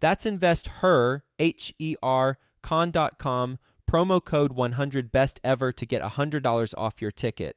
That's 0.00 0.26
investher, 0.26 1.24
H 1.38 1.74
E 1.78 1.96
R, 2.02 2.38
con.com 2.62 3.58
promo 3.90 4.24
code 4.24 4.52
100 4.52 5.10
best 5.10 5.40
ever 5.42 5.72
to 5.72 5.86
get 5.86 6.00
$100 6.02 6.74
off 6.78 7.02
your 7.02 7.10
ticket. 7.10 7.56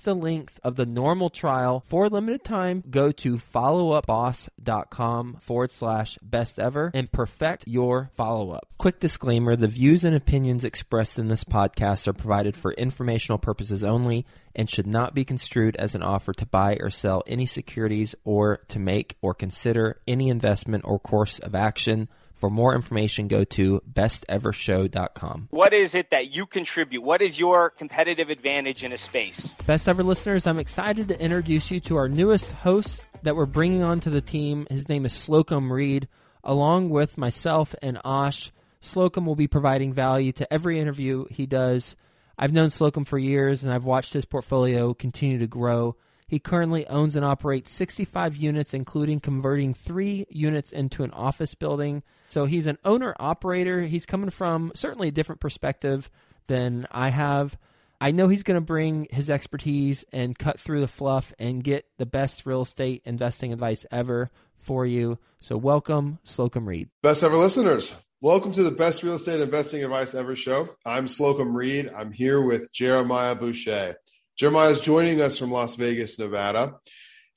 the 0.00 0.14
length 0.14 0.58
of 0.62 0.76
the 0.76 0.86
normal 0.86 1.30
trial 1.30 1.84
for 1.86 2.04
a 2.04 2.08
limited 2.08 2.44
time. 2.44 2.84
Go 2.90 3.12
to 3.12 3.36
followupboss.com 3.36 5.38
forward 5.40 5.72
slash 5.72 6.18
best 6.22 6.58
ever 6.58 6.90
and 6.94 7.10
perfect 7.10 7.66
your 7.66 8.10
follow 8.14 8.52
up. 8.52 8.68
Quick 8.78 9.00
disclaimer 9.00 9.56
the 9.56 9.68
views 9.68 10.04
and 10.04 10.14
opinions 10.14 10.64
expressed 10.64 11.18
in 11.18 11.28
this 11.28 11.44
podcast 11.44 12.08
are 12.08 12.12
provided 12.12 12.56
for 12.56 12.72
informational 12.72 13.38
purposes 13.38 13.84
only 13.84 14.26
and 14.54 14.68
should 14.68 14.86
not 14.86 15.14
be 15.14 15.24
construed 15.24 15.76
as 15.76 15.94
an 15.94 16.02
offer 16.02 16.32
to 16.32 16.46
buy 16.46 16.76
or 16.80 16.90
sell 16.90 17.22
any 17.26 17.46
securities 17.46 18.14
or 18.24 18.58
to 18.68 18.78
make 18.78 19.16
or 19.22 19.34
consider 19.34 20.00
any 20.08 20.28
investment 20.28 20.84
or 20.86 20.98
course 20.98 21.38
of 21.38 21.54
action. 21.54 22.08
For 22.40 22.48
more 22.48 22.74
information, 22.74 23.28
go 23.28 23.44
to 23.44 23.82
bestevershow.com. 23.92 25.48
What 25.50 25.74
is 25.74 25.94
it 25.94 26.08
that 26.10 26.30
you 26.30 26.46
contribute? 26.46 27.02
What 27.02 27.20
is 27.20 27.38
your 27.38 27.68
competitive 27.68 28.30
advantage 28.30 28.82
in 28.82 28.92
a 28.92 28.96
space? 28.96 29.54
Best 29.66 29.86
ever 29.86 30.02
listeners, 30.02 30.46
I'm 30.46 30.58
excited 30.58 31.08
to 31.08 31.20
introduce 31.20 31.70
you 31.70 31.80
to 31.80 31.96
our 31.96 32.08
newest 32.08 32.50
host 32.50 33.02
that 33.24 33.36
we're 33.36 33.44
bringing 33.44 33.82
onto 33.82 34.08
the 34.08 34.22
team. 34.22 34.66
His 34.70 34.88
name 34.88 35.04
is 35.04 35.12
Slocomb 35.12 35.70
Reed, 35.70 36.08
along 36.42 36.88
with 36.88 37.18
myself 37.18 37.74
and 37.82 37.98
Ash. 38.06 38.50
Slocomb 38.80 39.26
will 39.26 39.36
be 39.36 39.46
providing 39.46 39.92
value 39.92 40.32
to 40.32 40.50
every 40.50 40.80
interview 40.80 41.26
he 41.30 41.44
does. 41.44 41.94
I've 42.38 42.54
known 42.54 42.70
Slocomb 42.70 43.06
for 43.06 43.18
years 43.18 43.64
and 43.64 43.70
I've 43.70 43.84
watched 43.84 44.14
his 44.14 44.24
portfolio 44.24 44.94
continue 44.94 45.38
to 45.40 45.46
grow. 45.46 45.94
He 46.26 46.38
currently 46.38 46.86
owns 46.86 47.16
and 47.16 47.24
operates 47.24 47.70
65 47.70 48.34
units, 48.34 48.72
including 48.72 49.20
converting 49.20 49.74
three 49.74 50.24
units 50.30 50.72
into 50.72 51.02
an 51.02 51.10
office 51.10 51.54
building. 51.54 52.02
So 52.30 52.44
he's 52.44 52.66
an 52.66 52.78
owner 52.84 53.14
operator. 53.18 53.82
He's 53.82 54.06
coming 54.06 54.30
from 54.30 54.70
certainly 54.74 55.08
a 55.08 55.12
different 55.12 55.40
perspective 55.40 56.08
than 56.46 56.86
I 56.90 57.10
have. 57.10 57.58
I 58.00 58.12
know 58.12 58.28
he's 58.28 58.44
going 58.44 58.56
to 58.56 58.62
bring 58.62 59.08
his 59.10 59.28
expertise 59.28 60.04
and 60.12 60.38
cut 60.38 60.58
through 60.58 60.80
the 60.80 60.88
fluff 60.88 61.34
and 61.38 61.62
get 61.62 61.86
the 61.98 62.06
best 62.06 62.46
real 62.46 62.62
estate 62.62 63.02
investing 63.04 63.52
advice 63.52 63.84
ever 63.90 64.30
for 64.56 64.86
you. 64.86 65.18
So, 65.40 65.56
welcome, 65.56 66.18
Slocomb 66.24 66.66
Reed. 66.66 66.88
Best 67.02 67.22
ever 67.22 67.36
listeners. 67.36 67.94
Welcome 68.20 68.52
to 68.52 68.62
the 68.62 68.70
best 68.70 69.02
real 69.02 69.14
estate 69.14 69.40
investing 69.40 69.82
advice 69.82 70.14
ever 70.14 70.36
show. 70.36 70.70
I'm 70.86 71.08
Slocomb 71.08 71.54
Reed. 71.54 71.90
I'm 71.94 72.12
here 72.12 72.40
with 72.40 72.72
Jeremiah 72.72 73.34
Boucher. 73.34 73.96
Jeremiah 74.38 74.70
is 74.70 74.80
joining 74.80 75.20
us 75.20 75.38
from 75.38 75.50
Las 75.50 75.74
Vegas, 75.74 76.18
Nevada. 76.18 76.76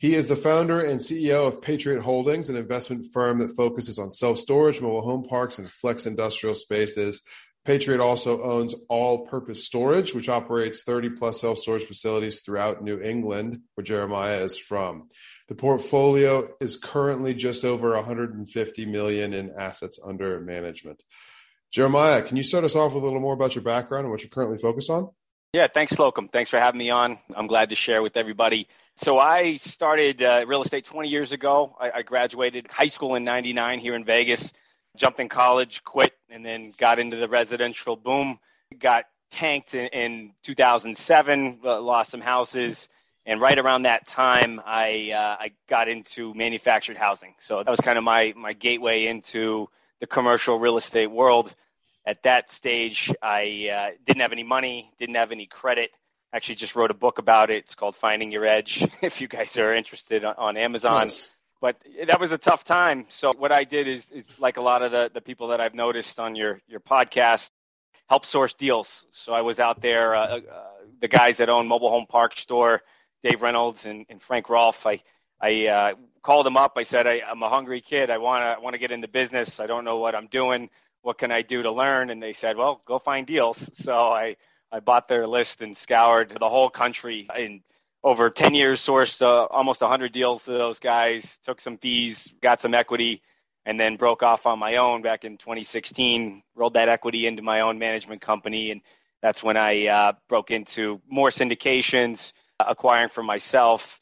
He 0.04 0.16
is 0.16 0.28
the 0.28 0.36
founder 0.36 0.82
and 0.82 1.00
CEO 1.00 1.48
of 1.48 1.62
Patriot 1.62 2.02
Holdings, 2.02 2.50
an 2.50 2.58
investment 2.58 3.08
firm 3.14 3.40
that 3.40 3.56
focuses 3.56 4.00
on 4.00 4.10
self 4.10 4.38
storage, 4.38 4.82
mobile 4.82 5.02
home 5.02 5.24
parks, 5.24 5.60
and 5.60 5.72
flex 5.72 6.06
industrial 6.06 6.56
spaces. 6.56 7.22
Patriot 7.64 8.02
also 8.02 8.44
owns 8.44 8.76
All 8.90 9.26
Purpose 9.26 9.64
Storage, 9.64 10.14
which 10.14 10.28
operates 10.28 10.84
30 10.84 11.12
plus 11.12 11.40
self 11.40 11.58
storage 11.58 11.86
facilities 11.86 12.42
throughout 12.42 12.84
New 12.84 13.00
England, 13.00 13.62
where 13.76 13.86
Jeremiah 13.86 14.42
is 14.42 14.58
from. 14.58 15.08
The 15.48 15.56
portfolio 15.56 16.50
is 16.60 16.76
currently 16.76 17.34
just 17.34 17.64
over 17.64 17.96
150 17.96 18.86
million 18.86 19.32
in 19.32 19.54
assets 19.58 20.02
under 20.06 20.42
management. 20.42 21.02
Jeremiah, 21.72 22.24
can 22.24 22.36
you 22.36 22.44
start 22.44 22.66
us 22.66 22.76
off 22.76 22.94
with 22.94 23.04
a 23.04 23.06
little 23.06 23.22
more 23.22 23.36
about 23.36 23.56
your 23.56 23.64
background 23.64 24.04
and 24.04 24.12
what 24.12 24.22
you're 24.22 24.30
currently 24.30 24.58
focused 24.58 24.90
on? 24.90 25.12
Yeah, 25.54 25.68
thanks, 25.74 25.94
Slocomb. 25.94 26.30
Thanks 26.34 26.50
for 26.50 26.60
having 26.60 26.80
me 26.80 26.90
on. 26.90 27.20
I'm 27.34 27.48
glad 27.48 27.70
to 27.70 27.76
share 27.76 28.02
with 28.02 28.18
everybody. 28.18 28.68
So 28.98 29.20
I 29.20 29.56
started 29.58 30.22
uh, 30.22 30.46
real 30.48 30.62
estate 30.62 30.86
20 30.86 31.10
years 31.10 31.32
ago. 31.32 31.76
I, 31.80 31.92
I 31.92 32.02
graduated 32.04 32.68
high 32.70 32.88
school 32.88 33.16
in 33.16 33.24
'99 33.24 33.80
here 33.80 33.96
in 33.96 34.06
Vegas. 34.06 34.54
Jumped 34.96 35.20
in 35.20 35.30
college, 35.30 35.84
quit, 35.84 36.14
and 36.30 36.46
then 36.46 36.74
got 36.78 37.00
into 37.00 37.18
the 37.18 37.28
residential 37.28 37.96
boom. 37.96 38.38
Got 38.80 39.06
tanked 39.32 39.74
in, 39.74 39.88
in 39.88 40.32
2007. 40.44 41.60
Uh, 41.66 41.82
lost 41.82 42.12
some 42.12 42.22
houses 42.22 42.88
and 43.26 43.40
right 43.40 43.58
around 43.58 43.84
that 43.84 44.06
time, 44.06 44.60
I 44.66 45.12
uh, 45.12 45.38
I 45.40 45.52
got 45.70 45.88
into 45.88 46.34
manufactured 46.34 46.98
housing. 46.98 47.36
So 47.40 47.64
that 47.64 47.70
was 47.70 47.80
kind 47.80 47.98
of 47.98 48.04
my 48.04 48.34
my 48.36 48.54
gateway 48.54 49.08
into 49.08 49.70
the 50.02 50.08
commercial 50.08 50.60
real 50.60 50.78
estate 50.78 51.10
world. 51.10 51.54
At 52.06 52.22
that 52.24 52.52
stage, 52.52 53.14
I 53.22 53.70
uh, 53.74 53.96
didn't 54.06 54.22
have 54.22 54.34
any 54.34 54.44
money, 54.44 54.92
didn't 55.00 55.16
have 55.16 55.32
any 55.32 55.46
credit. 55.46 55.92
Actually, 56.34 56.56
just 56.56 56.76
wrote 56.76 56.92
a 56.92 56.96
book 56.96 57.20
about 57.20 57.52
it. 57.52 57.58
It's 57.58 57.76
called 57.76 57.96
Finding 57.96 58.32
Your 58.32 58.46
Edge. 58.46 58.84
if 59.02 59.22
you 59.22 59.28
guys 59.28 59.58
are 59.58 59.74
interested 59.74 60.24
on, 60.26 60.36
on 60.38 60.58
Amazon. 60.58 61.04
Nice. 61.04 61.30
But 61.62 61.78
that 62.08 62.20
was 62.20 62.32
a 62.32 62.38
tough 62.38 62.64
time. 62.66 63.06
So 63.10 63.34
what 63.38 63.54
I 63.54 63.64
did 63.64 63.88
is, 63.88 64.06
is 64.12 64.26
like 64.38 64.58
a 64.58 64.62
lot 64.62 64.82
of 64.82 64.92
the, 64.92 65.10
the 65.14 65.22
people 65.22 65.50
that 65.50 65.62
I've 65.62 65.74
noticed 65.74 66.20
on 66.20 66.36
your, 66.36 66.60
your 66.68 66.82
podcast, 66.82 67.50
help 68.10 68.26
source 68.26 68.54
deals. 68.54 69.06
So 69.12 69.32
I 69.32 69.42
was 69.42 69.60
out 69.60 69.82
there, 69.82 70.14
uh, 70.14 70.40
uh, 70.40 70.42
the 71.00 71.08
guys 71.08 71.38
that 71.38 71.48
own 71.48 71.68
Mobile 71.68 71.90
Home 71.90 72.06
Park 72.10 72.36
Store, 72.36 72.82
Dave 73.24 73.42
Reynolds 73.42 73.86
and, 73.86 74.06
and 74.10 74.22
Frank 74.22 74.50
Rolfe. 74.50 74.86
I 74.86 75.02
I 75.44 75.68
uh, 75.68 75.94
called 76.22 76.46
them 76.46 76.56
up. 76.56 76.74
I 76.78 76.84
said, 76.84 77.06
I, 77.06 77.20
I'm 77.30 77.44
a 77.44 77.50
hungry 77.50 77.82
kid. 77.82 78.10
I 78.10 78.18
want 78.18 78.44
to 78.44 78.64
want 78.64 78.76
to 78.76 78.78
get 78.78 78.92
into 78.92 79.10
business. 79.10 79.60
I 79.60 79.68
don't 79.68 79.84
know 79.84 79.98
what 79.98 80.16
I'm 80.16 80.28
doing. 80.28 80.70
What 81.02 81.18
can 81.18 81.32
I 81.34 81.42
do 81.42 81.64
to 81.64 81.72
learn? 81.72 82.10
And 82.10 82.24
they 82.24 82.32
said, 82.32 82.56
Well, 82.56 82.82
go 82.86 82.98
find 82.98 83.28
deals. 83.28 83.58
So 83.74 83.94
I 83.94 84.38
I 84.74 84.80
bought 84.80 85.08
their 85.08 85.28
list 85.28 85.62
and 85.62 85.78
scoured 85.78 86.36
the 86.40 86.50
whole 86.50 86.70
country 86.70 87.28
in 87.38 87.62
over 88.04 88.32
10 88.32 88.56
years, 88.56 88.86
sourced 88.86 89.22
uh, 89.22 89.46
almost 89.46 89.82
100 89.82 90.12
deals 90.12 90.44
to 90.44 90.52
those 90.52 90.80
guys, 90.80 91.24
took 91.46 91.62
some 91.62 91.78
fees, 91.78 92.34
got 92.42 92.60
some 92.60 92.74
equity, 92.74 93.22
and 93.66 93.80
then 93.80 93.96
broke 93.96 94.24
off 94.24 94.46
on 94.48 94.58
my 94.58 94.78
own 94.78 95.04
back 95.04 95.24
in 95.24 95.38
2016. 95.38 96.42
Rolled 96.56 96.74
that 96.74 96.90
equity 96.90 97.28
into 97.28 97.44
my 97.44 97.62
own 97.62 97.78
management 97.78 98.22
company, 98.22 98.72
and 98.72 98.82
that's 99.22 99.44
when 99.44 99.58
I 99.58 99.88
uh, 99.88 100.14
broke 100.28 100.50
into 100.50 101.00
more 101.08 101.30
syndications, 101.30 102.34
acquiring 102.60 103.10
for 103.10 103.24
myself, 103.24 104.02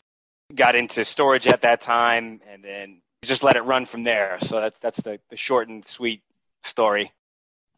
got 0.55 0.75
into 0.75 1.05
storage 1.05 1.47
at 1.47 1.61
that 1.61 1.81
time 1.81 2.41
and 2.51 2.63
then 2.63 3.01
just 3.23 3.43
let 3.43 3.55
it 3.55 3.61
run 3.61 3.85
from 3.85 4.03
there. 4.03 4.37
So 4.47 4.59
that's 4.59 4.77
that's 4.81 5.01
the, 5.01 5.19
the 5.29 5.37
short 5.37 5.67
and 5.67 5.85
sweet 5.85 6.23
story. 6.63 7.11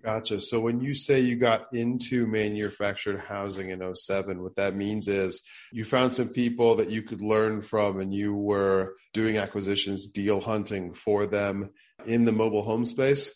Gotcha. 0.03 0.41
So 0.41 0.59
when 0.59 0.81
you 0.81 0.93
say 0.93 1.21
you 1.21 1.37
got 1.37 1.73
into 1.73 2.27
manufactured 2.27 3.21
housing 3.21 3.69
in 3.69 3.95
07, 3.95 4.41
what 4.41 4.55
that 4.57 4.75
means 4.75 5.07
is 5.07 5.41
you 5.71 5.85
found 5.85 6.13
some 6.13 6.27
people 6.27 6.75
that 6.75 6.89
you 6.89 7.03
could 7.03 7.21
learn 7.21 7.61
from 7.61 8.01
and 8.01 8.13
you 8.13 8.35
were 8.35 8.95
doing 9.13 9.37
acquisitions, 9.37 10.07
deal 10.07 10.41
hunting 10.41 10.93
for 10.93 11.25
them 11.25 11.69
in 12.05 12.25
the 12.25 12.33
mobile 12.33 12.63
home 12.63 12.85
space? 12.85 13.31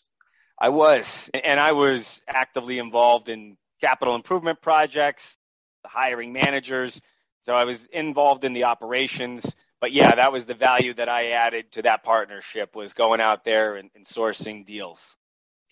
I 0.60 0.68
was. 0.68 1.30
And 1.32 1.58
I 1.58 1.72
was 1.72 2.20
actively 2.28 2.78
involved 2.78 3.30
in 3.30 3.56
capital 3.80 4.14
improvement 4.14 4.60
projects, 4.60 5.38
hiring 5.86 6.34
managers, 6.34 7.00
so 7.44 7.54
I 7.54 7.64
was 7.64 7.82
involved 7.90 8.44
in 8.44 8.52
the 8.52 8.64
operations, 8.64 9.54
but 9.80 9.90
yeah, 9.90 10.14
that 10.14 10.32
was 10.32 10.44
the 10.44 10.52
value 10.52 10.92
that 10.92 11.08
I 11.08 11.30
added 11.30 11.72
to 11.72 11.82
that 11.82 12.02
partnership 12.02 12.76
was 12.76 12.92
going 12.92 13.22
out 13.22 13.42
there 13.46 13.76
and, 13.76 13.88
and 13.94 14.04
sourcing 14.04 14.66
deals. 14.66 15.00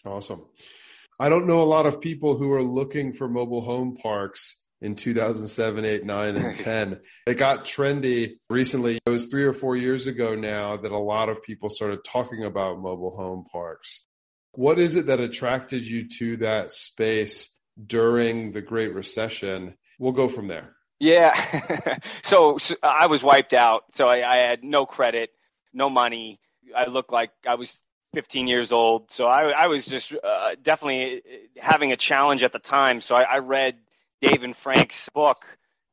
Awesome. 0.02 0.46
I 1.18 1.28
don't 1.28 1.46
know 1.46 1.60
a 1.60 1.64
lot 1.64 1.86
of 1.86 2.00
people 2.00 2.36
who 2.36 2.52
are 2.52 2.62
looking 2.62 3.12
for 3.12 3.28
mobile 3.28 3.62
home 3.62 3.96
parks 3.96 4.62
in 4.82 4.96
2007, 4.96 5.84
8, 5.84 6.04
9, 6.04 6.36
and 6.36 6.58
10. 6.58 7.00
it 7.26 7.34
got 7.34 7.64
trendy 7.64 8.36
recently. 8.50 8.98
It 9.06 9.10
was 9.10 9.26
three 9.26 9.44
or 9.44 9.54
four 9.54 9.76
years 9.76 10.06
ago 10.06 10.34
now 10.34 10.76
that 10.76 10.92
a 10.92 10.98
lot 10.98 11.28
of 11.28 11.42
people 11.42 11.70
started 11.70 12.04
talking 12.04 12.44
about 12.44 12.80
mobile 12.80 13.16
home 13.16 13.46
parks. 13.50 14.06
What 14.52 14.78
is 14.78 14.96
it 14.96 15.06
that 15.06 15.20
attracted 15.20 15.86
you 15.86 16.08
to 16.18 16.36
that 16.38 16.72
space 16.72 17.56
during 17.84 18.52
the 18.52 18.62
Great 18.62 18.94
Recession? 18.94 19.74
We'll 19.98 20.12
go 20.12 20.28
from 20.28 20.48
there. 20.48 20.76
Yeah. 20.98 21.98
so, 22.22 22.58
so, 22.58 22.74
I 22.82 23.06
was 23.06 23.22
wiped 23.22 23.54
out. 23.54 23.84
So 23.94 24.06
I, 24.08 24.28
I, 24.30 24.36
had 24.38 24.64
no 24.64 24.86
credit, 24.86 25.30
no 25.74 25.90
money. 25.90 26.40
I 26.74 26.88
looked 26.88 27.12
like 27.12 27.30
I 27.46 27.54
was 27.54 27.78
15 28.16 28.46
years 28.46 28.72
old. 28.72 29.10
So 29.10 29.26
I, 29.26 29.50
I 29.50 29.66
was 29.66 29.84
just 29.84 30.10
uh, 30.10 30.52
definitely 30.62 31.20
having 31.58 31.92
a 31.92 31.98
challenge 31.98 32.42
at 32.42 32.50
the 32.50 32.58
time. 32.58 33.02
So 33.02 33.14
I, 33.14 33.24
I 33.24 33.38
read 33.40 33.76
Dave 34.22 34.42
and 34.42 34.56
Frank's 34.56 35.06
book, 35.12 35.44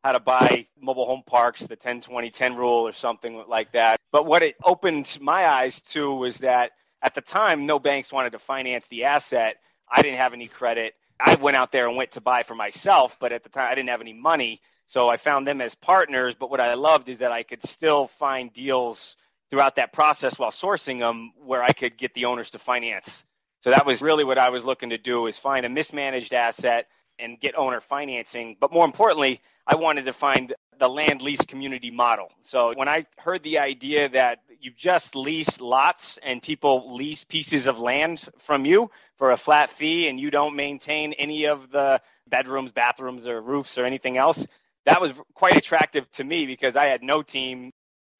How 0.05 0.13
to 0.13 0.21
Buy 0.21 0.67
Mobile 0.79 1.05
Home 1.05 1.23
Parks, 1.27 1.59
the 1.59 1.75
10 1.75 1.99
20 1.99 2.31
10 2.31 2.55
rule 2.55 2.87
or 2.87 2.93
something 2.93 3.43
like 3.49 3.73
that. 3.73 3.99
But 4.13 4.25
what 4.25 4.41
it 4.41 4.55
opened 4.63 5.17
my 5.19 5.45
eyes 5.51 5.81
to 5.89 6.15
was 6.15 6.37
that 6.37 6.71
at 7.01 7.13
the 7.13 7.19
time, 7.19 7.65
no 7.65 7.77
banks 7.77 8.13
wanted 8.13 8.29
to 8.31 8.39
finance 8.39 8.85
the 8.89 9.03
asset. 9.03 9.57
I 9.91 10.01
didn't 10.01 10.19
have 10.19 10.31
any 10.31 10.47
credit. 10.47 10.93
I 11.19 11.35
went 11.35 11.57
out 11.57 11.73
there 11.73 11.89
and 11.89 11.97
went 11.97 12.13
to 12.13 12.21
buy 12.21 12.43
for 12.43 12.55
myself, 12.55 13.17
but 13.19 13.33
at 13.33 13.43
the 13.43 13.49
time 13.49 13.69
I 13.69 13.75
didn't 13.75 13.89
have 13.89 13.99
any 13.99 14.13
money. 14.13 14.61
So 14.85 15.09
I 15.09 15.17
found 15.17 15.45
them 15.45 15.59
as 15.59 15.75
partners. 15.75 16.35
But 16.39 16.49
what 16.49 16.61
I 16.61 16.73
loved 16.75 17.09
is 17.09 17.17
that 17.17 17.33
I 17.33 17.43
could 17.43 17.67
still 17.67 18.07
find 18.17 18.53
deals 18.53 19.17
throughout 19.49 19.75
that 19.75 19.93
process 19.93 20.37
while 20.39 20.51
sourcing 20.51 20.99
them 20.99 21.33
where 21.43 21.63
I 21.63 21.71
could 21.71 21.97
get 21.97 22.13
the 22.13 22.25
owners 22.25 22.51
to 22.51 22.59
finance. 22.59 23.23
So 23.61 23.71
that 23.71 23.85
was 23.85 24.01
really 24.01 24.23
what 24.23 24.37
I 24.37 24.49
was 24.49 24.63
looking 24.63 24.89
to 24.89 24.97
do 24.97 25.27
is 25.27 25.37
find 25.37 25.65
a 25.65 25.69
mismanaged 25.69 26.33
asset 26.33 26.87
and 27.19 27.39
get 27.39 27.55
owner 27.57 27.79
financing. 27.81 28.57
But 28.59 28.73
more 28.73 28.85
importantly, 28.85 29.41
I 29.65 29.75
wanted 29.75 30.05
to 30.05 30.13
find 30.13 30.53
the 30.79 30.87
land 30.89 31.21
lease 31.21 31.45
community 31.45 31.91
model. 31.91 32.27
So 32.41 32.73
when 32.75 32.89
I 32.89 33.05
heard 33.17 33.43
the 33.43 33.59
idea 33.59 34.09
that 34.09 34.39
you 34.59 34.71
just 34.75 35.15
lease 35.15 35.59
lots 35.61 36.19
and 36.23 36.41
people 36.41 36.95
lease 36.95 37.23
pieces 37.23 37.67
of 37.67 37.79
land 37.79 38.27
from 38.45 38.65
you 38.65 38.89
for 39.17 39.31
a 39.31 39.37
flat 39.37 39.69
fee 39.71 40.07
and 40.07 40.19
you 40.19 40.31
don't 40.31 40.55
maintain 40.55 41.13
any 41.13 41.45
of 41.45 41.71
the 41.71 42.01
bedrooms, 42.27 42.71
bathrooms, 42.71 43.27
or 43.27 43.41
roofs 43.41 43.77
or 43.77 43.85
anything 43.85 44.17
else, 44.17 44.45
that 44.85 44.99
was 44.99 45.13
quite 45.33 45.55
attractive 45.55 46.09
to 46.13 46.23
me 46.23 46.45
because 46.45 46.75
I 46.75 46.87
had 46.87 47.03
no 47.03 47.21
team. 47.21 47.71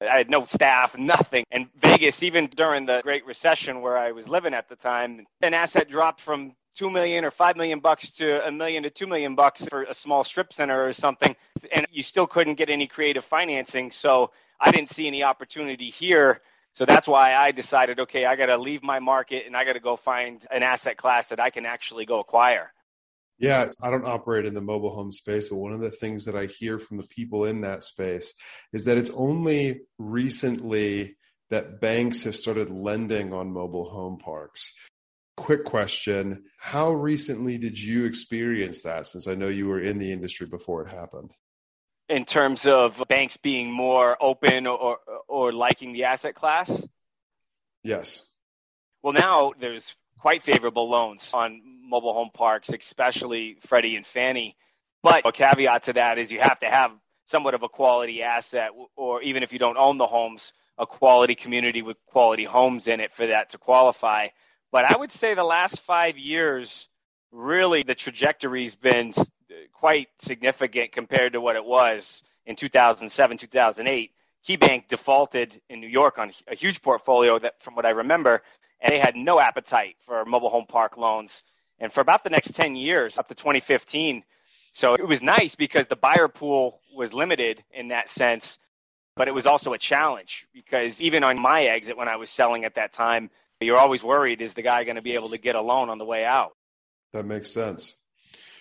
I 0.06 0.18
had 0.18 0.30
no 0.30 0.44
staff, 0.46 0.96
nothing. 0.96 1.44
And 1.50 1.68
Vegas, 1.80 2.22
even 2.22 2.46
during 2.46 2.86
the 2.86 3.00
Great 3.02 3.26
Recession 3.26 3.80
where 3.80 3.98
I 3.98 4.12
was 4.12 4.28
living 4.28 4.54
at 4.54 4.68
the 4.68 4.76
time, 4.76 5.26
an 5.42 5.54
asset 5.54 5.88
dropped 5.88 6.20
from 6.20 6.54
two 6.74 6.90
million 6.90 7.24
or 7.24 7.30
five 7.30 7.56
million 7.56 7.80
bucks 7.80 8.10
to 8.12 8.46
a 8.46 8.50
million 8.50 8.82
to 8.82 8.90
two 8.90 9.06
million 9.06 9.34
bucks 9.34 9.64
for 9.70 9.84
a 9.84 9.94
small 9.94 10.24
strip 10.24 10.52
center 10.52 10.86
or 10.86 10.92
something, 10.92 11.34
and 11.72 11.86
you 11.90 12.02
still 12.02 12.26
couldn't 12.26 12.54
get 12.54 12.70
any 12.70 12.86
creative 12.86 13.24
financing. 13.24 13.90
So 13.90 14.30
I 14.60 14.70
didn't 14.70 14.90
see 14.90 15.06
any 15.06 15.22
opportunity 15.22 15.90
here. 15.90 16.40
So 16.74 16.84
that's 16.84 17.06
why 17.06 17.34
I 17.34 17.52
decided, 17.52 18.00
okay, 18.00 18.24
I 18.24 18.34
got 18.34 18.46
to 18.46 18.56
leave 18.58 18.82
my 18.82 18.98
market 18.98 19.46
and 19.46 19.56
I 19.56 19.64
got 19.64 19.74
to 19.74 19.80
go 19.80 19.96
find 19.96 20.44
an 20.50 20.64
asset 20.64 20.96
class 20.96 21.26
that 21.26 21.38
I 21.38 21.50
can 21.50 21.66
actually 21.66 22.04
go 22.04 22.18
acquire. 22.18 22.72
Yeah, 23.38 23.70
I 23.82 23.90
don't 23.90 24.06
operate 24.06 24.46
in 24.46 24.54
the 24.54 24.60
mobile 24.60 24.94
home 24.94 25.10
space, 25.10 25.48
but 25.48 25.56
one 25.56 25.72
of 25.72 25.80
the 25.80 25.90
things 25.90 26.24
that 26.24 26.36
I 26.36 26.46
hear 26.46 26.78
from 26.78 26.98
the 26.98 27.06
people 27.08 27.44
in 27.44 27.62
that 27.62 27.82
space 27.82 28.32
is 28.72 28.84
that 28.84 28.96
it's 28.96 29.10
only 29.10 29.80
recently 29.98 31.16
that 31.50 31.80
banks 31.80 32.22
have 32.22 32.36
started 32.36 32.70
lending 32.70 33.32
on 33.32 33.52
mobile 33.52 33.90
home 33.90 34.18
parks. 34.18 34.72
Quick 35.36 35.64
question 35.64 36.44
How 36.58 36.92
recently 36.92 37.58
did 37.58 37.78
you 37.78 38.04
experience 38.04 38.82
that 38.84 39.06
since 39.08 39.26
I 39.26 39.34
know 39.34 39.48
you 39.48 39.66
were 39.66 39.80
in 39.80 39.98
the 39.98 40.12
industry 40.12 40.46
before 40.46 40.86
it 40.86 40.90
happened? 40.90 41.32
In 42.08 42.24
terms 42.24 42.66
of 42.66 43.02
banks 43.08 43.36
being 43.36 43.72
more 43.72 44.16
open 44.22 44.66
or, 44.66 44.98
or 45.26 45.52
liking 45.52 45.92
the 45.92 46.04
asset 46.04 46.34
class? 46.34 46.70
Yes. 47.82 48.24
Well, 49.02 49.12
now 49.12 49.52
there's 49.58 49.94
quite 50.18 50.42
favorable 50.42 50.88
loans 50.88 51.28
on 51.32 51.60
mobile 51.82 52.14
home 52.14 52.30
parks, 52.32 52.68
especially 52.68 53.58
Freddie 53.66 53.96
and 53.96 54.06
Fannie. 54.06 54.56
But 55.02 55.26
a 55.26 55.32
caveat 55.32 55.84
to 55.84 55.92
that 55.94 56.18
is 56.18 56.30
you 56.32 56.40
have 56.40 56.58
to 56.60 56.66
have 56.66 56.92
somewhat 57.26 57.54
of 57.54 57.62
a 57.62 57.68
quality 57.68 58.22
asset, 58.22 58.70
or 58.96 59.22
even 59.22 59.42
if 59.42 59.52
you 59.52 59.58
don't 59.58 59.76
own 59.76 59.98
the 59.98 60.06
homes, 60.06 60.52
a 60.78 60.86
quality 60.86 61.34
community 61.34 61.82
with 61.82 61.96
quality 62.06 62.44
homes 62.44 62.88
in 62.88 63.00
it 63.00 63.12
for 63.12 63.26
that 63.26 63.50
to 63.50 63.58
qualify. 63.58 64.28
But 64.72 64.84
I 64.84 64.96
would 64.96 65.12
say 65.12 65.34
the 65.34 65.44
last 65.44 65.80
five 65.82 66.18
years, 66.18 66.88
really 67.30 67.82
the 67.82 67.94
trajectory's 67.94 68.74
been 68.74 69.12
quite 69.72 70.08
significant 70.22 70.92
compared 70.92 71.34
to 71.34 71.40
what 71.40 71.56
it 71.56 71.64
was 71.64 72.22
in 72.46 72.56
2007, 72.56 73.38
2008. 73.38 74.10
KeyBank 74.48 74.88
defaulted 74.88 75.60
in 75.70 75.80
New 75.80 75.88
York 75.88 76.18
on 76.18 76.32
a 76.48 76.54
huge 76.54 76.82
portfolio 76.82 77.38
that, 77.38 77.54
from 77.62 77.74
what 77.74 77.86
I 77.86 77.90
remember, 77.90 78.42
and 78.84 78.92
they 78.92 78.98
had 78.98 79.16
no 79.16 79.40
appetite 79.40 79.96
for 80.06 80.24
mobile 80.26 80.50
home 80.50 80.66
park 80.68 80.98
loans. 80.98 81.42
And 81.80 81.92
for 81.92 82.00
about 82.00 82.22
the 82.22 82.30
next 82.30 82.54
10 82.54 82.76
years, 82.76 83.18
up 83.18 83.28
to 83.28 83.34
2015, 83.34 84.22
so 84.72 84.94
it 84.94 85.08
was 85.08 85.22
nice 85.22 85.54
because 85.54 85.86
the 85.86 85.96
buyer 85.96 86.28
pool 86.28 86.80
was 86.94 87.12
limited 87.12 87.64
in 87.72 87.88
that 87.88 88.10
sense, 88.10 88.58
but 89.16 89.26
it 89.26 89.32
was 89.32 89.46
also 89.46 89.72
a 89.72 89.78
challenge 89.78 90.46
because 90.52 91.00
even 91.00 91.24
on 91.24 91.40
my 91.40 91.64
exit 91.64 91.96
when 91.96 92.08
I 92.08 92.16
was 92.16 92.28
selling 92.28 92.64
at 92.64 92.74
that 92.74 92.92
time, 92.92 93.30
you're 93.60 93.78
always 93.78 94.02
worried 94.02 94.42
is 94.42 94.52
the 94.52 94.62
guy 94.62 94.84
going 94.84 94.96
to 94.96 95.02
be 95.02 95.14
able 95.14 95.30
to 95.30 95.38
get 95.38 95.54
a 95.54 95.60
loan 95.62 95.88
on 95.88 95.96
the 95.96 96.04
way 96.04 96.24
out? 96.24 96.52
That 97.14 97.24
makes 97.24 97.50
sense. 97.50 97.94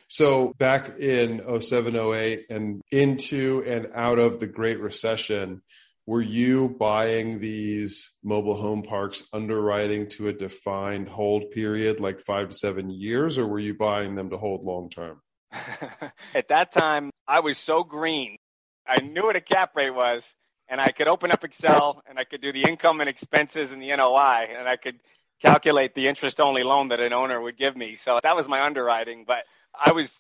So 0.08 0.53
back 0.60 1.00
in 1.00 1.42
07, 1.62 1.96
08 1.96 2.46
and 2.50 2.82
into 2.92 3.63
and 3.65 3.89
out 3.94 4.20
of 4.20 4.39
the 4.39 4.48
Great 4.48 4.80
Recession, 4.80 5.63
were 6.05 6.22
you 6.22 6.69
buying 6.79 7.39
these 7.39 8.12
mobile 8.24 8.55
home 8.55 8.83
parks 8.83 9.24
underwriting 9.31 10.07
to 10.10 10.27
a 10.27 10.33
defined 10.33 11.07
hold 11.07 11.51
period 11.51 12.00
like 12.00 12.19
five 12.19 12.50
to 12.50 12.55
seven 12.55 12.89
years 12.89 13.38
or 13.38 13.48
were 13.48 13.60
you 13.60 13.74
buying 13.74 14.15
them 14.15 14.29
to 14.29 14.38
hold 14.38 14.63
long 14.63 14.89
term? 14.89 15.22
At 16.33 16.50
that 16.50 16.74
time 16.74 17.12
i 17.27 17.39
was 17.39 17.57
so 17.57 17.83
green. 17.83 18.38
I 18.86 19.00
knew 19.00 19.24
what 19.24 19.36
a 19.36 19.41
cap 19.41 19.75
rate 19.75 19.93
was 19.93 20.24
and 20.67 20.81
i 20.81 20.91
could 20.91 21.07
open 21.07 21.31
up 21.31 21.43
excel 21.43 22.01
and 22.07 22.19
i 22.19 22.24
could 22.24 22.41
do 22.41 22.51
the 22.51 22.63
income 22.63 23.00
and 23.00 23.10
expenses 23.10 23.72
and 23.72 23.81
the 23.81 23.95
noi 23.95 24.48
and 24.57 24.67
i 24.67 24.75
could 24.75 25.00
calculate 25.41 25.93
the 25.93 26.07
interest 26.07 26.39
only 26.39 26.63
loan 26.63 26.89
that 26.89 27.00
an 27.01 27.12
owner 27.12 27.41
would 27.41 27.57
give 27.57 27.75
me. 27.75 27.98
So 27.98 28.19
that 28.24 28.36
was 28.36 28.48
my 28.48 28.65
underwriting 28.65 29.24
but 29.25 29.43
i 29.74 29.91
was 29.91 30.12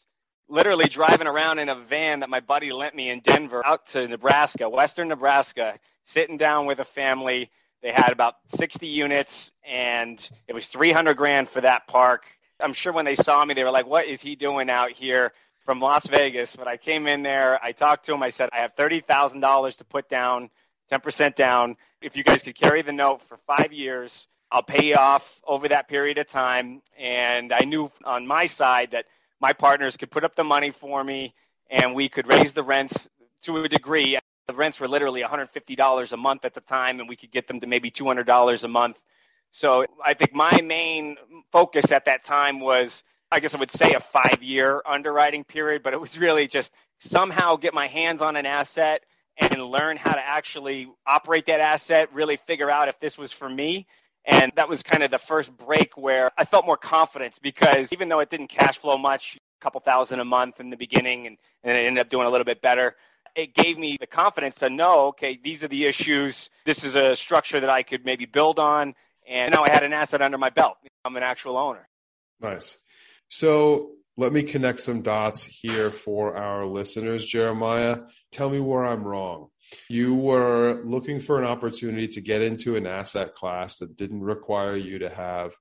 literally 0.49 0.85
driving 0.85 1.27
around 1.27 1.59
in 1.59 1.69
a 1.69 1.75
van 1.75 2.19
that 2.19 2.29
my 2.29 2.39
buddy 2.39 2.71
lent 2.71 2.95
me 2.95 3.09
in 3.09 3.21
Denver 3.21 3.65
out 3.65 3.87
to 3.87 4.07
Nebraska, 4.07 4.69
western 4.69 5.07
Nebraska, 5.07 5.79
sitting 6.03 6.37
down 6.37 6.65
with 6.65 6.79
a 6.79 6.85
family. 6.85 7.49
They 7.81 7.91
had 7.91 8.11
about 8.11 8.35
60 8.55 8.87
units 8.87 9.51
and 9.67 10.17
it 10.47 10.53
was 10.53 10.67
300 10.67 11.15
grand 11.15 11.49
for 11.49 11.61
that 11.61 11.87
park. 11.87 12.23
I'm 12.59 12.73
sure 12.73 12.93
when 12.93 13.05
they 13.05 13.15
saw 13.15 13.43
me, 13.43 13.53
they 13.53 13.63
were 13.63 13.71
like, 13.71 13.87
what 13.87 14.07
is 14.07 14.21
he 14.21 14.35
doing 14.35 14.69
out 14.69 14.91
here 14.91 15.33
from 15.65 15.79
Las 15.79 16.07
Vegas? 16.07 16.55
But 16.55 16.67
I 16.67 16.77
came 16.77 17.07
in 17.07 17.23
there, 17.23 17.61
I 17.63 17.71
talked 17.71 18.05
to 18.05 18.13
him, 18.13 18.23
I 18.23 18.29
said, 18.29 18.49
I 18.53 18.59
have 18.59 18.75
$30,000 18.75 19.77
to 19.77 19.83
put 19.83 20.09
down, 20.09 20.49
10% 20.91 21.35
down. 21.35 21.75
If 22.01 22.15
you 22.15 22.23
guys 22.23 22.41
could 22.41 22.57
carry 22.57 22.81
the 22.81 22.91
note 22.91 23.21
for 23.27 23.37
five 23.47 23.73
years, 23.73 24.27
I'll 24.51 24.63
pay 24.63 24.85
you 24.85 24.95
off 24.95 25.27
over 25.47 25.67
that 25.69 25.87
period 25.87 26.19
of 26.19 26.29
time. 26.29 26.81
And 26.97 27.51
I 27.51 27.61
knew 27.65 27.91
on 28.05 28.27
my 28.27 28.45
side 28.45 28.89
that 28.91 29.05
my 29.43 29.51
partners 29.51 29.97
could 29.97 30.09
put 30.09 30.23
up 30.23 30.37
the 30.37 30.43
money 30.43 30.71
for 30.71 31.03
me 31.03 31.35
and 31.69 31.93
we 31.93 32.07
could 32.07 32.25
raise 32.27 32.53
the 32.53 32.63
rents 32.63 33.09
to 33.41 33.57
a 33.57 33.67
degree. 33.67 34.17
The 34.47 34.53
rents 34.53 34.79
were 34.79 34.87
literally 34.87 35.21
$150 35.21 36.11
a 36.13 36.17
month 36.17 36.45
at 36.45 36.53
the 36.53 36.61
time, 36.61 37.01
and 37.01 37.09
we 37.09 37.17
could 37.17 37.31
get 37.31 37.49
them 37.49 37.59
to 37.59 37.67
maybe 37.67 37.91
$200 37.91 38.63
a 38.63 38.67
month. 38.69 38.97
So 39.51 39.85
I 40.03 40.13
think 40.13 40.33
my 40.33 40.61
main 40.61 41.17
focus 41.51 41.91
at 41.91 42.05
that 42.05 42.23
time 42.23 42.61
was, 42.61 43.03
I 43.31 43.41
guess 43.41 43.53
I 43.53 43.57
would 43.57 43.71
say 43.71 43.93
a 43.93 43.99
five 43.99 44.41
year 44.41 44.81
underwriting 44.85 45.43
period, 45.43 45.83
but 45.83 45.91
it 45.91 45.99
was 45.99 46.17
really 46.17 46.47
just 46.47 46.71
somehow 46.99 47.57
get 47.57 47.73
my 47.73 47.87
hands 47.87 48.21
on 48.21 48.37
an 48.37 48.45
asset 48.45 49.01
and 49.37 49.61
learn 49.61 49.97
how 49.97 50.13
to 50.13 50.25
actually 50.25 50.89
operate 51.05 51.47
that 51.47 51.59
asset, 51.59 52.07
really 52.13 52.39
figure 52.47 52.71
out 52.71 52.87
if 52.87 52.97
this 53.01 53.17
was 53.17 53.33
for 53.33 53.49
me. 53.49 53.87
And 54.25 54.51
that 54.55 54.69
was 54.69 54.83
kind 54.83 55.03
of 55.03 55.11
the 55.11 55.19
first 55.19 55.55
break 55.57 55.97
where 55.97 56.31
I 56.37 56.45
felt 56.45 56.65
more 56.65 56.77
confidence 56.77 57.37
because 57.41 57.91
even 57.91 58.07
though 58.07 58.19
it 58.19 58.29
didn't 58.29 58.47
cash 58.47 58.77
flow 58.77 58.97
much, 58.97 59.37
a 59.37 59.63
couple 59.63 59.81
thousand 59.81 60.19
a 60.21 60.25
month 60.25 60.59
in 60.59 60.69
the 60.69 60.77
beginning 60.77 61.27
and, 61.27 61.37
and 61.63 61.77
it 61.77 61.85
ended 61.85 62.05
up 62.05 62.09
doing 62.09 62.25
a 62.25 62.29
little 62.29 62.45
bit 62.45 62.61
better, 62.61 62.95
it 63.35 63.53
gave 63.53 63.77
me 63.77 63.97
the 63.99 64.07
confidence 64.07 64.55
to 64.55 64.69
know, 64.69 65.07
okay, 65.07 65.39
these 65.43 65.63
are 65.63 65.67
the 65.67 65.85
issues. 65.85 66.49
This 66.65 66.83
is 66.83 66.95
a 66.95 67.15
structure 67.15 67.59
that 67.59 67.69
I 67.69 67.83
could 67.83 68.05
maybe 68.05 68.25
build 68.25 68.59
on. 68.59 68.93
And 69.27 69.53
now 69.53 69.63
I 69.63 69.71
had 69.71 69.83
an 69.83 69.93
asset 69.93 70.21
under 70.21 70.37
my 70.37 70.49
belt. 70.49 70.77
I'm 71.03 71.15
an 71.15 71.23
actual 71.23 71.57
owner. 71.57 71.87
Nice. 72.41 72.77
So 73.29 73.91
let 74.15 74.31
me 74.31 74.43
connect 74.43 74.81
some 74.81 75.01
dots 75.01 75.43
here 75.43 75.89
for 75.89 76.35
our 76.35 76.65
listeners, 76.65 77.25
Jeremiah. 77.25 77.97
Tell 78.31 78.49
me 78.49 78.59
where 78.59 78.85
I'm 78.85 79.03
wrong. 79.03 79.49
You 79.89 80.15
were 80.15 80.81
looking 80.85 81.19
for 81.19 81.37
an 81.39 81.45
opportunity 81.45 82.07
to 82.09 82.21
get 82.21 82.41
into 82.41 82.75
an 82.75 82.87
asset 82.87 83.35
class 83.35 83.77
that 83.77 83.95
didn't 83.95 84.21
require 84.21 84.75
you 84.75 84.99
to 84.99 85.09
have 85.09 85.53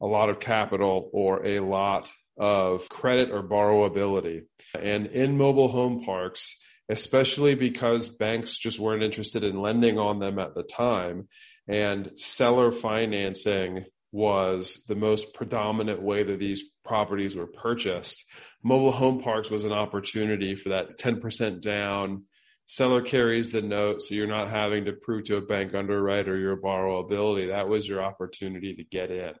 a 0.00 0.06
lot 0.06 0.30
of 0.30 0.40
capital 0.40 1.10
or 1.12 1.44
a 1.44 1.60
lot 1.60 2.12
of 2.36 2.88
credit 2.88 3.30
or 3.30 3.42
borrowability. 3.42 4.42
And 4.78 5.06
in 5.06 5.36
mobile 5.36 5.68
home 5.68 6.04
parks, 6.04 6.56
especially 6.88 7.54
because 7.54 8.08
banks 8.08 8.56
just 8.56 8.78
weren't 8.78 9.02
interested 9.02 9.44
in 9.44 9.60
lending 9.60 9.98
on 9.98 10.20
them 10.20 10.38
at 10.38 10.54
the 10.54 10.62
time. 10.62 11.28
And 11.66 12.18
seller 12.18 12.72
financing 12.72 13.84
was 14.10 14.84
the 14.88 14.96
most 14.96 15.34
predominant 15.34 16.00
way 16.00 16.22
that 16.22 16.38
these 16.38 16.64
properties 16.84 17.36
were 17.36 17.46
purchased. 17.46 18.24
Mobile 18.62 18.92
home 18.92 19.20
parks 19.20 19.50
was 19.50 19.64
an 19.64 19.72
opportunity 19.72 20.54
for 20.54 20.70
that 20.70 20.98
10% 20.98 21.60
down. 21.60 22.24
Seller 22.70 23.00
carries 23.00 23.50
the 23.50 23.62
note, 23.62 24.02
so 24.02 24.14
you're 24.14 24.26
not 24.26 24.48
having 24.48 24.84
to 24.84 24.92
prove 24.92 25.24
to 25.24 25.36
a 25.36 25.40
bank 25.40 25.74
underwriter 25.74 26.36
your 26.36 26.58
borrowability. 26.58 27.48
That 27.48 27.66
was 27.66 27.88
your 27.88 28.02
opportunity 28.02 28.74
to 28.74 28.84
get 28.84 29.10
in. 29.10 29.32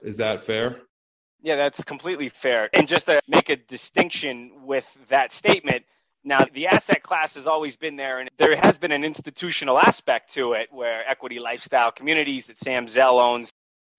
Is 0.00 0.16
that 0.16 0.44
fair? 0.44 0.80
Yeah, 1.42 1.56
that's 1.56 1.84
completely 1.84 2.30
fair. 2.30 2.70
And 2.72 2.88
just 2.88 3.06
to 3.06 3.20
make 3.28 3.50
a 3.50 3.56
distinction 3.56 4.52
with 4.64 4.86
that 5.10 5.32
statement, 5.32 5.84
now, 6.24 6.46
the 6.54 6.68
asset 6.68 7.02
class 7.02 7.34
has 7.34 7.46
always 7.46 7.76
been 7.76 7.96
there, 7.96 8.20
and 8.20 8.30
there 8.38 8.56
has 8.56 8.78
been 8.78 8.92
an 8.92 9.04
institutional 9.04 9.78
aspect 9.78 10.32
to 10.34 10.52
it 10.52 10.68
where 10.70 11.02
equity 11.06 11.40
lifestyle 11.40 11.90
communities 11.90 12.46
that 12.46 12.56
Sam 12.56 12.86
Zell 12.88 13.18
owns, 13.18 13.50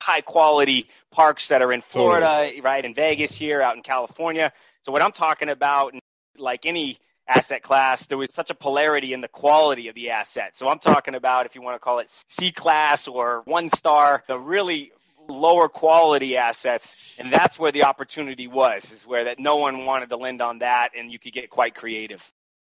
high 0.02 0.22
quality 0.22 0.88
parks 1.12 1.50
that 1.50 1.62
are 1.62 1.74
in 1.74 1.82
Florida, 1.82 2.26
totally. 2.26 2.62
right, 2.62 2.84
in 2.84 2.96
Vegas 2.96 3.34
here, 3.34 3.62
out 3.62 3.76
in 3.76 3.84
California. 3.84 4.54
So, 4.84 4.92
what 4.94 5.04
I'm 5.04 5.12
talking 5.12 5.50
about, 5.50 5.94
like 6.38 6.66
any 6.66 6.98
asset 7.28 7.64
class, 7.64 8.06
there 8.08 8.18
was 8.18 8.34
such 8.34 8.50
a 8.50 8.56
polarity 8.56 9.14
in 9.14 9.22
the 9.22 9.28
quality 9.28 9.88
of 9.88 9.96
the 9.96 10.10
asset. 10.10 10.56
So, 10.56 10.68
I'm 10.70 10.80
talking 10.80 11.16
about 11.16 11.46
if 11.46 11.56
you 11.56 11.62
want 11.62 11.76
to 11.76 11.80
call 11.80 12.00
it 12.00 12.10
C 12.28 12.52
class 12.52 13.08
or 13.08 13.42
one 13.46 13.70
star, 13.70 14.24
the 14.28 14.38
really 14.38 14.92
lower 15.30 15.70
quality 15.70 16.38
assets. 16.38 17.16
And 17.18 17.32
that's 17.32 17.58
where 17.58 17.72
the 17.72 17.84
opportunity 17.84 18.48
was 18.48 18.84
is 18.92 19.06
where 19.06 19.26
that 19.26 19.40
no 19.40 19.56
one 19.56 19.86
wanted 19.86 20.10
to 20.10 20.18
lend 20.18 20.42
on 20.42 20.60
that 20.60 20.90
and 20.98 21.12
you 21.12 21.20
could 21.20 21.34
get 21.34 21.50
quite 21.50 21.76
creative. 21.76 22.22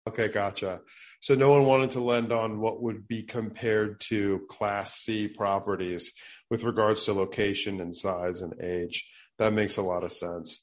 Okay 0.08 0.30
gotcha. 0.30 0.82
So 1.20 1.36
no 1.36 1.52
one 1.52 1.66
wanted 1.66 1.92
to 1.92 2.00
lend 2.00 2.32
on 2.32 2.60
what 2.60 2.82
would 2.82 3.08
be 3.08 3.24
compared 3.24 4.00
to 4.10 4.42
class 4.50 4.96
c 4.96 5.28
properties 5.28 6.14
with 6.50 6.64
regards 6.64 7.06
to 7.06 7.14
location 7.14 7.80
and 7.82 7.96
size 7.96 8.42
and 8.42 8.54
age. 8.62 9.06
That 9.38 9.54
makes 9.54 9.78
a 9.78 9.82
lot 9.82 10.04
of 10.04 10.12
sense. 10.12 10.62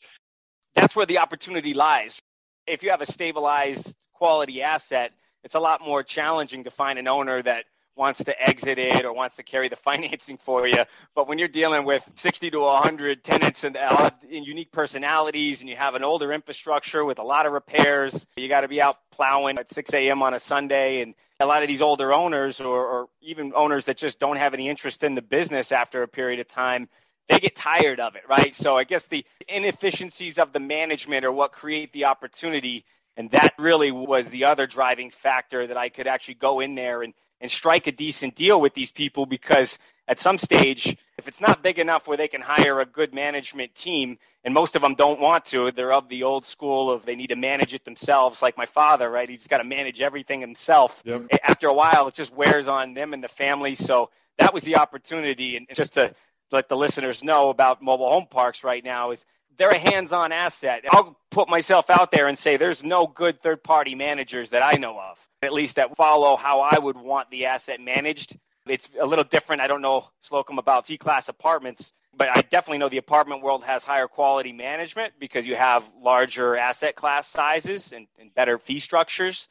That's 0.75 0.97
where 0.97 1.07
the 1.07 1.19
opportunity 1.19 1.75
lies 1.75 2.19
if 2.66 2.82
you 2.82 2.90
have 2.90 3.00
a 3.00 3.11
stabilized 3.11 3.94
quality 4.14 4.62
asset 4.62 5.12
it's 5.46 5.54
a 5.54 5.61
lot 5.61 5.80
more 5.80 6.02
challenging 6.02 6.64
to 6.64 6.73
find 6.73 6.99
an 6.99 7.06
owner 7.06 7.40
that 7.40 7.66
wants 7.94 8.23
to 8.23 8.35
exit 8.37 8.78
it 8.78 9.04
or 9.04 9.12
wants 9.12 9.37
to 9.37 9.44
carry 9.44 9.68
the 9.68 9.76
financing 9.85 10.38
for 10.44 10.66
you. 10.66 10.82
But 11.14 11.28
when 11.28 11.38
you're 11.38 11.46
dealing 11.46 11.85
with 11.85 12.02
60 12.16 12.50
to 12.50 12.58
100 12.58 13.23
tenants 13.23 13.62
and, 13.62 13.76
uh, 13.76 14.11
unique 14.28 14.73
personalities 14.73 15.61
and 15.61 15.70
you 15.70 15.76
have 15.76 15.94
an 15.94 16.02
older 16.02 16.32
infrastructure 16.32 17.04
with 17.04 17.20
a 17.20 17.23
lot 17.23 17.46
of 17.46 17.52
repairs, 17.52 18.26
you 18.37 18.49
got 18.49 18.62
to 18.62 18.68
be 18.68 18.82
out 18.82 18.96
plowing 19.12 19.56
at 19.56 19.73
6 19.73 19.94
a.m. 19.94 20.20
on 20.20 20.35
a 20.35 20.40
Sunday. 20.40 21.00
And 21.00 21.14
a 21.38 21.46
lot 21.46 21.62
of 21.62 21.68
these 21.68 21.80
older 21.80 22.12
owners 22.12 22.61
or, 22.61 22.85
or 22.85 23.06
even 23.23 23.52
owners 23.54 23.85
that 23.85 23.96
just 23.96 24.18
don't 24.18 24.38
have 24.38 24.52
any 24.52 24.68
interest 24.68 25.04
in 25.04 25.14
the 25.14 25.23
business 25.23 25.70
after 25.70 26.02
a 26.02 26.08
period 26.08 26.40
of 26.40 26.49
time, 26.49 26.88
they 27.28 27.38
get 27.38 27.56
tired 27.56 28.00
of 28.00 28.14
it, 28.16 28.23
right? 28.28 28.54
So 28.54 28.76
I 28.76 28.85
guess 28.85 29.04
the 29.06 29.25
inefficiencies 29.49 30.38
of 30.38 30.52
the 30.52 30.61
management 30.61 31.25
are 31.25 31.33
what 31.33 31.52
create 31.52 31.92
the 31.92 32.04
opportunity. 32.04 32.85
And 33.16 33.30
that 33.30 33.54
really 33.59 33.90
was 33.90 34.26
the 34.30 34.45
other 34.45 34.66
driving 34.66 35.11
factor 35.23 35.66
that 35.66 35.76
I 35.76 35.88
could 35.88 36.06
actually 36.06 36.35
go 36.35 36.61
in 36.61 36.75
there 36.75 37.02
and 37.02 37.14
and 37.40 37.50
strike 37.50 37.87
a 37.87 37.92
decent 37.92 38.35
deal 38.35 38.61
with 38.61 38.75
these 38.75 38.90
people 38.90 39.26
because 39.26 39.76
at 40.09 40.21
some 40.21 40.38
stage, 40.38 40.97
if 41.18 41.26
it's 41.26 41.40
not 41.40 41.62
big 41.62 41.78
enough 41.78 42.06
where 42.06 42.16
they 42.16 42.28
can 42.28 42.40
hire 42.40 42.80
a 42.80 42.87
good 42.87 43.12
management 43.12 43.75
team, 43.75 44.18
and 44.45 44.54
most 44.54 44.76
of 44.76 44.83
them 44.83 44.95
don't 44.95 45.21
want 45.21 45.47
to, 45.47 45.73
they're 45.75 45.92
of 45.92 46.09
the 46.09 46.23
old 46.23 46.47
school 46.47 46.92
of 46.92 47.04
they 47.04 47.16
need 47.16 47.28
to 47.28 47.37
manage 47.37 47.75
it 47.75 47.85
themselves, 47.85 48.40
like 48.40 48.56
my 48.56 48.66
father, 48.66 49.11
right? 49.11 49.28
He's 49.28 49.47
got 49.49 49.59
to 49.59 49.64
manage 49.64 50.00
everything 50.00 50.40
himself. 50.40 50.92
Yep. 51.04 51.26
After 51.42 51.66
a 51.66 51.75
while, 51.75 52.06
it 52.06 52.14
just 52.14 52.33
wears 52.33 52.68
on 52.68 52.95
them 52.95 53.12
and 53.12 53.23
the 53.23 53.28
family. 53.28 53.75
So 53.75 54.11
that 54.38 54.54
was 54.54 54.62
the 54.62 54.76
opportunity. 54.76 55.56
And 55.56 55.66
just 55.75 55.95
to 55.95 56.14
let 56.52 56.68
the 56.68 56.76
listeners 56.76 57.22
know 57.22 57.50
about 57.50 57.82
mobile 57.82 58.10
home 58.10 58.26
parks 58.30 58.64
right 58.64 58.84
now 58.84 59.10
is 59.10 59.24
they're 59.58 59.70
a 59.70 59.78
hands-on 59.78 60.32
asset. 60.32 60.84
I'll 60.90 61.18
put 61.30 61.48
myself 61.48 61.86
out 61.88 62.10
there 62.10 62.28
and 62.28 62.38
say 62.38 62.56
there's 62.56 62.82
no 62.82 63.06
good 63.06 63.42
third-party 63.42 63.94
managers 63.94 64.50
that 64.50 64.62
I 64.62 64.74
know 64.74 64.98
of 64.98 65.18
at 65.42 65.52
least 65.52 65.76
that 65.76 65.96
follow 65.96 66.36
how 66.36 66.60
I 66.60 66.78
would 66.78 66.96
want 66.96 67.30
the 67.30 67.46
asset 67.46 67.80
managed. 67.80 68.36
It's 68.66 68.88
a 69.00 69.06
little 69.06 69.24
different. 69.24 69.62
I 69.62 69.66
don't 69.66 69.82
know, 69.82 70.06
Slocomb, 70.28 70.58
about 70.58 70.86
C 70.86 70.98
class 70.98 71.28
apartments, 71.28 71.92
but 72.16 72.28
I 72.36 72.42
definitely 72.42 72.78
know 72.78 72.88
the 72.88 72.98
apartment 72.98 73.42
world 73.42 73.64
has 73.64 73.84
higher 73.84 74.08
quality 74.08 74.52
management 74.52 75.14
because 75.20 75.46
you 75.46 75.54
have 75.54 75.84
larger 76.02 76.56
asset 76.56 76.96
class 76.96 77.28
sizes 77.28 77.92
and, 77.92 78.06
and 78.18 78.34
better 78.34 78.58
fee 78.58 78.80
structures. 78.80 79.46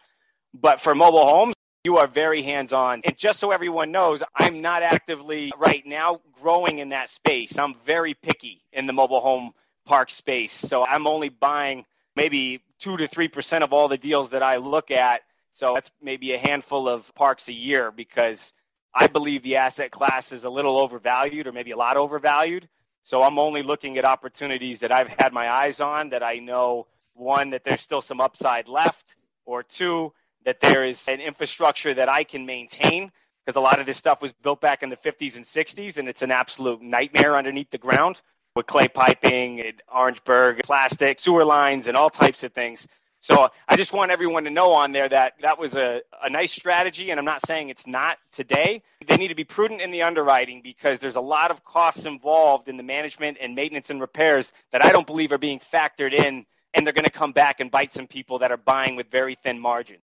But 0.53 0.81
for 0.81 0.95
mobile 0.95 1.27
homes, 1.27 1.55
you 1.86 1.98
are 1.98 2.08
very 2.08 2.44
hands 2.44 2.74
on. 2.74 3.01
And 3.06 3.18
just 3.18 3.39
so 3.39 3.51
everyone 3.51 3.92
knows, 3.92 4.22
I'm 4.36 4.62
not 4.62 4.84
actively 4.84 5.54
right 5.58 5.86
now 5.86 6.22
growing 6.42 6.80
in 6.80 6.89
that 6.89 7.10
space. 7.10 7.58
I'm 7.58 7.75
very 7.86 8.15
picky 8.15 8.62
in 8.74 8.88
the 8.88 8.94
mobile 8.94 9.22
home 9.22 9.54
park 9.86 10.10
space. 10.10 10.54
So 10.54 10.84
I'm 10.86 11.08
only 11.08 11.30
buying 11.30 11.86
maybe 12.15 12.62
two 12.80 12.98
to 12.98 13.08
3% 13.08 13.62
of 13.62 13.72
all 13.72 13.88
the 13.88 13.98
deals 13.98 14.32
that 14.32 14.44
I 14.44 14.58
look 14.58 14.92
at 14.92 15.22
so 15.56 15.72
that's 15.74 15.89
maybe 16.01 16.34
a 16.34 16.38
handful 16.38 16.89
of 16.89 17.04
parks 17.15 17.48
a 17.48 17.54
year 17.54 17.89
because 17.89 18.51
I 18.94 19.08
believe 19.08 19.42
the 19.42 19.56
asset 19.56 19.89
class 19.89 20.34
is 20.34 20.44
a 20.44 20.50
little 20.50 20.77
overvalued 20.77 21.48
or 21.48 21.54
maybe 21.54 21.72
a 21.72 21.77
lot 21.77 21.96
overvalued. 21.96 22.68
So 23.04 23.22
I'm 23.22 23.39
only 23.39 23.63
looking 23.63 23.98
at 23.98 24.04
opportunities 24.04 24.80
that 24.80 24.92
I've 24.92 25.08
had 25.08 25.32
my 25.32 25.50
eyes 25.50 25.80
on 25.80 26.10
that 26.10 26.24
I 26.24 26.39
know 26.39 26.88
one, 27.13 27.51
that 27.51 27.63
there's 27.63 27.82
still 27.82 28.01
some 28.01 28.20
upside 28.20 28.68
left, 28.68 29.15
or 29.46 29.63
two, 29.63 30.12
that 30.45 30.59
there 30.61 30.85
is 30.85 31.07
an 31.07 31.19
infrastructure 31.19 31.93
that 31.93 32.09
I 32.09 32.23
can 32.23 32.45
maintain 32.45 33.11
because 33.45 33.57
a 33.57 33.61
lot 33.61 33.79
of 33.79 33.85
this 33.85 33.97
stuff 33.97 34.21
was 34.21 34.33
built 34.33 34.61
back 34.61 34.81
in 34.83 34.89
the 34.89 34.97
50s 34.97 35.35
and 35.35 35.45
60s 35.45 35.97
and 35.97 36.07
it's 36.07 36.21
an 36.21 36.31
absolute 36.31 36.81
nightmare 36.81 37.35
underneath 37.35 37.69
the 37.71 37.77
ground 37.77 38.21
with 38.55 38.67
clay 38.67 38.87
piping 38.87 39.61
and 39.61 39.81
Orangeburg 39.93 40.61
plastic 40.63 41.19
sewer 41.19 41.45
lines 41.45 41.87
and 41.87 41.97
all 41.97 42.09
types 42.09 42.43
of 42.43 42.53
things. 42.53 42.87
So 43.19 43.49
I 43.67 43.75
just 43.75 43.91
want 43.91 44.11
everyone 44.11 44.43
to 44.43 44.51
know 44.51 44.71
on 44.73 44.91
there 44.91 45.09
that 45.09 45.33
that 45.41 45.57
was 45.57 45.75
a, 45.75 46.01
a 46.23 46.29
nice 46.29 46.51
strategy, 46.51 47.09
and 47.09 47.19
I'm 47.19 47.25
not 47.25 47.43
saying 47.47 47.69
it's 47.69 47.87
not 47.87 48.19
today. 48.31 48.83
They 49.07 49.17
need 49.17 49.29
to 49.29 49.35
be 49.35 49.43
prudent 49.43 49.81
in 49.81 49.89
the 49.89 50.03
underwriting 50.03 50.61
because 50.63 50.99
there's 50.99 51.15
a 51.15 51.21
lot 51.21 51.49
of 51.49 51.63
costs 51.63 52.05
involved 52.05 52.69
in 52.69 52.77
the 52.77 52.83
management 52.83 53.39
and 53.41 53.55
maintenance 53.55 53.89
and 53.89 53.99
repairs 53.99 54.51
that 54.71 54.85
I 54.85 54.91
don't 54.91 55.07
believe 55.07 55.31
are 55.31 55.39
being 55.39 55.59
factored 55.73 56.13
in, 56.13 56.45
and 56.75 56.85
they're 56.85 56.93
going 56.93 57.05
to 57.05 57.11
come 57.11 57.31
back 57.31 57.59
and 57.61 57.71
bite 57.71 57.95
some 57.95 58.05
people 58.05 58.39
that 58.39 58.51
are 58.51 58.57
buying 58.57 58.95
with 58.95 59.09
very 59.09 59.39
thin 59.43 59.59
margins. 59.59 60.04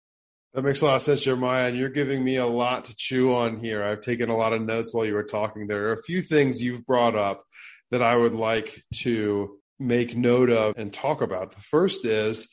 That 0.57 0.63
makes 0.63 0.81
a 0.81 0.87
lot 0.87 0.97
of 0.97 1.03
sense, 1.03 1.21
Jeremiah, 1.21 1.69
and 1.69 1.77
you're 1.77 1.91
giving 1.91 2.25
me 2.25 2.37
a 2.37 2.47
lot 2.47 2.87
to 2.87 2.97
chew 2.97 3.35
on 3.35 3.59
here. 3.59 3.85
I've 3.85 4.01
taken 4.01 4.31
a 4.31 4.37
lot 4.37 4.55
of 4.55 4.63
notes 4.63 4.95
while 4.95 5.05
you 5.05 5.13
were 5.13 5.23
talking. 5.23 5.67
There 5.67 5.89
are 5.89 5.93
a 5.93 6.03
few 6.03 6.23
things 6.23 6.63
you've 6.63 6.87
brought 6.87 7.15
up 7.15 7.45
that 7.91 8.01
I 8.01 8.17
would 8.17 8.33
like 8.33 8.83
to 9.03 9.59
make 9.79 10.17
note 10.17 10.49
of 10.49 10.79
and 10.79 10.91
talk 10.91 11.21
about. 11.21 11.51
The 11.51 11.61
first 11.61 12.07
is 12.07 12.49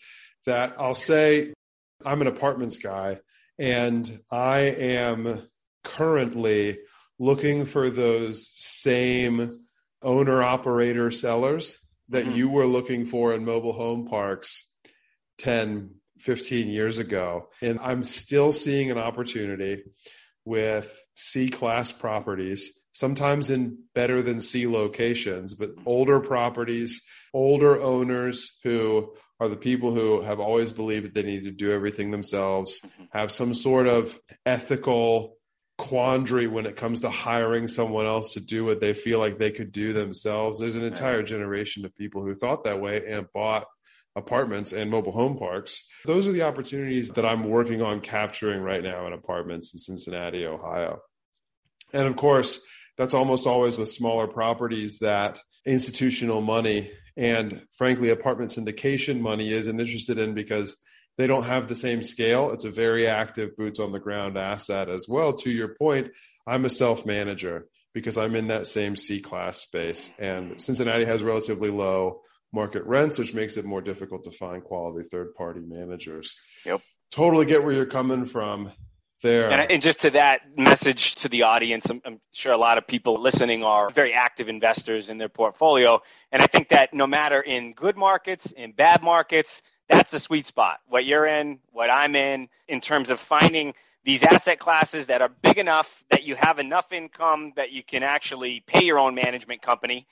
that 0.46 0.76
I'll 0.78 0.96
say 0.96 1.54
I'm 2.06 2.20
an 2.20 2.28
apartments 2.28 2.78
guy 2.78 3.22
and 3.58 4.20
I 4.30 4.60
am 4.60 5.48
currently 5.86 6.80
looking 7.20 7.66
for 7.66 7.90
those 7.90 8.52
same 8.54 9.50
owner 10.02 10.44
operator 10.44 11.10
sellers 11.10 11.78
that 12.10 12.26
mm-hmm. 12.26 12.36
you 12.36 12.50
were 12.50 12.68
looking 12.68 13.06
for 13.06 13.34
in 13.34 13.46
mobile 13.46 13.72
home 13.72 14.10
parks 14.10 14.70
10, 15.38 15.92
15 16.24 16.70
years 16.70 16.98
ago. 16.98 17.50
And 17.62 17.80
I'm 17.80 18.04
still 18.04 18.54
seeing 18.54 18.90
an 18.90 18.98
opportunity 18.98 19.84
with 20.46 21.04
C 21.16 21.50
class 21.50 21.92
properties, 21.92 22.72
sometimes 22.94 23.50
in 23.50 23.78
better 23.94 24.22
than 24.22 24.40
C 24.40 24.66
locations, 24.66 25.54
but 25.54 25.70
older 25.86 26.20
properties, 26.20 27.02
older 27.34 27.80
owners 27.82 28.58
who 28.64 29.14
are 29.40 29.50
the 29.50 29.58
people 29.58 29.94
who 29.94 30.22
have 30.22 30.40
always 30.40 30.72
believed 30.72 31.06
that 31.06 31.14
they 31.14 31.24
need 31.24 31.44
to 31.44 31.52
do 31.52 31.72
everything 31.72 32.12
themselves, 32.12 32.80
mm-hmm. 32.80 33.04
have 33.12 33.32
some 33.32 33.54
sort 33.54 33.88
of 33.88 34.18
ethical 34.46 35.38
quandary 35.78 36.48
when 36.48 36.66
it 36.66 36.78
comes 36.78 37.02
to 37.02 37.10
hiring 37.10 37.68
someone 37.68 38.06
else 38.06 38.34
to 38.34 38.40
do 38.40 38.64
what 38.64 38.80
they 38.80 38.94
feel 38.94 39.20
like 39.20 39.38
they 39.38 39.52
could 39.52 39.72
do 39.72 39.92
themselves. 39.92 40.60
There's 40.60 40.76
an 40.76 40.86
entire 40.86 41.24
generation 41.24 41.84
of 41.84 41.96
people 41.98 42.24
who 42.24 42.34
thought 42.34 42.64
that 42.64 42.80
way 42.80 43.04
and 43.10 43.28
bought 43.34 43.66
apartments 44.16 44.74
and 44.74 44.92
mobile 44.92 45.12
home 45.12 45.38
parks. 45.38 45.88
Those 46.06 46.28
are 46.28 46.32
the 46.32 46.44
opportunities 46.44 47.10
that 47.12 47.26
I'm 47.26 47.50
working 47.50 47.82
on 47.82 48.02
capturing 48.02 48.62
right 48.62 48.84
now 48.84 49.08
in 49.08 49.14
apartments 49.14 49.74
in 49.74 49.80
Cincinnati, 49.80 50.46
Ohio. 50.46 51.00
And 51.94 52.08
of 52.08 52.16
course, 52.16 52.60
that's 52.98 53.14
almost 53.14 53.48
always 53.48 53.78
with 53.78 53.90
smaller 53.90 54.28
properties 54.28 55.00
that 55.00 55.42
institutional 55.66 56.42
money 56.42 56.92
and 57.16 57.66
frankly 57.72 58.10
apartment 58.10 58.52
syndication 58.52 59.20
money 59.20 59.52
isn't 59.52 59.80
interested 59.80 60.18
in 60.18 60.34
because 60.34 60.76
they 61.18 61.28
don't 61.28 61.44
have 61.44 61.68
the 61.68 61.76
same 61.76 62.02
scale. 62.02 62.52
It's 62.52 62.66
a 62.66 62.72
very 62.72 63.08
active 63.08 63.56
boots 63.56 63.80
on 63.80 63.92
the 63.92 64.00
ground 64.00 64.38
asset 64.38 64.90
as 64.90 65.08
well. 65.08 65.34
To 65.38 65.52
your 65.52 65.76
point, 65.76 66.12
I'm 66.48 66.66
a 66.66 66.70
self 66.70 67.06
manager 67.06 67.68
because 67.94 68.18
I'm 68.18 68.36
in 68.36 68.48
that 68.48 68.66
same 68.66 68.96
C 68.96 69.20
class 69.20 69.60
space. 69.60 70.12
And 70.18 70.60
Cincinnati 70.60 71.06
has 71.06 71.24
relatively 71.24 71.70
low 71.70 72.22
market 72.54 72.84
rents, 72.84 73.18
which 73.18 73.34
makes 73.34 73.58
it 73.58 73.66
more 73.66 73.82
difficult 73.82 74.24
to 74.26 74.32
find 74.32 74.64
quality 74.64 75.08
third 75.10 75.34
party 75.36 75.60
managers. 75.60 76.38
Yep. 76.66 76.82
Totally 77.12 77.46
get 77.46 77.64
where 77.64 77.74
you're 77.74 77.86
coming 77.86 78.26
from 78.26 78.72
there. 79.22 79.50
And, 79.50 79.72
and, 79.72 79.82
just 79.82 80.02
to 80.02 80.12
that 80.12 80.42
message 80.56 81.16
to 81.16 81.30
the 81.30 81.44
audience, 81.44 81.86
I'm, 81.90 82.02
I'm, 82.06 82.20
sure 82.32 82.52
a 82.52 82.58
lot 82.58 82.78
of 82.78 82.86
people 82.86 83.22
listening 83.22 83.64
are 83.64 83.90
very 83.90 84.14
active 84.14 84.50
investors 84.50 85.10
in 85.10 85.18
their 85.18 85.30
portfolio. 85.30 86.02
And 86.32 86.42
I 86.42 86.48
think 86.48 86.70
that 86.70 86.94
no 86.94 87.08
matter 87.08 87.42
in 87.42 87.74
good 87.74 87.98
markets, 87.98 88.52
in 88.52 88.72
bad 88.72 89.02
markets, 89.02 89.62
that's 89.90 90.12
the 90.12 90.20
sweet 90.20 90.46
spot. 90.46 90.80
What 90.88 91.06
you're 91.06 91.26
in, 91.26 91.60
what 91.72 91.90
I'm 91.90 92.16
in, 92.16 92.50
in 92.68 92.82
terms 92.82 93.10
of 93.10 93.20
finding 93.20 93.74
these 94.06 94.24
asset 94.24 94.60
classes 94.60 95.08
that 95.08 95.22
are 95.22 95.30
big 95.30 95.58
enough 95.58 96.04
that 96.12 96.24
you 96.24 96.36
have 96.36 96.60
enough 96.60 96.92
income 96.92 97.54
that 97.56 97.72
you 97.72 97.84
can 97.84 98.04
actually 98.04 98.64
pay 98.68 98.84
your 98.84 99.00
own 99.00 99.16
management 99.16 99.62
company, 99.62 100.06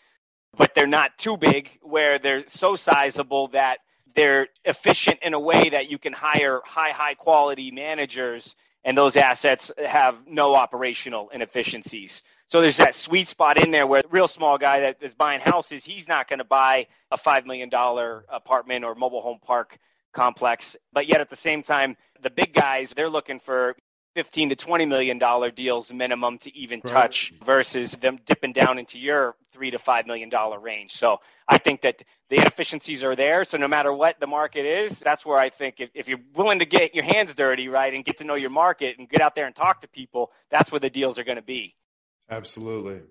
but 0.57 0.73
they're 0.75 0.87
not 0.87 1.17
too 1.17 1.37
big 1.37 1.69
where 1.81 2.19
they're 2.19 2.43
so 2.47 2.75
sizable 2.75 3.47
that 3.49 3.79
they're 4.15 4.47
efficient 4.65 5.19
in 5.21 5.33
a 5.33 5.39
way 5.39 5.69
that 5.69 5.89
you 5.89 5.97
can 5.97 6.13
hire 6.13 6.61
high, 6.65 6.91
high 6.91 7.13
quality 7.13 7.71
managers 7.71 8.55
and 8.83 8.97
those 8.97 9.15
assets 9.15 9.71
have 9.85 10.15
no 10.27 10.55
operational 10.55 11.29
inefficiencies. 11.29 12.23
So 12.47 12.61
there's 12.61 12.77
that 12.77 12.95
sweet 12.95 13.27
spot 13.27 13.63
in 13.63 13.71
there 13.71 13.85
where 13.85 14.01
the 14.01 14.07
real 14.09 14.27
small 14.27 14.57
guy 14.57 14.81
that 14.81 14.97
is 15.01 15.13
buying 15.13 15.39
houses, 15.39 15.85
he's 15.85 16.07
not 16.07 16.27
going 16.27 16.39
to 16.39 16.45
buy 16.45 16.87
a 17.11 17.17
$5 17.17 17.45
million 17.45 17.69
apartment 18.29 18.83
or 18.83 18.95
mobile 18.95 19.21
home 19.21 19.37
park 19.45 19.77
complex. 20.13 20.75
But 20.91 21.07
yet 21.07 21.21
at 21.21 21.29
the 21.29 21.35
same 21.35 21.63
time, 21.63 21.95
the 22.23 22.29
big 22.29 22.53
guys, 22.53 22.91
they're 22.95 23.09
looking 23.09 23.39
for 23.39 23.75
15 24.15 24.49
to 24.49 24.55
20 24.55 24.85
million 24.85 25.19
dollar 25.19 25.51
deals 25.51 25.91
minimum 25.93 26.37
to 26.39 26.55
even 26.57 26.81
right. 26.83 26.91
touch 26.91 27.33
versus 27.45 27.91
them 27.93 28.19
dipping 28.25 28.51
down 28.51 28.77
into 28.77 28.99
your 28.99 29.35
3 29.53 29.71
to 29.71 29.79
5 29.79 30.07
million 30.07 30.29
dollar 30.29 30.59
range. 30.59 30.93
So 30.93 31.17
I 31.47 31.57
think 31.57 31.81
that 31.81 32.03
the 32.29 32.37
inefficiencies 32.37 33.03
are 33.03 33.15
there. 33.15 33.43
So 33.43 33.57
no 33.57 33.67
matter 33.67 33.93
what 33.93 34.19
the 34.19 34.27
market 34.27 34.65
is, 34.65 34.97
that's 34.99 35.25
where 35.25 35.37
I 35.37 35.49
think 35.49 35.75
if, 35.79 35.89
if 35.93 36.07
you're 36.07 36.19
willing 36.35 36.59
to 36.59 36.65
get 36.65 36.95
your 36.95 37.03
hands 37.03 37.33
dirty, 37.35 37.67
right, 37.67 37.93
and 37.93 38.05
get 38.05 38.17
to 38.19 38.23
know 38.23 38.35
your 38.35 38.49
market 38.49 38.97
and 38.97 39.09
get 39.09 39.21
out 39.21 39.35
there 39.35 39.47
and 39.47 39.55
talk 39.55 39.81
to 39.81 39.87
people, 39.87 40.31
that's 40.49 40.71
where 40.71 40.79
the 40.79 40.89
deals 40.89 41.19
are 41.19 41.23
going 41.23 41.37
to 41.37 41.41
be. 41.41 41.75
Absolutely. 42.29 43.01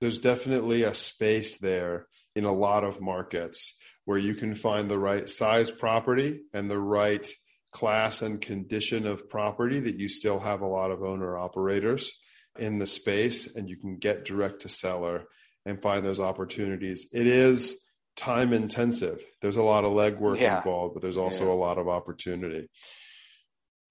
There's 0.00 0.18
definitely 0.18 0.82
a 0.82 0.94
space 0.94 1.58
there 1.58 2.06
in 2.34 2.44
a 2.44 2.52
lot 2.52 2.84
of 2.84 3.00
markets 3.00 3.76
where 4.04 4.18
you 4.18 4.34
can 4.34 4.54
find 4.54 4.90
the 4.90 4.98
right 4.98 5.28
size 5.28 5.70
property 5.70 6.40
and 6.52 6.70
the 6.70 6.78
right 6.78 7.28
class 7.70 8.20
and 8.20 8.40
condition 8.40 9.06
of 9.06 9.28
property 9.30 9.80
that 9.80 9.98
you 9.98 10.08
still 10.08 10.38
have 10.38 10.60
a 10.60 10.66
lot 10.66 10.90
of 10.90 11.02
owner 11.02 11.38
operators 11.38 12.12
in 12.58 12.78
the 12.78 12.86
space 12.86 13.54
and 13.54 13.68
you 13.68 13.76
can 13.76 13.96
get 13.96 14.24
direct 14.24 14.62
to 14.62 14.68
seller 14.68 15.24
and 15.64 15.80
find 15.80 16.04
those 16.04 16.20
opportunities. 16.20 17.08
It 17.12 17.26
is 17.26 17.86
time 18.16 18.52
intensive. 18.52 19.22
There's 19.40 19.56
a 19.56 19.62
lot 19.62 19.84
of 19.84 19.92
legwork 19.92 20.40
yeah. 20.40 20.58
involved, 20.58 20.94
but 20.94 21.02
there's 21.02 21.16
also 21.16 21.46
yeah. 21.46 21.52
a 21.52 21.54
lot 21.54 21.78
of 21.78 21.88
opportunity. 21.88 22.68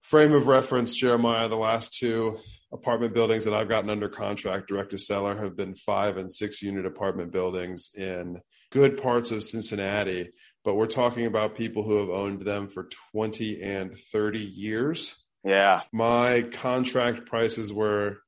Frame 0.02 0.32
of 0.32 0.46
reference, 0.46 0.94
Jeremiah, 0.94 1.48
the 1.48 1.56
last 1.56 1.96
two 1.96 2.38
apartment 2.72 3.14
buildings 3.14 3.44
that 3.44 3.54
I've 3.54 3.68
gotten 3.68 3.90
under 3.90 4.08
contract 4.08 4.68
direct 4.68 4.90
to 4.90 4.98
seller 4.98 5.36
have 5.36 5.56
been 5.56 5.74
five 5.74 6.16
and 6.16 6.30
six 6.30 6.62
unit 6.62 6.86
apartment 6.86 7.32
buildings 7.32 7.90
in 7.94 8.40
good 8.70 9.00
parts 9.00 9.30
of 9.30 9.44
Cincinnati. 9.44 10.30
But 10.64 10.74
we're 10.74 10.86
talking 10.86 11.26
about 11.26 11.56
people 11.56 11.82
who 11.82 11.96
have 11.98 12.08
owned 12.08 12.42
them 12.42 12.68
for 12.68 12.88
20 13.12 13.62
and 13.62 13.94
30 13.96 14.38
years. 14.38 15.14
Yeah. 15.44 15.82
My 15.92 16.42
contract 16.42 17.26
prices 17.26 17.72
were 17.72 18.18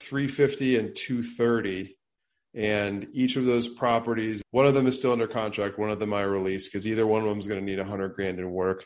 350 0.00 0.78
and 0.78 0.96
230 0.96 1.96
and 2.54 3.08
each 3.12 3.36
of 3.36 3.46
those 3.46 3.66
properties 3.66 4.42
one 4.50 4.66
of 4.66 4.74
them 4.74 4.86
is 4.86 4.98
still 4.98 5.12
under 5.12 5.26
contract 5.26 5.78
one 5.78 5.90
of 5.90 5.98
them 5.98 6.12
i 6.12 6.22
release 6.22 6.68
because 6.68 6.86
either 6.86 7.06
one 7.06 7.22
of 7.22 7.28
them 7.28 7.40
is 7.40 7.46
going 7.46 7.58
to 7.58 7.64
need 7.64 7.78
100 7.78 8.14
grand 8.14 8.38
in 8.38 8.50
work 8.50 8.84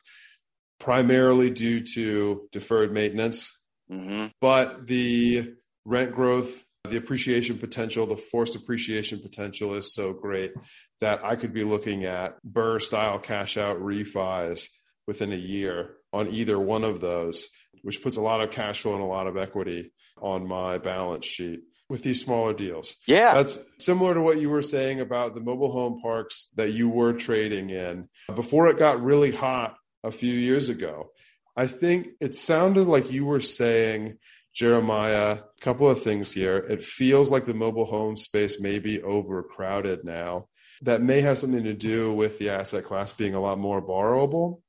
primarily 0.79 1.51
due 1.51 1.81
to 1.81 2.49
deferred 2.53 2.93
maintenance 2.93 3.57
Mm-hmm. 3.91 4.27
But 4.41 4.87
the 4.87 5.55
rent 5.85 6.15
growth, 6.15 6.65
the 6.89 6.97
appreciation 6.97 7.59
potential, 7.59 8.07
the 8.07 8.17
forced 8.17 8.57
appreciation 8.57 9.21
potential 9.21 9.75
is 9.75 9.95
so 9.95 10.13
great 10.13 10.53
that 11.01 11.25
I 11.25 11.37
could 11.37 11.53
be 11.53 11.65
looking 11.65 12.05
at 12.05 12.37
BRRRR 12.45 12.83
style 12.83 13.19
cash 13.19 13.57
out 13.57 13.79
refis 13.79 14.69
within 15.07 15.33
a 15.33 15.37
year 15.37 15.97
on 16.13 16.29
either 16.29 16.59
one 16.59 16.85
of 16.85 17.01
those, 17.01 17.49
which 17.83 18.03
puts 18.03 18.17
a 18.17 18.23
lot 18.23 18.41
of 18.41 18.51
cash 18.51 18.81
flow 18.81 18.95
and 18.95 19.03
a 19.03 19.07
lot 19.07 19.27
of 19.27 19.37
equity 19.37 19.93
on 20.19 20.47
my 20.47 20.79
balance 20.79 21.27
sheet 21.27 21.61
with 21.89 22.03
these 22.03 22.21
smaller 22.21 22.53
deals. 22.53 22.97
Yeah. 23.07 23.35
That's 23.35 23.59
similar 23.79 24.15
to 24.15 24.21
what 24.21 24.41
you 24.41 24.51
were 24.51 24.63
saying 24.63 25.01
about 25.01 25.35
the 25.35 25.41
mobile 25.41 25.71
home 25.71 26.01
parks 26.01 26.51
that 26.57 26.73
you 26.73 26.89
were 26.89 27.13
trading 27.13 27.71
in 27.71 28.09
before 28.35 28.69
it 28.69 28.79
got 28.79 29.03
really 29.03 29.31
hot 29.31 29.77
a 30.03 30.11
few 30.11 30.33
years 30.33 30.69
ago. 30.69 31.11
I 31.57 31.67
think 31.67 32.09
it 32.21 32.35
sounded 32.35 32.87
like 32.87 33.13
you 33.13 33.25
were 33.25 33.41
saying, 33.41 34.19
Jeremiah, 34.53 35.39
a 35.39 35.61
couple 35.61 35.89
of 35.89 36.03
things 36.03 36.33
here. 36.33 36.57
It 36.57 36.85
feels 36.85 37.31
like 37.31 37.45
the 37.45 37.55
mobile 37.55 37.85
home 37.85 38.17
space 38.17 38.61
may 38.61 38.79
be 38.79 39.03
overcrowded 39.03 40.05
now. 40.05 40.49
That 40.83 41.03
may 41.03 41.21
have 41.23 41.39
something 41.39 41.65
to 41.65 41.75
do 41.75 42.13
with 42.13 42.39
the 42.39 42.51
asset 42.51 42.85
class 42.85 43.13
being 43.13 43.35
a 43.35 43.41
lot 43.41 43.59
more 43.59 43.81
borrowable. 43.81 44.61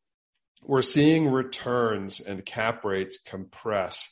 We're 0.63 0.82
seeing 0.82 1.30
returns 1.30 2.19
and 2.21 2.45
cap 2.45 2.86
rates 2.86 3.17
compress 3.17 4.10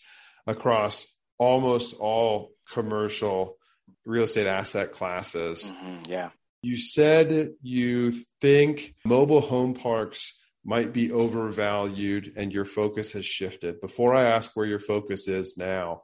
across 0.48 1.08
almost 1.38 1.94
all 2.00 2.55
commercial 2.72 3.58
real 4.06 4.24
estate 4.24 4.48
asset 4.48 4.92
classes. 4.92 5.72
Mm-hmm, 5.72 6.12
yeah. 6.12 6.30
You 6.62 6.78
said 6.78 7.54
you 7.62 8.12
think 8.42 8.96
mobile 9.06 9.42
home 9.42 9.74
parks 9.76 10.40
might 10.64 10.92
be 10.92 11.12
overvalued 11.12 12.34
and 12.36 12.52
your 12.52 12.66
focus 12.66 13.12
has 13.12 13.26
shifted. 13.26 13.80
Before 13.82 14.16
I 14.16 14.24
ask 14.24 14.56
where 14.56 14.66
your 14.66 14.80
focus 14.80 15.28
is 15.28 15.58
now, 15.58 16.02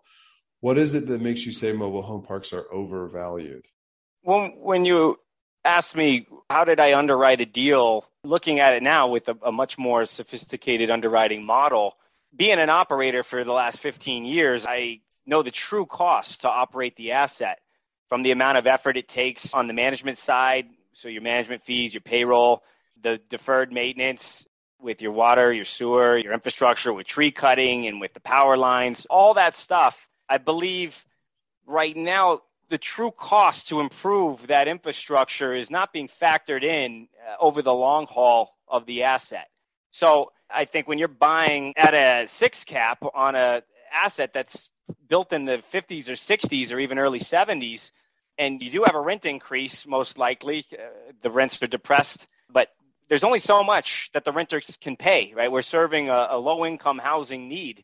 what 0.59 0.77
is 0.77 0.93
it 0.93 1.07
that 1.07 1.21
makes 1.21 1.45
you 1.45 1.51
say 1.51 1.71
mobile 1.71 2.03
home 2.03 2.21
parks 2.21 2.53
are 2.53 2.71
overvalued? 2.71 3.65
Well, 4.23 4.51
when 4.55 4.85
you 4.85 5.17
asked 5.65 5.95
me 5.95 6.27
how 6.49 6.63
did 6.63 6.79
I 6.79 6.93
underwrite 6.93 7.41
a 7.41 7.45
deal, 7.45 8.05
looking 8.23 8.59
at 8.59 8.75
it 8.75 8.83
now 8.83 9.07
with 9.07 9.27
a, 9.27 9.35
a 9.43 9.51
much 9.51 9.79
more 9.79 10.05
sophisticated 10.05 10.91
underwriting 10.91 11.43
model, 11.43 11.95
being 12.35 12.59
an 12.59 12.69
operator 12.69 13.23
for 13.23 13.43
the 13.43 13.51
last 13.51 13.79
15 13.79 14.25
years, 14.25 14.65
I 14.67 15.01
know 15.25 15.43
the 15.43 15.51
true 15.51 15.85
cost 15.85 16.41
to 16.41 16.49
operate 16.49 16.95
the 16.95 17.11
asset 17.11 17.59
from 18.09 18.23
the 18.23 18.31
amount 18.31 18.57
of 18.57 18.67
effort 18.67 18.97
it 18.97 19.07
takes 19.07 19.53
on 19.53 19.67
the 19.67 19.73
management 19.73 20.17
side, 20.17 20.67
so 20.93 21.07
your 21.07 21.21
management 21.21 21.63
fees, 21.63 21.93
your 21.93 22.01
payroll, 22.01 22.63
the 23.01 23.19
deferred 23.29 23.71
maintenance, 23.71 24.45
with 24.81 25.01
your 25.01 25.11
water, 25.11 25.53
your 25.53 25.65
sewer, 25.65 26.17
your 26.17 26.33
infrastructure, 26.33 26.91
with 26.91 27.07
tree 27.07 27.31
cutting 27.31 27.87
and 27.87 28.01
with 28.01 28.13
the 28.13 28.19
power 28.19 28.57
lines, 28.57 29.05
all 29.09 29.35
that 29.35 29.55
stuff. 29.55 30.07
I 30.27 30.37
believe 30.39 30.95
right 31.65 31.95
now, 31.95 32.41
the 32.69 32.77
true 32.77 33.11
cost 33.11 33.67
to 33.69 33.79
improve 33.79 34.47
that 34.47 34.67
infrastructure 34.67 35.53
is 35.53 35.69
not 35.69 35.91
being 35.91 36.09
factored 36.21 36.63
in 36.63 37.07
uh, 37.27 37.35
over 37.39 37.61
the 37.61 37.73
long 37.73 38.07
haul 38.07 38.55
of 38.67 38.85
the 38.85 39.03
asset. 39.03 39.47
So 39.91 40.31
I 40.49 40.65
think 40.65 40.87
when 40.87 40.97
you're 40.97 41.09
buying 41.09 41.73
at 41.75 41.93
a 41.93 42.27
six 42.29 42.63
cap 42.63 43.03
on 43.13 43.35
a 43.35 43.61
asset 43.93 44.31
that's 44.33 44.69
built 45.11 45.33
in 45.33 45.43
the 45.43 45.61
50s 45.73 46.07
or 46.07 46.13
60s 46.13 46.71
or 46.71 46.79
even 46.79 46.97
early 46.97 47.19
70s, 47.19 47.91
and 48.37 48.61
you 48.61 48.71
do 48.71 48.83
have 48.85 48.95
a 48.95 49.01
rent 49.01 49.25
increase, 49.25 49.85
most 49.85 50.17
likely, 50.17 50.65
uh, 50.71 50.83
the 51.21 51.29
rents 51.29 51.61
are 51.61 51.67
depressed, 51.67 52.25
but 52.49 52.69
there's 53.09 53.25
only 53.25 53.39
so 53.39 53.61
much 53.61 54.09
that 54.13 54.23
the 54.23 54.31
renters 54.31 54.77
can 54.79 54.95
pay, 54.95 55.33
right? 55.35 55.51
We're 55.51 55.63
serving 55.63 56.09
a, 56.09 56.29
a 56.31 56.37
low 56.37 56.65
income 56.65 56.97
housing 56.97 57.49
need, 57.49 57.83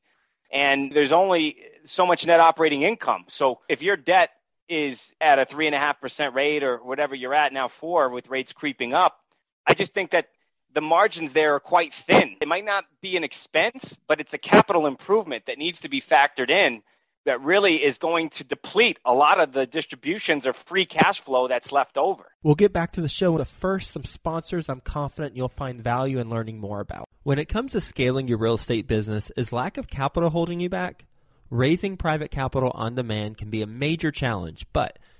and 0.54 0.90
there's 0.94 1.12
only 1.12 1.58
so 1.86 2.06
much 2.06 2.26
net 2.26 2.40
operating 2.40 2.84
income. 2.84 3.26
So 3.28 3.60
if 3.68 3.82
your 3.82 3.98
debt 3.98 4.30
is 4.70 5.14
at 5.20 5.38
a 5.38 5.44
three 5.46 5.66
and 5.66 5.76
a 5.76 5.80
half 5.80 6.00
percent 6.00 6.34
rate 6.34 6.64
or 6.64 6.78
whatever 6.78 7.14
you're 7.14 7.34
at 7.34 7.52
now, 7.52 7.68
four 7.68 8.10
with 8.10 8.30
rates 8.30 8.54
creeping 8.54 8.94
up, 8.94 9.20
I 9.66 9.74
just 9.74 9.94
think 9.94 10.12
that 10.12 10.28
the 10.74 10.80
margins 10.80 11.34
there 11.34 11.56
are 11.56 11.60
quite 11.60 11.94
thin. 12.06 12.38
It 12.40 12.48
might 12.48 12.64
not 12.64 12.86
be 13.02 13.18
an 13.18 13.26
expense, 13.26 13.98
but 14.08 14.22
it's 14.22 14.34
a 14.34 14.38
capital 14.38 14.88
improvement 14.88 15.48
that 15.48 15.58
needs 15.58 15.82
to 15.82 15.90
be 15.90 16.00
factored 16.00 16.50
in 16.50 16.84
that 17.28 17.42
really 17.42 17.84
is 17.84 17.98
going 17.98 18.30
to 18.32 18.44
deplete 18.44 19.00
a 19.06 19.14
lot 19.14 19.40
of 19.40 19.54
the 19.54 19.66
distributions 19.66 20.48
or 20.48 20.54
free 20.54 20.86
cash 20.86 21.22
flow 21.22 21.48
that's 21.48 21.72
left 21.72 21.98
over. 21.98 22.24
We'll 22.42 22.56
get 22.56 22.74
back 22.74 22.92
to 22.94 23.02
the 23.02 23.10
show, 23.10 23.38
but 23.38 23.48
first, 23.48 23.92
some 23.92 24.06
sponsors 24.06 24.70
I'm 24.70 24.80
confident 24.80 25.36
you'll 25.36 25.50
find 25.50 25.82
value 25.82 26.20
in 26.20 26.30
learning 26.30 26.60
more 26.60 26.80
about. 26.80 27.08
When 27.24 27.38
it 27.38 27.50
comes 27.50 27.74
to 27.74 27.82
scaling 27.82 28.28
your 28.28 28.38
real 28.38 28.56
estate 28.56 28.88
business, 28.88 29.32
is 29.36 29.52
lack 29.52 29.78
of 29.78 29.88
capital 29.88 30.30
holding 30.30 30.60
you 30.60 30.70
back? 30.70 31.06
Raising 31.50 31.98
private 31.98 32.32
capital 32.32 32.72
on 32.74 32.96
demand 32.96 33.38
can 33.38 33.50
be 33.50 33.62
a 33.62 33.68
major 33.68 34.12
challenge, 34.12 34.66
but 34.74 34.98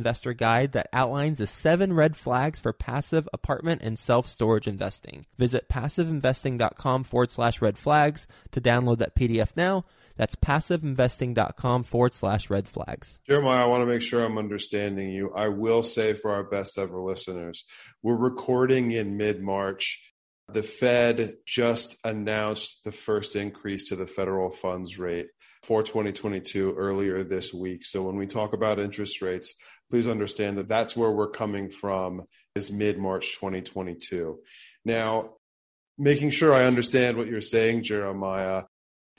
investor 0.00 0.32
guide 0.32 0.72
that 0.72 0.88
outlines 0.92 1.38
the 1.38 1.46
seven 1.46 1.92
red 1.92 2.16
flags 2.16 2.58
for 2.58 2.72
passive 2.72 3.28
apartment 3.32 3.82
and 3.82 3.98
self 3.98 4.28
storage 4.28 4.66
investing. 4.66 5.26
Visit 5.38 5.68
passiveinvesting.com 5.68 7.04
forward 7.04 7.30
slash 7.30 7.60
red 7.60 7.76
flags 7.76 8.26
to 8.52 8.60
download 8.60 8.98
that 8.98 9.14
PDF 9.14 9.50
now. 9.56 9.84
That's 10.16 10.36
passiveinvesting.com 10.36 11.84
forward 11.84 12.14
slash 12.14 12.50
red 12.50 12.68
flags. 12.68 13.20
Jeremiah, 13.26 13.64
I 13.64 13.66
want 13.66 13.82
to 13.82 13.86
make 13.86 14.02
sure 14.02 14.22
I'm 14.22 14.38
understanding 14.38 15.10
you. 15.10 15.32
I 15.34 15.48
will 15.48 15.82
say 15.82 16.14
for 16.14 16.30
our 16.30 16.44
best 16.44 16.78
ever 16.78 17.00
listeners, 17.00 17.64
we're 18.02 18.16
recording 18.16 18.92
in 18.92 19.16
mid 19.16 19.42
March. 19.42 20.09
The 20.52 20.62
Fed 20.62 21.36
just 21.46 21.96
announced 22.04 22.84
the 22.84 22.92
first 22.92 23.36
increase 23.36 23.88
to 23.88 23.96
the 23.96 24.06
federal 24.06 24.50
funds 24.50 24.98
rate 24.98 25.28
for 25.62 25.82
2022 25.82 26.74
earlier 26.76 27.22
this 27.22 27.52
week. 27.52 27.84
So 27.84 28.02
when 28.02 28.16
we 28.16 28.26
talk 28.26 28.52
about 28.52 28.78
interest 28.78 29.22
rates, 29.22 29.54
please 29.90 30.08
understand 30.08 30.58
that 30.58 30.68
that's 30.68 30.96
where 30.96 31.10
we're 31.10 31.30
coming 31.30 31.70
from 31.70 32.24
is 32.54 32.72
mid 32.72 32.98
March 32.98 33.34
2022. 33.34 34.38
Now, 34.84 35.34
making 35.98 36.30
sure 36.30 36.54
I 36.54 36.64
understand 36.64 37.16
what 37.16 37.26
you're 37.26 37.42
saying, 37.42 37.82
Jeremiah, 37.82 38.64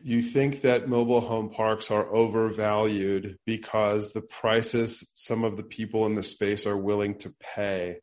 you 0.04 0.22
think 0.22 0.62
that 0.62 0.90
mobile 0.90 1.22
home 1.22 1.50
parks 1.50 1.92
are 1.92 2.14
overvalued 2.14 3.38
because 3.46 4.12
the 4.12 4.22
prices 4.22 5.08
some 5.14 5.44
of 5.44 5.58
the 5.58 5.64
people 5.64 6.06
in 6.08 6.16
the 6.16 6.24
space 6.24 6.66
are 6.66 6.78
willing 6.78 7.20
to 7.20 7.34
pay 7.40 7.98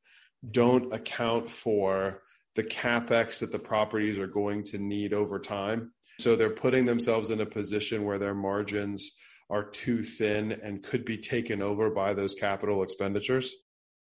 don't 0.48 0.92
account 0.92 1.50
for 1.50 2.22
the 2.59 2.64
capex 2.64 3.38
that 3.38 3.53
the 3.53 3.59
properties 3.59 4.18
are 4.18 4.27
going 4.27 4.64
to 4.64 4.79
need 4.79 5.12
over 5.12 5.38
time. 5.38 5.92
So 6.18 6.35
they're 6.35 6.51
putting 6.51 6.85
themselves 6.85 7.31
in 7.31 7.40
a 7.40 7.47
position 7.47 8.05
where 8.05 8.18
their 8.18 8.35
margins 8.35 9.12
are 9.49 9.62
too 9.62 10.03
thin 10.03 10.51
and 10.51 10.83
could 10.83 11.05
be 11.05 11.18
taken 11.18 11.62
over 11.62 11.88
by 11.88 12.14
those 12.14 12.35
capital 12.35 12.83
expenditures? 12.83 13.55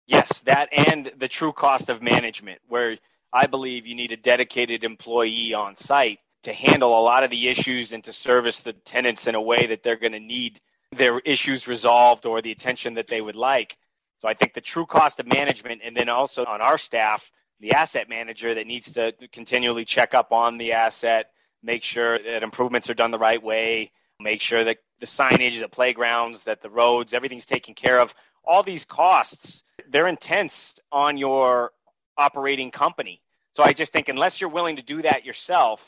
Yes, 0.08 0.30
that 0.46 0.70
and 0.72 1.12
the 1.20 1.28
true 1.28 1.52
cost 1.52 1.90
of 1.90 2.02
management, 2.02 2.62
where 2.70 2.98
I 3.34 3.48
believe 3.48 3.86
you 3.86 3.96
need 3.96 4.14
a 4.14 4.18
dedicated 4.18 4.86
employee 4.86 5.54
on 5.54 5.76
site 5.76 6.20
to 6.44 6.54
handle 6.54 6.98
a 6.98 7.04
lot 7.04 7.26
of 7.26 7.30
the 7.30 7.50
issues 7.50 7.92
and 7.92 8.02
to 8.06 8.14
service 8.14 8.62
the 8.62 8.72
tenants 8.72 9.28
in 9.28 9.36
a 9.36 9.42
way 9.42 9.68
that 9.68 9.84
they're 9.84 10.00
going 10.00 10.14
to 10.14 10.22
need 10.22 10.62
their 10.96 11.20
issues 11.20 11.68
resolved 11.68 12.26
or 12.26 12.42
the 12.42 12.54
attention 12.54 12.94
that 12.94 13.08
they 13.08 13.20
would 13.20 13.36
like. 13.36 13.76
So 14.20 14.30
I 14.30 14.34
think 14.36 14.54
the 14.54 14.62
true 14.62 14.86
cost 14.86 15.20
of 15.20 15.28
management, 15.28 15.82
and 15.84 15.94
then 15.98 16.08
also 16.08 16.46
on 16.46 16.62
our 16.62 16.78
staff, 16.78 17.30
the 17.60 17.74
asset 17.74 18.10
manager 18.10 18.54
that 18.56 18.68
needs 18.68 18.92
to 18.94 19.14
continually 19.32 19.86
check 19.86 20.14
up 20.14 20.32
on 20.32 20.58
the 20.58 20.74
asset, 20.74 21.32
make 21.64 21.84
sure 21.84 22.20
that 22.20 22.44
improvements 22.44 22.90
are 22.90 22.94
done 22.94 23.12
the 23.12 23.18
right 23.18 23.42
way, 23.42 23.92
make 24.20 24.42
sure 24.42 24.64
that 24.64 24.78
the 25.00 25.06
signage, 25.06 25.60
the 25.60 25.68
playgrounds, 25.68 26.44
that 26.44 26.62
the 26.62 26.70
roads, 26.70 27.14
everything's 27.14 27.46
taken 27.46 27.74
care 27.74 28.00
of. 28.00 28.14
All 28.46 28.64
these 28.64 28.86
costs, 28.86 29.64
they're 29.90 30.08
intense 30.08 30.80
on 30.92 31.18
your 31.18 31.72
operating 32.18 32.72
company. 32.72 33.22
So 33.56 33.64
I 33.64 33.74
just 33.74 33.92
think 33.92 34.10
unless 34.10 34.40
you're 34.40 34.50
willing 34.50 34.76
to 34.78 34.82
do 34.82 35.02
that 35.02 35.26
yourself, 35.26 35.82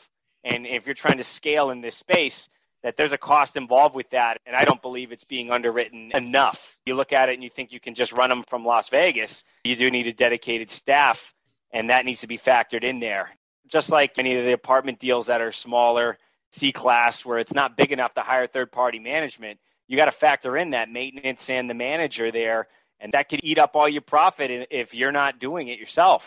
and 0.44 0.66
if 0.66 0.86
you're 0.86 0.96
trying 0.96 1.18
to 1.18 1.24
scale 1.24 1.70
in 1.70 1.82
this 1.82 1.96
space, 1.96 2.50
that 2.84 2.96
there's 2.98 3.12
a 3.12 3.18
cost 3.18 3.58
involved 3.58 3.94
with 3.94 4.10
that, 4.12 4.38
and 4.46 4.56
I 4.56 4.64
don't 4.64 4.82
believe 4.82 5.12
it's 5.12 5.26
being 5.26 5.52
underwritten 5.52 6.12
enough. 6.14 6.80
You 6.86 6.96
look 6.96 7.12
at 7.12 7.30
it 7.30 7.34
and 7.34 7.44
you 7.44 7.50
think 7.50 7.72
you 7.72 7.80
can 7.80 7.94
just 7.94 8.14
run 8.14 8.30
them 8.30 8.44
from 8.48 8.66
Las 8.66 8.90
Vegas. 8.90 9.44
You 9.66 9.76
do 9.76 9.92
need 9.92 10.08
a 10.08 10.14
dedicated 10.14 10.72
staff, 10.72 11.34
and 11.72 11.90
that 11.90 12.06
needs 12.06 12.22
to 12.22 12.28
be 12.28 12.38
factored 12.38 12.84
in 12.84 13.00
there. 13.00 13.30
Just 13.68 13.90
like 13.90 14.18
many 14.18 14.36
of 14.36 14.46
the 14.46 14.54
apartment 14.54 15.00
deals 15.00 15.28
that 15.28 15.42
are 15.42 15.52
smaller, 15.52 16.18
C 16.52 16.72
class 16.72 17.24
where 17.24 17.40
it's 17.40 17.54
not 17.54 17.78
big 17.78 17.92
enough 17.92 18.14
to 18.16 18.22
hire 18.22 18.48
third 18.48 18.72
party 18.72 19.00
management, 19.00 19.60
you 19.88 19.98
got 19.98 20.06
to 20.06 20.12
factor 20.12 20.58
in 20.58 20.72
that 20.72 20.90
maintenance 20.90 21.50
and 21.50 21.70
the 21.70 21.74
manager 21.74 22.32
there. 22.32 22.68
And 23.00 23.14
that 23.14 23.30
could 23.30 23.42
eat 23.44 23.58
up 23.58 23.72
all 23.76 23.88
your 23.88 24.02
profit 24.02 24.68
if 24.72 24.94
you're 24.94 25.12
not 25.12 25.40
doing 25.40 25.68
it 25.68 25.80
yourself. 25.80 26.24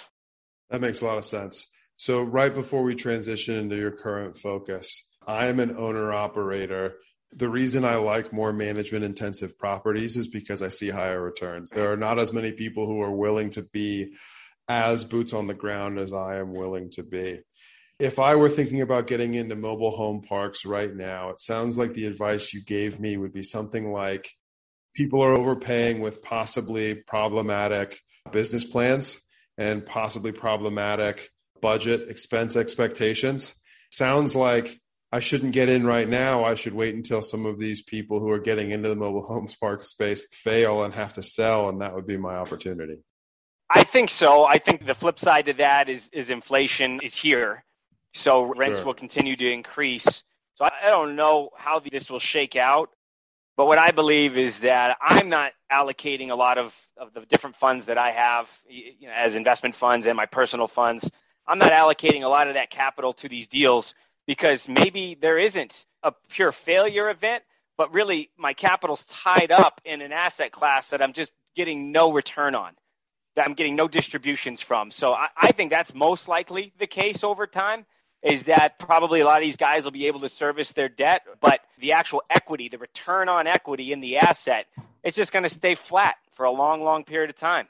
That 0.71 0.81
makes 0.81 1.03
a 1.03 1.07
lot 1.07 1.19
of 1.19 1.25
sense. 1.25 1.67
So, 1.97 2.23
right 2.23 2.53
before 2.53 2.83
we 2.83 2.95
transition 2.95 3.57
into 3.57 3.77
your 3.77 3.91
current 3.91 4.39
focus, 4.39 5.07
I 5.27 5.47
am 5.47 5.61
an 5.61 5.77
owner 5.77 6.13
operator. 6.13 6.95
The 7.35 7.49
reason 7.49 7.85
I 7.85 7.97
like 7.97 8.33
more 8.33 8.53
management 8.53 9.05
intensive 9.05 9.59
properties 9.59 10.17
is 10.17 10.29
because 10.29 10.63
I 10.63 10.69
see 10.69 10.89
higher 10.89 11.23
returns. 11.23 11.71
There 11.71 11.93
are 11.93 11.97
not 11.97 12.19
as 12.19 12.33
many 12.33 12.53
people 12.53 12.87
who 12.87 13.01
are 13.03 13.15
willing 13.15 13.51
to 13.51 13.63
be 13.63 14.15
as 14.69 15.05
boots 15.05 15.33
on 15.33 15.47
the 15.47 15.55
ground 15.55 15.99
as 15.99 16.13
I 16.13 16.39
am 16.39 16.55
willing 16.55 16.91
to 16.91 17.03
be 17.03 17.41
if 18.03 18.19
I 18.19 18.35
were 18.35 18.49
thinking 18.49 18.81
about 18.81 19.07
getting 19.07 19.35
into 19.35 19.55
mobile 19.55 19.93
home 19.93 20.23
parks 20.23 20.65
right 20.65 20.93
now, 20.93 21.31
it 21.31 21.41
sounds 21.41 21.79
like 21.79 21.95
the 21.95 22.07
advice 22.07 22.53
you 22.53 22.61
gave 22.61 22.99
me 22.99 23.17
would 23.17 23.33
be 23.33 23.45
something 23.45 23.93
like 23.93 24.29
people 24.93 25.23
are 25.23 25.31
overpaying 25.31 26.01
with 26.01 26.21
possibly 26.21 26.97
problematic 26.97 28.01
business 28.33 28.65
plans 28.65 29.21
and 29.57 29.87
possibly 29.87 30.33
problematic 30.33 31.31
budget 31.61 32.09
expense 32.09 32.57
expectations. 32.57 33.55
Sounds 33.93 34.35
like 34.35 34.81
I 35.13 35.21
shouldn't 35.21 35.53
get 35.53 35.69
in 35.69 35.87
right 35.87 36.09
now. 36.09 36.43
I 36.43 36.57
should 36.57 36.75
wait 36.75 36.97
until 36.97 37.23
some 37.23 37.47
of 37.47 37.61
these 37.61 37.83
people 37.83 38.19
who 38.19 38.31
are 38.31 38.41
getting 38.41 38.73
into 38.73 38.89
the 38.89 38.97
mobile 38.97 39.23
homes 39.29 39.55
park 39.55 39.85
space 39.85 40.27
fail 40.33 40.83
and 40.83 40.93
have 40.93 41.13
to 41.13 41.23
sell, 41.23 41.69
and 41.69 41.81
that 41.83 41.95
would 41.95 42.09
be 42.09 42.17
my 42.17 42.35
opportunity. 42.35 42.99
I 43.75 43.85
think 43.85 44.11
so. 44.11 44.45
I 44.45 44.59
think 44.59 44.85
the 44.85 44.95
flip 44.95 45.19
side 45.19 45.47
to 45.47 45.55
that 45.55 45.89
is 45.89 46.09
is 46.13 46.29
inflation 46.29 47.01
is 47.03 47.15
here, 47.15 47.65
so 48.13 48.43
rents 48.43 48.79
sure. 48.79 48.87
will 48.87 48.95
continue 48.95 49.35
to 49.37 49.51
increase. 49.51 50.25
So 50.57 50.67
I 50.67 50.91
don't 50.91 51.17
know 51.17 51.49
how 51.57 51.81
this 51.81 52.11
will 52.11 52.19
shake 52.19 52.55
out, 52.55 52.91
but 53.57 53.65
what 53.65 53.79
I 53.79 53.91
believe 53.91 54.37
is 54.37 54.59
that 54.59 54.99
I'm 55.01 55.31
not 55.31 55.53
allocating 55.73 56.31
a 56.31 56.35
lot 56.35 56.59
of, 56.59 56.75
of 56.99 57.15
the 57.15 57.23
different 57.23 57.57
funds 57.57 57.87
that 57.87 57.97
I 57.97 58.11
have 58.11 58.49
you 58.69 59.09
know, 59.09 59.15
as 59.15 59.37
investment 59.37 59.75
funds 59.75 60.07
and 60.07 60.17
my 60.17 60.27
personal 60.27 60.69
funds. 60.69 61.11
I'm 61.47 61.59
not 61.59 61.73
allocating 61.73 62.23
a 62.25 62.29
lot 62.29 62.49
of 62.49 62.55
that 62.55 62.71
capital 62.71 63.15
to 63.15 63.29
these 63.29 63.49
deals 63.49 63.95
because 64.27 64.69
maybe 64.69 65.17
there 65.19 65.39
isn't 65.39 65.87
a 66.03 66.13
pure 66.29 66.53
failure 66.53 67.09
event, 67.09 67.43
but 67.79 67.93
really 67.95 68.29
my 68.37 68.53
capital's 68.53 69.05
tied 69.07 69.51
up 69.51 69.81
in 69.87 70.03
an 70.03 70.13
asset 70.13 70.53
class 70.53 70.89
that 70.89 71.01
I'm 71.01 71.15
just 71.15 71.33
getting 71.57 71.91
no 71.91 72.13
return 72.13 72.55
on 72.55 72.73
that 73.37 73.47
I'm 73.47 73.55
getting 73.55 73.77
no 73.77 73.89
distributions 73.89 74.61
from. 74.61 74.91
So 74.91 75.13
I, 75.13 75.29
I 75.41 75.53
think 75.53 75.71
that's 75.71 75.95
most 75.95 76.29
likely 76.29 76.73
the 76.79 76.87
case 76.87 77.25
over 77.25 77.47
time 77.47 77.87
is 78.23 78.45
that 78.45 78.79
probably 78.79 79.21
a 79.21 79.25
lot 79.25 79.39
of 79.39 79.43
these 79.43 79.57
guys 79.57 79.85
will 79.85 79.91
be 79.91 80.07
able 80.07 80.21
to 80.21 80.29
service 80.29 80.71
their 80.73 80.89
debt, 80.89 81.23
but 81.41 81.61
the 81.81 81.93
actual 81.93 82.23
equity, 82.31 82.69
the 82.69 82.79
return 82.79 83.29
on 83.29 83.47
equity 83.47 83.93
in 83.93 84.01
the 84.01 84.19
asset, 84.19 84.67
it's 85.03 85.17
just 85.17 85.33
going 85.33 85.43
to 85.43 85.49
stay 85.49 85.75
flat 85.75 86.17
for 86.35 86.45
a 86.45 86.51
long, 86.51 86.83
long 86.83 87.05
period 87.05 87.31
of 87.31 87.37
time. 87.37 87.67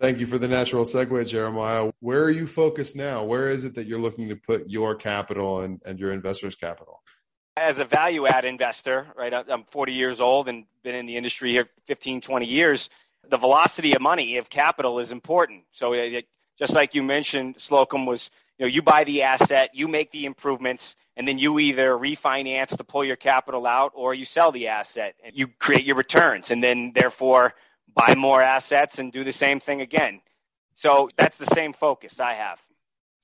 Thank 0.00 0.18
you 0.18 0.26
for 0.26 0.38
the 0.38 0.48
natural 0.48 0.84
segue, 0.84 1.26
Jeremiah. 1.26 1.90
Where 2.00 2.22
are 2.22 2.30
you 2.30 2.46
focused 2.46 2.96
now? 2.96 3.24
Where 3.24 3.48
is 3.48 3.64
it 3.64 3.74
that 3.76 3.86
you're 3.86 3.98
looking 3.98 4.28
to 4.28 4.36
put 4.36 4.68
your 4.68 4.94
capital 4.94 5.60
and, 5.60 5.80
and 5.86 5.98
your 5.98 6.12
investors' 6.12 6.54
capital? 6.54 7.00
As 7.56 7.78
a 7.78 7.86
value 7.86 8.26
add 8.26 8.44
investor, 8.44 9.06
right, 9.16 9.32
I'm 9.32 9.64
40 9.70 9.92
years 9.92 10.20
old 10.20 10.48
and 10.48 10.64
been 10.82 10.94
in 10.94 11.06
the 11.06 11.16
industry 11.16 11.52
here 11.52 11.68
15, 11.86 12.20
20 12.20 12.44
years 12.44 12.90
the 13.30 13.38
velocity 13.38 13.94
of 13.94 14.02
money 14.02 14.36
of 14.38 14.48
capital 14.48 14.98
is 14.98 15.12
important. 15.12 15.64
So 15.72 15.92
it, 15.92 16.26
just 16.58 16.74
like 16.74 16.94
you 16.94 17.02
mentioned, 17.02 17.56
Slocomb 17.56 18.06
was, 18.06 18.30
you 18.58 18.66
know, 18.66 18.72
you 18.72 18.82
buy 18.82 19.04
the 19.04 19.22
asset, 19.22 19.70
you 19.74 19.88
make 19.88 20.10
the 20.10 20.24
improvements, 20.24 20.96
and 21.16 21.26
then 21.26 21.38
you 21.38 21.58
either 21.58 21.90
refinance 21.90 22.76
to 22.76 22.84
pull 22.84 23.04
your 23.04 23.16
capital 23.16 23.66
out 23.66 23.92
or 23.94 24.14
you 24.14 24.24
sell 24.24 24.52
the 24.52 24.68
asset 24.68 25.14
and 25.24 25.34
you 25.36 25.48
create 25.58 25.84
your 25.84 25.96
returns 25.96 26.50
and 26.50 26.62
then 26.62 26.92
therefore 26.94 27.54
buy 27.94 28.14
more 28.14 28.42
assets 28.42 28.98
and 28.98 29.12
do 29.12 29.24
the 29.24 29.32
same 29.32 29.60
thing 29.60 29.80
again. 29.80 30.20
So 30.74 31.08
that's 31.16 31.36
the 31.38 31.46
same 31.46 31.72
focus 31.72 32.20
I 32.20 32.34
have. 32.34 32.58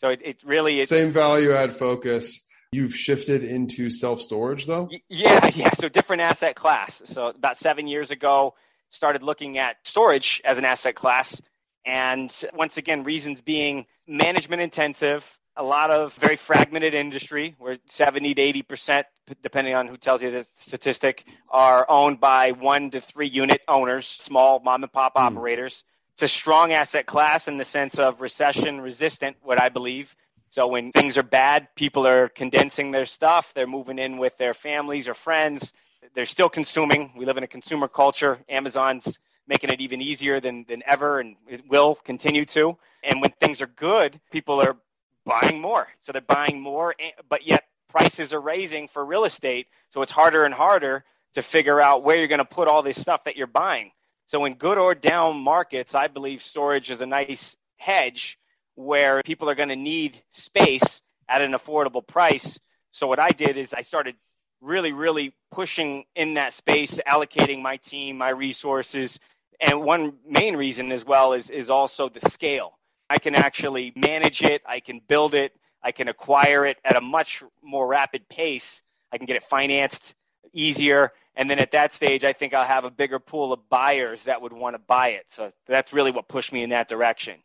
So 0.01 0.09
it, 0.09 0.21
it 0.25 0.37
really 0.45 0.81
is 0.81 0.89
same 0.89 1.13
value 1.13 1.53
add 1.53 1.75
focus. 1.75 2.41
You've 2.73 2.95
shifted 2.97 3.45
into 3.45 3.91
self 3.91 4.23
storage 4.23 4.67
though? 4.67 4.89
Yeah, 5.09 5.47
yeah. 5.55 5.71
So 5.79 5.89
different 5.89 6.23
asset 6.23 6.57
class. 6.57 7.03
So 7.05 7.27
about 7.27 7.59
seven 7.59 7.87
years 7.87 8.11
ago, 8.11 8.55
started 8.93 9.23
looking 9.23 9.59
at 9.59 9.77
storage 9.83 10.41
as 10.45 10.59
an 10.59 10.65
asset 10.65 10.95
class. 10.95 11.41
And 11.85 12.33
once 12.55 12.77
again, 12.77 13.03
reasons 13.03 13.41
being 13.41 13.87
management 14.07 14.63
intensive, 14.63 15.25
a 15.57 15.63
lot 15.63 15.91
of 15.91 16.15
very 16.15 16.37
fragmented 16.37 16.95
industry 16.95 17.57
where 17.59 17.79
70 17.89 18.35
to 18.35 18.43
80%, 18.43 19.05
depending 19.43 19.75
on 19.75 19.89
who 19.89 19.97
tells 19.97 20.23
you 20.23 20.31
the 20.31 20.47
statistic, 20.61 21.25
are 21.51 21.85
owned 21.89 22.21
by 22.21 22.53
one 22.53 22.91
to 22.91 23.01
three 23.01 23.29
unit 23.29 23.63
owners, 23.67 24.07
small 24.07 24.61
mom 24.61 24.83
and 24.83 24.93
pop 24.93 25.15
mm. 25.17 25.21
operators. 25.21 25.83
It's 26.15 26.23
a 26.23 26.29
strong 26.29 26.73
asset 26.73 27.07
class 27.07 27.49
in 27.49 27.57
the 27.57 27.65
sense 27.65 27.99
of 27.99 28.21
recession 28.21 28.81
resistant, 28.81 29.39
what 29.43 29.61
I 29.61 29.71
believe. 29.71 30.15
So 30.51 30.67
when 30.67 30.93
things 30.93 31.17
are 31.17 31.23
bad, 31.23 31.69
people 31.75 32.07
are 32.07 32.29
condensing 32.29 32.91
their 32.91 33.07
stuff. 33.07 33.53
They're 33.55 33.67
moving 33.67 33.99
in 33.99 34.19
with 34.19 34.37
their 34.37 34.53
families 34.53 35.09
or 35.09 35.15
friends 35.15 35.73
they're 36.15 36.27
still 36.27 36.49
consuming. 36.49 37.13
We 37.17 37.27
live 37.27 37.37
in 37.37 37.45
a 37.45 37.49
consumer 37.49 37.89
culture. 37.89 38.39
Amazon's 38.49 39.19
making 39.47 39.71
it 39.71 39.81
even 39.81 40.01
easier 40.01 40.41
than, 40.41 40.65
than 40.69 40.83
ever, 40.87 41.21
and 41.21 41.37
it 41.49 41.63
will 41.69 41.97
continue 41.97 42.45
to. 42.47 42.77
And 43.03 43.21
when 43.21 43.33
things 43.41 43.61
are 43.61 43.67
good, 43.67 44.21
people 44.31 44.61
are 44.61 44.77
buying 45.25 45.61
more. 45.61 45.89
So 46.01 46.13
they're 46.13 46.21
buying 46.21 46.61
more, 46.61 46.95
but 47.29 47.47
yet 47.47 47.65
prices 47.89 48.33
are 48.33 48.41
raising 48.41 48.89
for 48.89 49.05
real 49.05 49.25
estate. 49.25 49.67
So 49.91 50.03
it's 50.03 50.13
harder 50.13 50.45
and 50.45 50.55
harder 50.55 51.05
to 51.35 51.43
figure 51.43 51.81
out 51.81 52.03
where 52.03 52.19
you're 52.19 52.29
going 52.29 52.39
to 52.39 52.45
put 52.45 52.69
all 52.69 52.83
this 52.83 53.01
stuff 53.01 53.25
that 53.25 53.37
you're 53.37 53.47
buying. 53.47 53.91
So 54.27 54.45
in 54.45 54.55
good 54.55 54.79
or 54.79 54.95
down 54.95 55.37
markets, 55.37 55.95
I 55.95 56.09
believe 56.09 56.43
storage 56.43 56.91
is 56.91 57.01
a 57.01 57.07
nice 57.07 57.57
hedge 57.77 58.39
where 58.75 59.23
people 59.23 59.51
are 59.51 59.55
going 59.55 59.69
to 59.69 59.77
need 59.77 60.23
space 60.33 61.03
at 61.29 61.43
an 61.43 61.53
affordable 61.53 62.07
price. 62.07 62.59
So 62.93 63.07
what 63.07 63.19
I 63.19 63.31
did 63.31 63.57
is 63.57 63.75
I 63.75 63.83
started 63.83 64.15
really, 64.63 64.93
really 64.93 65.35
pushing 65.51 66.05
in 66.17 66.35
that 66.35 66.55
space, 66.55 66.99
allocating 67.07 67.61
my 67.61 67.77
team, 67.77 68.17
my 68.17 68.31
resources. 68.31 69.19
And 69.61 69.83
one 69.83 70.15
main 70.27 70.57
reason 70.57 70.93
as 70.93 71.05
well 71.05 71.35
is, 71.35 71.51
is 71.51 71.69
also 71.69 72.09
the 72.09 72.21
scale. 72.31 72.79
I 73.11 73.19
can 73.19 73.35
actually 73.35 73.93
manage 73.95 74.43
it, 74.43 74.63
I 74.67 74.81
can 74.81 75.01
build 75.07 75.35
it, 75.35 75.53
I 75.83 75.93
can 75.93 76.09
acquire 76.09 76.65
it 76.65 76.79
at 76.85 76.97
a 76.97 77.01
much 77.01 77.43
more 77.63 77.87
rapid 77.87 78.29
pace. 78.29 78.81
I 79.13 79.19
can 79.19 79.27
get 79.27 79.37
it 79.37 79.45
financed 79.45 80.15
easier. 80.53 81.13
And 81.37 81.51
then 81.51 81.59
at 81.59 81.73
that 81.73 81.93
stage, 81.95 82.25
I 82.25 82.33
think 82.33 82.55
I'll 82.55 82.67
have 82.67 82.85
a 82.85 82.91
bigger 82.91 83.19
pool 83.19 83.53
of 83.53 83.69
buyers 83.69 84.23
that 84.25 84.41
would 84.43 84.53
want 84.53 84.75
to 84.75 84.79
buy 84.79 85.11
it. 85.11 85.27
So 85.37 85.51
that's 85.67 85.93
really 85.93 86.11
what 86.11 86.29
pushed 86.29 86.53
me 86.53 86.63
in 86.63 86.71
that 86.71 86.89
direction. 86.89 87.37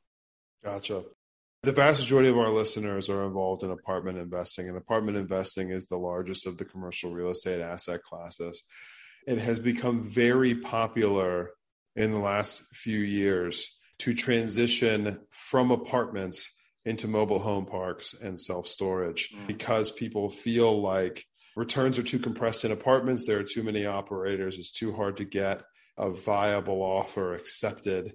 Gotcha. 0.64 1.04
The 1.68 1.74
vast 1.74 2.00
majority 2.00 2.30
of 2.30 2.38
our 2.38 2.48
listeners 2.48 3.10
are 3.10 3.26
involved 3.26 3.62
in 3.62 3.72
apartment 3.72 4.18
investing, 4.18 4.70
and 4.70 4.78
apartment 4.78 5.18
investing 5.18 5.70
is 5.70 5.88
the 5.88 5.98
largest 5.98 6.48
of 6.48 6.58
the 6.58 6.64
commercial 6.64 7.12
real 7.12 7.30
estate 7.30 7.60
asset 7.60 8.04
classes. 8.04 8.64
It 9.28 9.38
has 9.40 9.60
become 9.60 10.08
very 10.08 10.56
popular 10.56 11.50
in 11.94 12.12
the 12.12 12.20
last 12.20 12.64
few 12.72 13.00
years 13.00 13.68
to 14.00 14.14
transition 14.14 15.20
from 15.30 15.72
apartments 15.72 16.50
into 16.86 17.10
mobile 17.10 17.40
home 17.40 17.66
parks 17.66 18.14
and 18.14 18.40
self 18.40 18.66
storage 18.66 19.30
mm. 19.36 19.46
because 19.46 19.92
people 19.92 20.30
feel 20.30 20.82
like 20.82 21.26
returns 21.58 22.00
are 22.00 22.04
too 22.04 22.20
compressed 22.20 22.64
in 22.64 22.72
apartments, 22.72 23.28
there 23.28 23.40
are 23.40 23.44
too 23.44 23.64
many 23.64 23.86
operators, 23.86 24.58
it's 24.58 24.72
too 24.72 24.94
hard 24.94 25.18
to 25.18 25.26
get 25.26 25.64
a 25.98 26.12
viable 26.12 26.82
offer 26.82 27.36
accepted. 27.36 28.14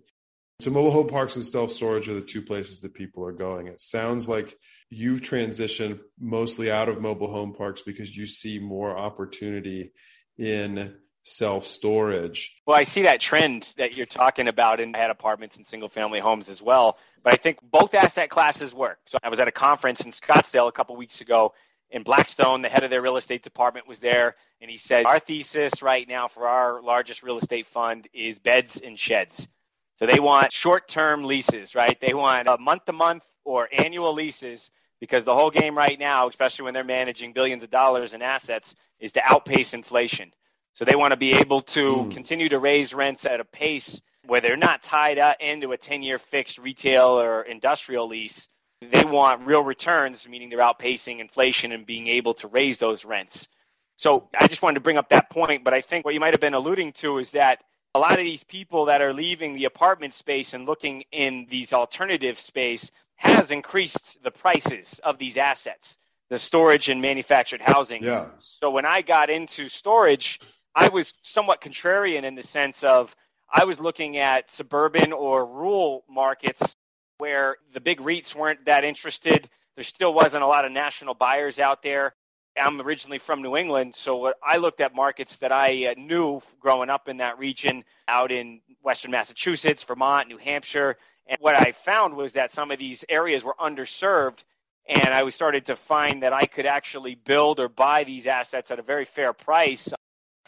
So 0.63 0.71
mobile 0.71 0.93
home 0.93 1.09
parks 1.09 1.35
and 1.35 1.45
self 1.45 1.73
storage 1.73 2.09
are 2.09 2.15
the 2.15 2.21
two 2.21 2.41
places 2.41 2.83
that 2.83 2.95
people 2.95 3.25
are 3.27 3.33
going. 3.33 3.67
It 3.67 3.81
sounds 3.81 4.29
like 4.29 4.57
you've 4.91 5.21
transitioned 5.21 5.99
mostly 6.21 6.71
out 6.71 6.89
of 6.89 7.01
mobile 7.01 7.33
home 7.33 7.53
parks 7.53 7.83
because 7.83 8.17
you 8.17 8.27
see 8.27 8.61
more 8.61 8.97
opportunity 8.97 9.91
in 10.39 10.95
self 11.25 11.67
storage. 11.67 12.55
Well, 12.65 12.79
I 12.79 12.85
see 12.85 13.03
that 13.03 13.21
trend 13.21 13.67
that 13.77 13.97
you're 13.97 14.07
talking 14.07 14.47
about 14.47 14.79
in 14.79 14.95
head 14.95 15.11
apartments 15.11 15.57
and 15.57 15.67
single 15.67 15.89
family 15.89 16.21
homes 16.21 16.49
as 16.49 16.63
well. 16.63 16.97
But 17.25 17.33
I 17.33 17.37
think 17.39 17.59
both 17.61 17.93
asset 17.93 18.31
classes 18.31 18.73
work. 18.73 18.99
So 19.07 19.19
I 19.21 19.31
was 19.31 19.41
at 19.41 19.49
a 19.49 19.53
conference 19.53 20.03
in 20.03 20.13
Scottsdale 20.13 20.69
a 20.69 20.73
couple 20.73 20.95
weeks 20.95 21.21
ago 21.21 21.55
in 21.91 22.05
Blackstone, 22.05 22.63
the 22.63 22.69
head 22.69 22.85
of 22.85 22.91
their 22.91 23.03
real 23.03 23.17
estate 23.17 23.43
department 23.43 23.87
was 23.89 23.99
there, 23.99 24.37
and 24.61 24.71
he 24.71 24.79
said, 24.79 25.07
Our 25.07 25.19
thesis 25.19 25.83
right 25.83 26.09
now 26.09 26.29
for 26.29 26.47
our 26.47 26.81
largest 26.81 27.25
real 27.25 27.37
estate 27.37 27.67
fund 27.67 28.09
is 28.15 28.39
beds 28.39 28.81
and 28.83 28.97
sheds. 28.99 29.49
So 29.97 30.07
they 30.07 30.21
want 30.21 30.53
short 30.53 30.89
term 30.89 31.25
leases, 31.25 31.75
right? 31.75 31.99
They 32.01 32.15
want 32.15 32.49
a 32.49 32.59
month 32.59 32.87
to 32.87 32.93
month 32.93 33.25
or 33.45 33.69
annual 33.73 34.15
leases 34.15 34.71
because 35.01 35.25
the 35.25 35.35
whole 35.35 35.51
game 35.51 35.77
right 35.77 35.99
now, 35.99 36.29
especially 36.29 36.65
when 36.65 36.75
they're 36.75 36.85
managing 36.85 37.33
billions 37.33 37.63
of 37.63 37.71
dollars 37.71 38.15
in 38.15 38.23
assets, 38.23 38.75
is 39.01 39.13
to 39.13 39.23
outpace 39.25 39.75
inflation. 39.75 40.33
So 40.75 40.85
they 40.85 40.97
want 40.97 41.13
to 41.13 41.17
be 41.17 41.33
able 41.35 41.63
to 41.63 41.81
mm. 41.81 42.11
continue 42.13 42.49
to 42.49 42.59
raise 42.59 42.95
rents 42.95 43.27
at 43.27 43.41
a 43.41 43.45
pace 43.45 44.01
where 44.27 44.41
they're 44.41 44.57
not 44.57 44.83
tied 44.83 45.19
up 45.19 45.37
into 45.41 45.73
a 45.73 45.77
10 45.77 46.03
year 46.03 46.19
fixed 46.19 46.59
retail 46.59 47.21
or 47.21 47.43
industrial 47.43 48.09
lease. 48.09 48.49
They 48.81 49.05
want 49.05 49.47
real 49.47 49.63
returns, 49.63 50.27
meaning 50.29 50.49
they're 50.49 50.59
outpacing 50.59 51.21
inflation 51.21 51.73
and 51.73 51.87
being 51.87 52.09
able 52.09 52.35
to 52.35 52.49
raise 52.49 52.79
those 52.79 53.05
rents. 53.05 53.49
So 53.97 54.29
I 54.39 54.49
just 54.49 54.63
wanted 54.63 54.75
to 54.75 54.81
bring 54.81 54.99
up 54.99 55.11
that 55.11 55.31
point, 55.31 55.63
but 55.63 55.75
I 55.75 55.83
think 55.83 56.05
what 56.05 56.15
you 56.15 56.21
might 56.21 56.33
have 56.33 56.41
been 56.41 56.55
alluding 56.55 56.93
to 56.95 57.19
is 57.19 57.31
that 57.31 57.59
a 57.95 57.99
lot 57.99 58.13
of 58.13 58.25
these 58.25 58.45
people 58.45 58.87
that 58.87 59.03
are 59.03 59.13
leaving 59.13 59.55
the 59.55 59.67
apartment 59.67 60.15
space 60.15 60.55
and 60.55 60.67
looking 60.67 61.05
in 61.13 61.47
these 61.51 61.73
alternative 61.73 62.39
space 62.39 62.91
has 63.17 63.51
increased 63.51 64.19
the 64.25 64.31
prices 64.31 65.01
of 65.05 65.19
these 65.19 65.37
assets, 65.37 65.99
the 66.31 66.39
storage 66.39 66.89
and 66.89 67.03
manufactured 67.03 67.61
housing. 67.61 68.03
Yeah. 68.03 68.27
So 68.39 68.71
when 68.71 68.87
I 68.87 69.03
got 69.03 69.31
into 69.31 69.69
storage, 69.69 70.41
I 70.75 70.89
was 70.89 71.13
somewhat 71.23 71.61
contrarian 71.61 72.25
in 72.25 72.35
the 72.35 72.43
sense 72.43 72.83
of 72.83 73.15
I 73.53 73.65
was 73.65 73.79
looking 73.79 74.17
at 74.17 74.51
suburban 74.51 75.13
or 75.13 75.45
rural 75.45 76.05
markets 76.09 76.75
where 77.19 77.57
the 77.75 77.81
big 77.81 78.01
REITs 78.01 78.35
weren't 78.35 78.65
that 78.65 78.85
interested. 78.85 79.49
There 79.77 79.85
still 79.85 80.15
wasn't 80.15 80.43
a 80.43 80.47
lot 80.47 80.65
of 80.65 80.73
national 80.73 81.15
buyers 81.15 81.59
out 81.59 81.83
there. 81.83 82.15
I'm 82.57 82.81
originally 82.81 83.19
from 83.19 83.43
New 83.43 83.57
England, 83.57 83.95
so 83.95 84.33
I 84.43 84.59
looked 84.59 84.81
at 84.81 84.95
markets 84.95 85.37
that 85.39 85.53
I 85.53 85.87
uh, 85.87 85.95
knew 85.97 86.43
growing 86.61 86.91
up 86.91 87.09
in 87.09 87.19
that 87.19 87.39
region 87.39 87.85
out 88.09 88.31
in 88.31 88.61
western 88.83 89.11
Massachusetts, 89.11 89.83
Vermont, 89.85 90.29
New 90.29 90.39
Hampshire. 90.39 90.97
And 91.27 91.39
what 91.41 91.55
I 91.55 91.73
found 91.85 92.15
was 92.15 92.35
that 92.35 92.53
some 92.53 92.71
of 92.71 92.79
these 92.79 93.05
areas 93.09 93.43
were 93.45 93.55
underserved 93.61 94.45
And 94.89 95.15
I 95.15 95.23
was 95.23 95.35
started 95.35 95.67
to 95.67 95.77
find 95.77 96.23
that 96.23 96.33
I 96.33 96.45
could 96.47 96.67
actually 96.67 97.15
build 97.15 97.61
or 97.61 97.69
buy 97.69 98.05
these 98.05 98.27
assets 98.27 98.71
at 98.71 98.79
a 98.79 98.83
very 98.83 99.05
fair 99.05 99.33
price. 99.33 99.89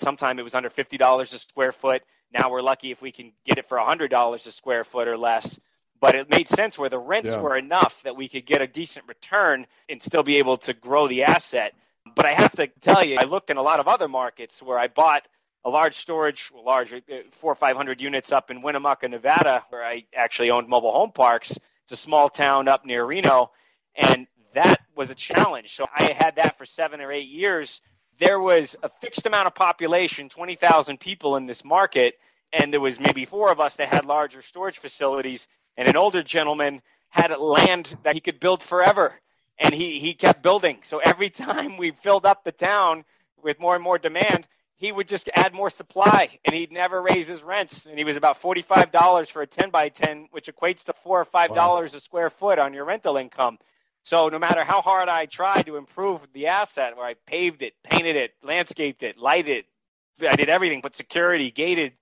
Sometime 0.01 0.39
it 0.39 0.43
was 0.43 0.55
under 0.55 0.71
$50 0.71 1.33
a 1.33 1.39
square 1.39 1.73
foot. 1.73 2.03
Now 2.33 2.51
we're 2.51 2.63
lucky 2.63 2.91
if 2.91 3.01
we 3.01 3.13
can 3.13 3.33
get 3.47 3.59
it 3.59 3.69
for 3.69 3.79
$100 3.79 4.47
a 4.47 4.53
square 4.53 4.85
foot 4.85 5.07
or 5.07 5.17
less. 5.17 5.59
But 6.01 6.17
it 6.17 6.29
made 6.29 6.49
sense 6.49 6.77
where 6.77 6.91
the 6.91 6.99
rents 6.99 7.29
yeah. 7.29 7.41
were 7.41 7.57
enough 7.57 7.95
that 8.03 8.17
we 8.17 8.29
could 8.29 8.45
get 8.45 8.61
a 8.61 8.67
decent 8.67 9.07
return 9.07 9.67
and 9.89 10.03
still 10.03 10.25
be 10.25 10.39
able 10.39 10.57
to 10.59 10.75
grow 10.75 11.07
the 11.07 11.23
asset. 11.23 11.73
But 12.15 12.27
I 12.27 12.35
have 12.35 12.53
to 12.53 12.67
tell 12.81 13.05
you, 13.05 13.17
I 13.17 13.25
looked 13.25 13.51
in 13.51 13.57
a 13.57 13.63
lot 13.63 13.81
of 13.81 13.89
other 13.89 14.09
markets 14.09 14.63
where 14.63 14.79
I 14.79 14.89
bought 14.89 15.27
a 15.65 15.71
large 15.71 15.97
storage, 15.97 16.53
large 16.55 16.93
uh, 16.93 16.99
four 17.41 17.53
or 17.53 17.57
five 17.57 17.77
hundred 17.77 18.01
units 18.01 18.33
up 18.33 18.51
in 18.51 18.63
Winnemucca, 18.63 19.09
Nevada, 19.09 19.65
where 19.71 19.83
I 19.83 20.05
actually 20.15 20.51
owned 20.51 20.69
mobile 20.69 20.93
home 20.93 21.13
parks. 21.13 21.51
It's 21.85 21.93
a 21.93 21.97
small 21.97 22.29
town 22.29 22.69
up 22.69 22.85
near 22.85 23.05
Reno, 23.05 23.51
and 23.95 24.27
that 24.55 24.81
was 24.95 25.11
a 25.11 25.15
challenge. 25.15 25.75
So 25.75 25.87
I 25.95 26.13
had 26.13 26.37
that 26.37 26.59
for 26.59 26.67
seven 26.67 27.01
or 27.01 27.11
eight 27.11 27.29
years. 27.29 27.81
There 28.21 28.39
was 28.39 28.77
a 28.83 28.91
fixed 29.01 29.27
amount 29.27 29.47
of 29.47 29.55
population, 29.55 30.29
twenty 30.29 30.57
thousand 30.57 31.01
people 31.01 31.37
in 31.37 31.47
this 31.47 31.65
market, 31.65 32.15
and 32.53 32.73
there 32.73 32.81
was 32.81 33.01
maybe 33.01 33.25
four 33.25 33.51
of 33.51 33.61
us 33.61 33.77
that 33.77 33.89
had 33.89 34.05
larger 34.05 34.43
storage 34.43 34.79
facilities, 34.79 35.49
and 35.79 35.89
an 35.89 35.97
older 35.97 36.23
gentleman 36.23 36.83
had 37.09 37.35
land 37.39 37.97
that 38.05 38.15
he 38.15 38.21
could 38.21 38.41
build 38.41 38.63
forever 38.63 39.15
and 39.59 39.75
he, 39.75 40.01
he 40.01 40.15
kept 40.15 40.43
building. 40.43 40.79
So 40.89 40.99
every 40.99 41.31
time 41.31 41.77
we 41.77 41.93
filled 42.03 42.27
up 42.27 42.45
the 42.45 42.53
town 42.53 43.05
with 43.43 43.61
more 43.61 43.75
and 43.75 43.85
more 43.85 43.99
demand, 43.99 44.47
he 44.77 44.91
would 44.91 45.09
just 45.09 45.31
add 45.35 45.55
more 45.55 45.71
supply 45.71 46.39
and 46.45 46.55
he'd 46.55 46.73
never 46.73 47.01
raise 47.01 47.27
his 47.27 47.43
rents. 47.43 47.87
And 47.87 47.97
he 47.97 48.05
was 48.05 48.17
about 48.17 48.43
$45 48.43 49.31
for 49.31 49.43
a 49.43 49.47
10 49.47 49.71
by 49.71 49.89
10, 49.89 50.29
which 50.31 50.47
equates 50.47 50.85
to 50.85 50.93
four 51.05 51.21
or 51.21 51.25
$5 51.25 51.57
wow. 51.57 51.83
a 51.83 52.01
square 52.01 52.31
foot 52.31 52.59
on 52.59 52.75
your 52.75 52.85
rental 52.85 53.17
income. 53.17 53.59
So 54.03 54.29
no 54.29 54.39
matter 54.39 54.65
how 54.65 54.83
hard 54.83 55.09
I 55.09 55.27
tried 55.27 55.67
to 55.67 55.77
improve 55.77 56.21
the 56.35 56.49
asset, 56.49 56.97
where 56.97 57.07
I 57.07 57.15
paved 57.27 57.63
it, 57.63 57.73
painted 57.83 58.17
it, 58.17 58.33
landscaped 58.43 59.03
it, 59.03 59.17
lighted, 59.17 59.65
I 60.21 60.37
did 60.37 60.51
everything, 60.51 60.83
put 60.83 60.97
security, 60.97 61.51
gated, 61.51 61.93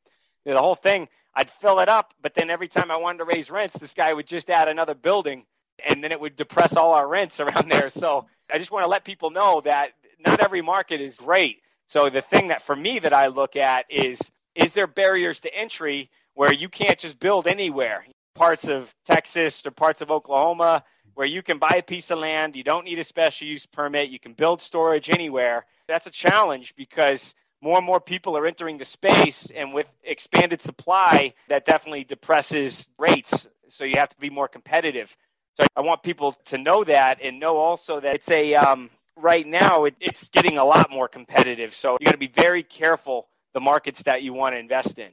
the 0.44 0.58
whole 0.58 0.74
thing, 0.74 1.08
I'd 1.34 1.50
fill 1.60 1.78
it 1.78 1.88
up. 1.88 2.12
But 2.20 2.34
then 2.34 2.50
every 2.50 2.68
time 2.68 2.90
I 2.90 2.96
wanted 2.96 3.18
to 3.18 3.24
raise 3.24 3.50
rents, 3.50 3.78
this 3.78 3.94
guy 3.94 4.12
would 4.12 4.26
just 4.26 4.50
add 4.50 4.68
another 4.68 4.94
building 4.94 5.44
and 5.84 6.02
then 6.02 6.12
it 6.12 6.20
would 6.20 6.36
depress 6.36 6.76
all 6.76 6.92
our 6.94 7.06
rents 7.06 7.40
around 7.40 7.70
there. 7.70 7.90
So 7.90 8.26
I 8.52 8.58
just 8.58 8.70
want 8.70 8.84
to 8.84 8.88
let 8.88 9.04
people 9.04 9.30
know 9.30 9.60
that 9.64 9.90
not 10.24 10.40
every 10.40 10.62
market 10.62 11.00
is 11.00 11.16
great. 11.16 11.58
So 11.88 12.08
the 12.10 12.22
thing 12.22 12.48
that 12.48 12.62
for 12.62 12.76
me 12.76 12.98
that 13.00 13.12
I 13.12 13.28
look 13.28 13.56
at 13.56 13.86
is 13.90 14.18
is 14.54 14.72
there 14.72 14.86
barriers 14.86 15.40
to 15.40 15.54
entry 15.54 16.10
where 16.34 16.52
you 16.52 16.68
can't 16.68 16.98
just 16.98 17.18
build 17.18 17.46
anywhere? 17.46 18.04
Parts 18.34 18.68
of 18.68 18.94
Texas 19.04 19.64
or 19.64 19.70
parts 19.70 20.00
of 20.00 20.10
Oklahoma 20.10 20.84
where 21.14 21.26
you 21.26 21.42
can 21.42 21.58
buy 21.58 21.76
a 21.78 21.82
piece 21.82 22.10
of 22.10 22.18
land, 22.18 22.56
you 22.56 22.64
don't 22.64 22.84
need 22.84 22.98
a 22.98 23.04
special 23.04 23.46
use 23.46 23.66
permit, 23.66 24.08
you 24.08 24.18
can 24.18 24.32
build 24.32 24.62
storage 24.62 25.10
anywhere. 25.10 25.66
That's 25.88 26.06
a 26.06 26.10
challenge 26.10 26.74
because 26.76 27.34
more 27.60 27.76
and 27.76 27.86
more 27.86 28.00
people 28.00 28.36
are 28.36 28.46
entering 28.46 28.78
the 28.78 28.84
space 28.84 29.48
and 29.54 29.72
with 29.72 29.86
expanded 30.02 30.60
supply 30.60 31.34
that 31.48 31.66
definitely 31.66 32.04
depresses 32.04 32.88
rates. 32.98 33.46
So 33.68 33.84
you 33.84 33.94
have 33.96 34.08
to 34.08 34.16
be 34.18 34.30
more 34.30 34.48
competitive. 34.48 35.14
So 35.54 35.66
I 35.76 35.80
want 35.80 36.02
people 36.02 36.32
to 36.46 36.58
know 36.58 36.84
that 36.84 37.18
and 37.22 37.38
know 37.38 37.58
also 37.58 38.00
that 38.00 38.14
it's 38.14 38.30
a 38.30 38.54
um, 38.54 38.90
right 39.16 39.46
now 39.46 39.84
it, 39.84 39.94
it's 40.00 40.28
getting 40.30 40.58
a 40.58 40.64
lot 40.64 40.90
more 40.90 41.08
competitive. 41.08 41.74
So 41.74 41.96
you 42.00 42.06
got 42.06 42.12
to 42.12 42.18
be 42.18 42.32
very 42.34 42.62
careful 42.62 43.28
the 43.54 43.60
markets 43.60 44.02
that 44.04 44.22
you 44.22 44.32
want 44.32 44.54
to 44.54 44.58
invest 44.58 44.98
in. 44.98 45.10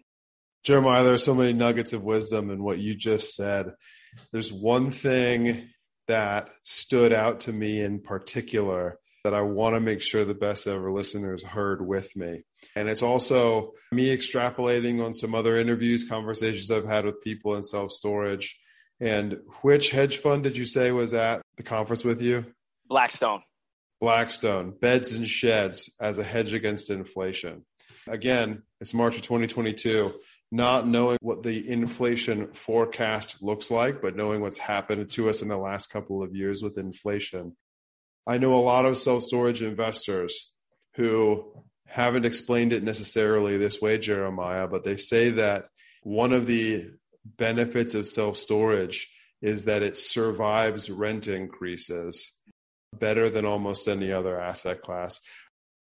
Jeremiah, 0.64 1.04
there's 1.04 1.24
so 1.24 1.36
many 1.36 1.54
nuggets 1.54 1.94
of 1.94 2.04
wisdom 2.04 2.50
in 2.50 2.64
what 2.64 2.80
you 2.80 2.96
just 2.96 3.36
said. 3.36 3.74
There's 4.32 4.52
one 4.52 4.92
thing 4.92 5.70
that 6.08 6.50
stood 6.64 7.14
out 7.14 7.42
to 7.42 7.54
me 7.54 7.82
in 7.82 8.02
particular 8.02 8.98
that 9.24 9.34
I 9.34 9.42
want 9.42 9.76
to 9.76 9.82
make 9.82 10.02
sure 10.02 10.24
the 10.24 10.34
best 10.34 10.68
ever 10.68 10.92
listeners 10.92 11.44
heard 11.44 11.86
with 11.86 12.14
me. 12.16 12.44
And 12.76 12.90
it's 12.90 13.04
also 13.04 13.74
me 13.92 14.16
extrapolating 14.16 15.04
on 15.04 15.14
some 15.14 15.36
other 15.36 15.60
interviews, 15.60 16.08
conversations 16.08 16.72
I've 16.72 16.88
had 16.88 17.06
with 17.06 17.22
people 17.22 17.56
in 17.56 17.64
self 17.64 17.92
storage 17.92 18.58
and 19.00 19.40
which 19.62 19.92
hedge 19.92 20.18
fund 20.18 20.44
did 20.44 20.58
you 20.58 20.66
say 20.66 20.92
was 20.92 21.14
at 21.14 21.42
the 21.58 21.64
conference 21.64 22.04
with 22.04 22.22
you? 22.22 22.46
Blackstone. 22.88 23.42
Blackstone, 24.02 24.72
beds 24.72 25.14
and 25.14 25.28
sheds 25.28 25.90
as 26.00 26.18
a 26.18 26.24
hedge 26.24 26.54
against 26.54 26.90
inflation. 26.90 27.66
Again, 28.08 28.64
it's 28.80 28.94
March 28.94 29.16
of 29.18 29.22
2022. 29.24 30.14
Not 30.52 30.88
knowing 30.88 31.18
what 31.22 31.44
the 31.44 31.70
inflation 31.70 32.54
forecast 32.54 33.44
looks 33.44 33.70
like, 33.70 34.02
but 34.02 34.16
knowing 34.16 34.42
what's 34.42 34.58
happened 34.58 35.10
to 35.12 35.30
us 35.30 35.44
in 35.44 35.48
the 35.48 35.58
last 35.58 35.92
couple 35.92 36.24
of 36.24 36.36
years 36.36 36.64
with 36.64 36.78
inflation. 36.80 37.56
I 38.26 38.40
know 38.40 38.54
a 38.54 38.56
lot 38.56 38.86
of 38.86 38.98
self 38.98 39.24
storage 39.24 39.62
investors 39.62 40.54
who 40.96 41.46
haven't 41.86 42.26
explained 42.26 42.74
it 42.74 42.84
necessarily 42.84 43.58
this 43.58 43.80
way, 43.82 43.98
Jeremiah, 43.98 44.68
but 44.68 44.84
they 44.84 44.98
say 44.98 45.32
that 45.32 45.66
one 46.04 46.34
of 46.34 46.48
the 46.48 46.92
benefits 47.26 47.96
of 47.96 48.08
self 48.08 48.38
storage 48.38 49.10
is 49.42 49.66
that 49.66 49.84
it 49.84 49.98
survives 49.98 50.90
rent 50.90 51.28
increases 51.28 52.34
better 52.94 53.30
than 53.30 53.46
almost 53.46 53.88
any 53.88 54.12
other 54.12 54.40
asset 54.40 54.82
class. 54.82 55.22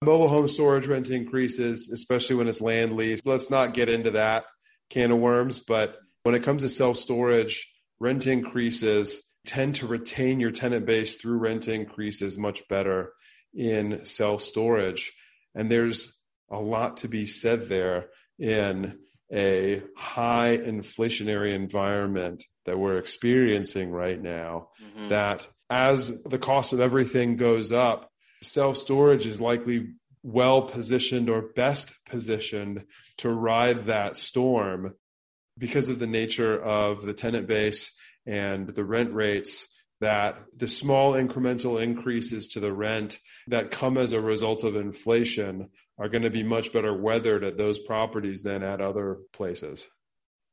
Mobile 0.02 0.30
home 0.30 0.48
storage 0.48 0.88
rent 0.88 1.10
increases, 1.10 1.90
especially 1.90 2.36
when 2.36 2.48
it's 2.48 2.62
land 2.62 2.96
lease. 2.96 3.22
Let's 3.26 3.50
not 3.50 3.74
get 3.74 3.90
into 3.90 4.12
that 4.12 4.46
can 4.90 5.12
of 5.12 5.20
worms, 5.20 5.60
but 5.60 5.98
when 6.24 6.36
it 6.36 6.44
comes 6.44 6.64
to 6.64 6.70
self 6.70 6.98
storage, 6.98 7.70
rent 8.00 8.28
increases 8.28 9.34
tend 9.46 9.76
to 9.76 9.88
retain 9.88 10.40
your 10.40 10.52
tenant 10.52 10.86
base 10.86 11.18
through 11.18 11.38
rent 11.38 11.68
increases 11.68 12.38
much 12.38 12.68
better 12.68 13.14
in 13.54 14.06
self 14.06 14.42
storage. 14.42 15.14
And 15.56 15.70
there's 15.70 16.18
a 16.50 16.60
lot 16.60 16.98
to 16.98 17.08
be 17.08 17.26
said 17.26 17.68
there 17.68 18.08
in 18.40 19.00
a 19.34 19.82
high 19.96 20.58
inflationary 20.58 21.54
environment 21.54 22.44
that 22.66 22.78
we're 22.78 22.98
experiencing 22.98 23.92
right 23.92 24.22
now, 24.22 24.70
mm-hmm. 24.82 25.10
that 25.10 25.48
as 25.70 26.24
the 26.24 26.38
cost 26.38 26.74
of 26.74 26.80
everything 26.80 27.36
goes 27.36 27.72
up, 27.72 28.10
self 28.42 28.78
storage 28.78 29.26
is 29.26 29.42
likely 29.42 29.88
well 30.22 30.62
positioned 30.62 31.30
or 31.30 31.42
best 31.42 31.94
positioned 32.06 32.86
to 33.18 33.30
ride 33.30 33.86
that 33.86 34.16
storm 34.16 34.94
because 35.58 35.90
of 35.90 36.00
the 36.00 36.08
nature 36.08 36.58
of 36.60 37.04
the 37.04 37.14
tenant 37.14 37.48
base 37.48 37.92
and 38.26 38.70
the 38.70 38.86
rent 38.86 39.14
rates 39.14 39.68
that 40.04 40.36
the 40.58 40.68
small 40.68 41.14
incremental 41.14 41.82
increases 41.82 42.50
to 42.50 42.60
the 42.60 42.74
rent 42.74 43.20
that 43.48 43.72
come 43.72 43.98
as 43.98 44.12
a 44.12 44.20
result 44.20 44.66
of 44.66 44.76
inflation 44.76 45.70
are 45.98 46.10
going 46.10 46.24
to 46.24 46.30
be 46.30 46.44
much 46.44 46.74
better 46.74 46.94
weathered 46.94 47.46
at 47.46 47.58
those 47.58 47.80
properties 47.80 48.44
than 48.44 48.64
at 48.64 48.82
other 48.82 49.20
places. 49.32 49.88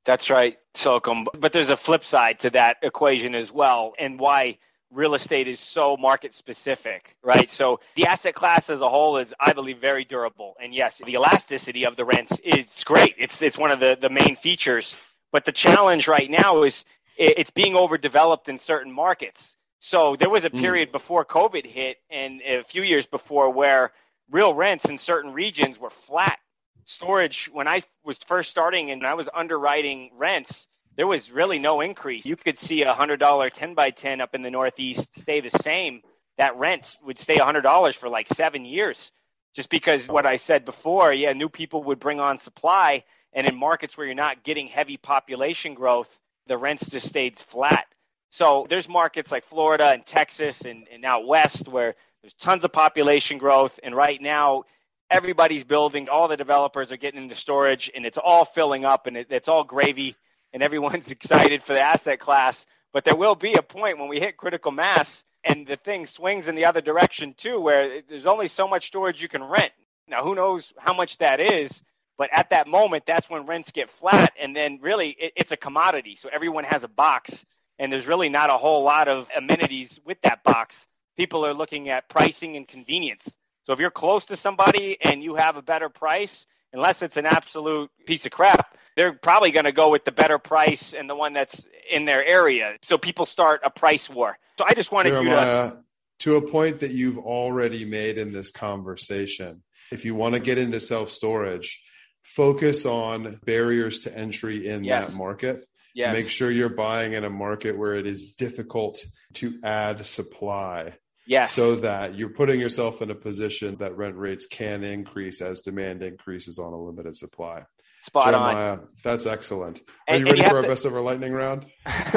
That's 0.04 0.30
right, 0.30 0.56
Slocomb. 0.74 1.26
But 1.36 1.52
there's 1.52 1.70
a 1.70 1.76
flip 1.76 2.04
side 2.04 2.38
to 2.40 2.50
that 2.50 2.76
equation 2.82 3.34
as 3.34 3.50
well, 3.50 3.92
and 3.98 4.20
why 4.20 4.58
real 4.92 5.14
estate 5.14 5.48
is 5.48 5.58
so 5.58 5.96
market 5.96 6.32
specific, 6.32 7.16
right? 7.22 7.50
So 7.50 7.80
the 7.96 8.06
asset 8.06 8.36
class 8.36 8.70
as 8.70 8.80
a 8.80 8.88
whole 8.88 9.18
is, 9.18 9.34
I 9.40 9.52
believe, 9.52 9.80
very 9.80 10.04
durable. 10.04 10.54
And 10.62 10.72
yes, 10.72 11.00
the 11.04 11.14
elasticity 11.14 11.86
of 11.86 11.96
the 11.96 12.04
rents 12.04 12.38
is 12.44 12.84
great. 12.84 13.16
It's 13.18 13.42
it's 13.42 13.58
one 13.58 13.72
of 13.72 13.80
the, 13.80 13.98
the 14.00 14.10
main 14.10 14.36
features. 14.36 14.94
But 15.32 15.44
the 15.44 15.52
challenge 15.52 16.08
right 16.08 16.30
now 16.30 16.62
is 16.62 16.84
it's 17.20 17.50
being 17.50 17.76
overdeveloped 17.76 18.48
in 18.48 18.58
certain 18.58 18.90
markets. 18.90 19.56
So 19.80 20.16
there 20.16 20.30
was 20.30 20.44
a 20.44 20.48
hmm. 20.48 20.60
period 20.60 20.88
mm. 20.88 20.92
before 20.92 21.24
COVID 21.24 21.66
hit 21.66 21.98
and 22.10 22.40
a 22.42 22.64
few 22.64 22.82
years 22.82 23.06
before 23.06 23.50
where 23.50 23.92
real 24.30 24.54
rents 24.54 24.86
in 24.86 24.98
certain 24.98 25.32
regions 25.32 25.78
were 25.78 25.90
flat. 25.90 26.38
Storage, 26.84 27.50
when 27.52 27.68
I 27.68 27.82
was 28.04 28.18
first 28.26 28.50
starting 28.50 28.90
and 28.90 29.06
I 29.06 29.14
was 29.14 29.28
underwriting 29.34 30.10
rents, 30.16 30.66
there 30.96 31.06
was 31.06 31.30
really 31.30 31.58
no 31.58 31.80
increase. 31.80 32.24
You 32.26 32.36
could 32.36 32.58
see 32.58 32.82
a 32.82 32.94
$100 32.94 33.52
10 33.52 33.74
by 33.74 33.90
10 33.90 34.20
up 34.20 34.34
in 34.34 34.42
the 34.42 34.50
Northeast 34.50 35.08
stay 35.18 35.40
the 35.40 35.50
same. 35.50 36.02
That 36.38 36.56
rent 36.56 36.96
would 37.04 37.18
stay 37.18 37.36
$100 37.36 37.94
for 37.96 38.08
like 38.08 38.28
seven 38.28 38.64
years. 38.64 39.12
Just 39.54 39.68
because 39.68 40.06
what 40.08 40.26
I 40.26 40.36
said 40.36 40.64
before, 40.64 41.12
yeah, 41.12 41.32
new 41.32 41.48
people 41.48 41.84
would 41.84 42.00
bring 42.00 42.20
on 42.20 42.38
supply. 42.38 43.04
And 43.32 43.46
in 43.46 43.56
markets 43.56 43.96
where 43.96 44.06
you're 44.06 44.14
not 44.14 44.42
getting 44.42 44.66
heavy 44.66 44.96
population 44.96 45.74
growth, 45.74 46.08
the 46.50 46.58
rents 46.58 46.84
just 46.90 47.06
stayed 47.06 47.38
flat. 47.38 47.86
So 48.30 48.66
there's 48.68 48.88
markets 48.88 49.30
like 49.30 49.44
Florida 49.46 49.86
and 49.86 50.04
Texas 50.04 50.62
and, 50.62 50.86
and 50.92 51.04
out 51.04 51.26
west 51.26 51.68
where 51.68 51.94
there's 52.22 52.34
tons 52.34 52.64
of 52.64 52.72
population 52.72 53.38
growth. 53.38 53.78
And 53.84 53.94
right 53.94 54.20
now, 54.20 54.64
everybody's 55.10 55.62
building, 55.62 56.08
all 56.08 56.26
the 56.26 56.36
developers 56.36 56.90
are 56.90 56.96
getting 56.96 57.22
into 57.22 57.36
storage, 57.36 57.88
and 57.94 58.04
it's 58.04 58.18
all 58.18 58.44
filling 58.44 58.84
up, 58.84 59.06
and 59.06 59.16
it, 59.16 59.28
it's 59.30 59.48
all 59.48 59.62
gravy, 59.62 60.16
and 60.52 60.60
everyone's 60.60 61.10
excited 61.12 61.62
for 61.62 61.72
the 61.72 61.80
asset 61.80 62.18
class. 62.18 62.66
But 62.92 63.04
there 63.04 63.16
will 63.16 63.36
be 63.36 63.54
a 63.54 63.62
point 63.62 63.98
when 63.98 64.08
we 64.08 64.18
hit 64.18 64.36
critical 64.36 64.72
mass 64.72 65.24
and 65.44 65.68
the 65.68 65.76
thing 65.76 66.06
swings 66.06 66.48
in 66.48 66.56
the 66.56 66.66
other 66.66 66.80
direction 66.80 67.34
too, 67.38 67.60
where 67.60 68.02
there's 68.08 68.26
only 68.26 68.48
so 68.48 68.66
much 68.66 68.88
storage 68.88 69.22
you 69.22 69.28
can 69.28 69.44
rent. 69.44 69.72
Now, 70.08 70.24
who 70.24 70.34
knows 70.34 70.72
how 70.76 70.94
much 70.94 71.16
that 71.18 71.38
is? 71.40 71.80
But 72.20 72.28
at 72.34 72.50
that 72.50 72.68
moment, 72.68 73.04
that's 73.06 73.30
when 73.30 73.46
rents 73.46 73.70
get 73.70 73.90
flat, 73.92 74.34
and 74.38 74.54
then 74.54 74.78
really 74.82 75.16
it, 75.18 75.32
it's 75.36 75.52
a 75.52 75.56
commodity. 75.56 76.16
So 76.16 76.28
everyone 76.30 76.64
has 76.64 76.84
a 76.84 76.88
box, 76.88 77.46
and 77.78 77.90
there's 77.90 78.06
really 78.06 78.28
not 78.28 78.50
a 78.50 78.58
whole 78.58 78.82
lot 78.82 79.08
of 79.08 79.26
amenities 79.34 79.98
with 80.04 80.20
that 80.20 80.44
box. 80.44 80.76
People 81.16 81.46
are 81.46 81.54
looking 81.54 81.88
at 81.88 82.10
pricing 82.10 82.58
and 82.58 82.68
convenience. 82.68 83.26
So 83.62 83.72
if 83.72 83.78
you're 83.78 83.90
close 83.90 84.26
to 84.26 84.36
somebody 84.36 84.98
and 85.00 85.22
you 85.22 85.36
have 85.36 85.56
a 85.56 85.62
better 85.62 85.88
price, 85.88 86.44
unless 86.74 87.00
it's 87.00 87.16
an 87.16 87.24
absolute 87.24 87.90
piece 88.04 88.26
of 88.26 88.32
crap, 88.32 88.76
they're 88.96 89.14
probably 89.14 89.50
going 89.50 89.64
to 89.64 89.72
go 89.72 89.88
with 89.88 90.04
the 90.04 90.12
better 90.12 90.38
price 90.38 90.92
and 90.92 91.08
the 91.08 91.16
one 91.16 91.32
that's 91.32 91.66
in 91.90 92.04
their 92.04 92.22
area. 92.22 92.76
So 92.84 92.98
people 92.98 93.24
start 93.24 93.62
a 93.64 93.70
price 93.70 94.10
war. 94.10 94.36
So 94.58 94.66
I 94.68 94.74
just 94.74 94.92
wanted 94.92 95.12
Jeremiah, 95.12 95.64
you 95.64 95.70
to. 95.70 95.76
To 96.18 96.36
a 96.36 96.50
point 96.50 96.80
that 96.80 96.90
you've 96.90 97.16
already 97.16 97.86
made 97.86 98.18
in 98.18 98.30
this 98.30 98.50
conversation, 98.50 99.62
if 99.90 100.04
you 100.04 100.14
want 100.14 100.34
to 100.34 100.40
get 100.40 100.58
into 100.58 100.80
self 100.80 101.10
storage, 101.10 101.80
focus 102.22 102.86
on 102.86 103.40
barriers 103.44 104.00
to 104.00 104.16
entry 104.16 104.68
in 104.68 104.84
Yes. 104.84 105.08
that 105.08 105.16
market. 105.16 105.66
Yes. 105.94 106.14
Make 106.14 106.28
sure 106.28 106.50
you're 106.50 106.68
buying 106.68 107.14
in 107.14 107.24
a 107.24 107.30
market 107.30 107.76
where 107.76 107.94
it 107.94 108.06
is 108.06 108.32
difficult 108.38 109.04
to 109.34 109.58
add 109.64 110.06
supply 110.06 110.94
yes. 111.26 111.52
so 111.52 111.74
that 111.76 112.14
you're 112.14 112.28
putting 112.30 112.60
yourself 112.60 113.02
in 113.02 113.10
a 113.10 113.14
position 113.14 113.76
that 113.78 113.96
rent 113.96 114.16
rates 114.16 114.46
can 114.46 114.84
increase 114.84 115.40
as 115.42 115.62
demand 115.62 116.02
increases 116.04 116.58
on 116.60 116.72
a 116.72 116.80
limited 116.80 117.16
supply. 117.16 117.64
Spot 118.04 118.32
on. 118.32 118.32
Jeremiah, 118.54 118.78
that's 119.04 119.26
excellent. 119.26 119.80
Are 120.08 120.14
And- 120.14 120.20
you 120.20 120.26
ready 120.26 120.42
you 120.42 120.48
for 120.48 120.56
our 120.56 120.62
to- 120.62 120.68
best 120.68 120.86
ever 120.86 121.00
lightning 121.00 121.32
round? 121.32 121.66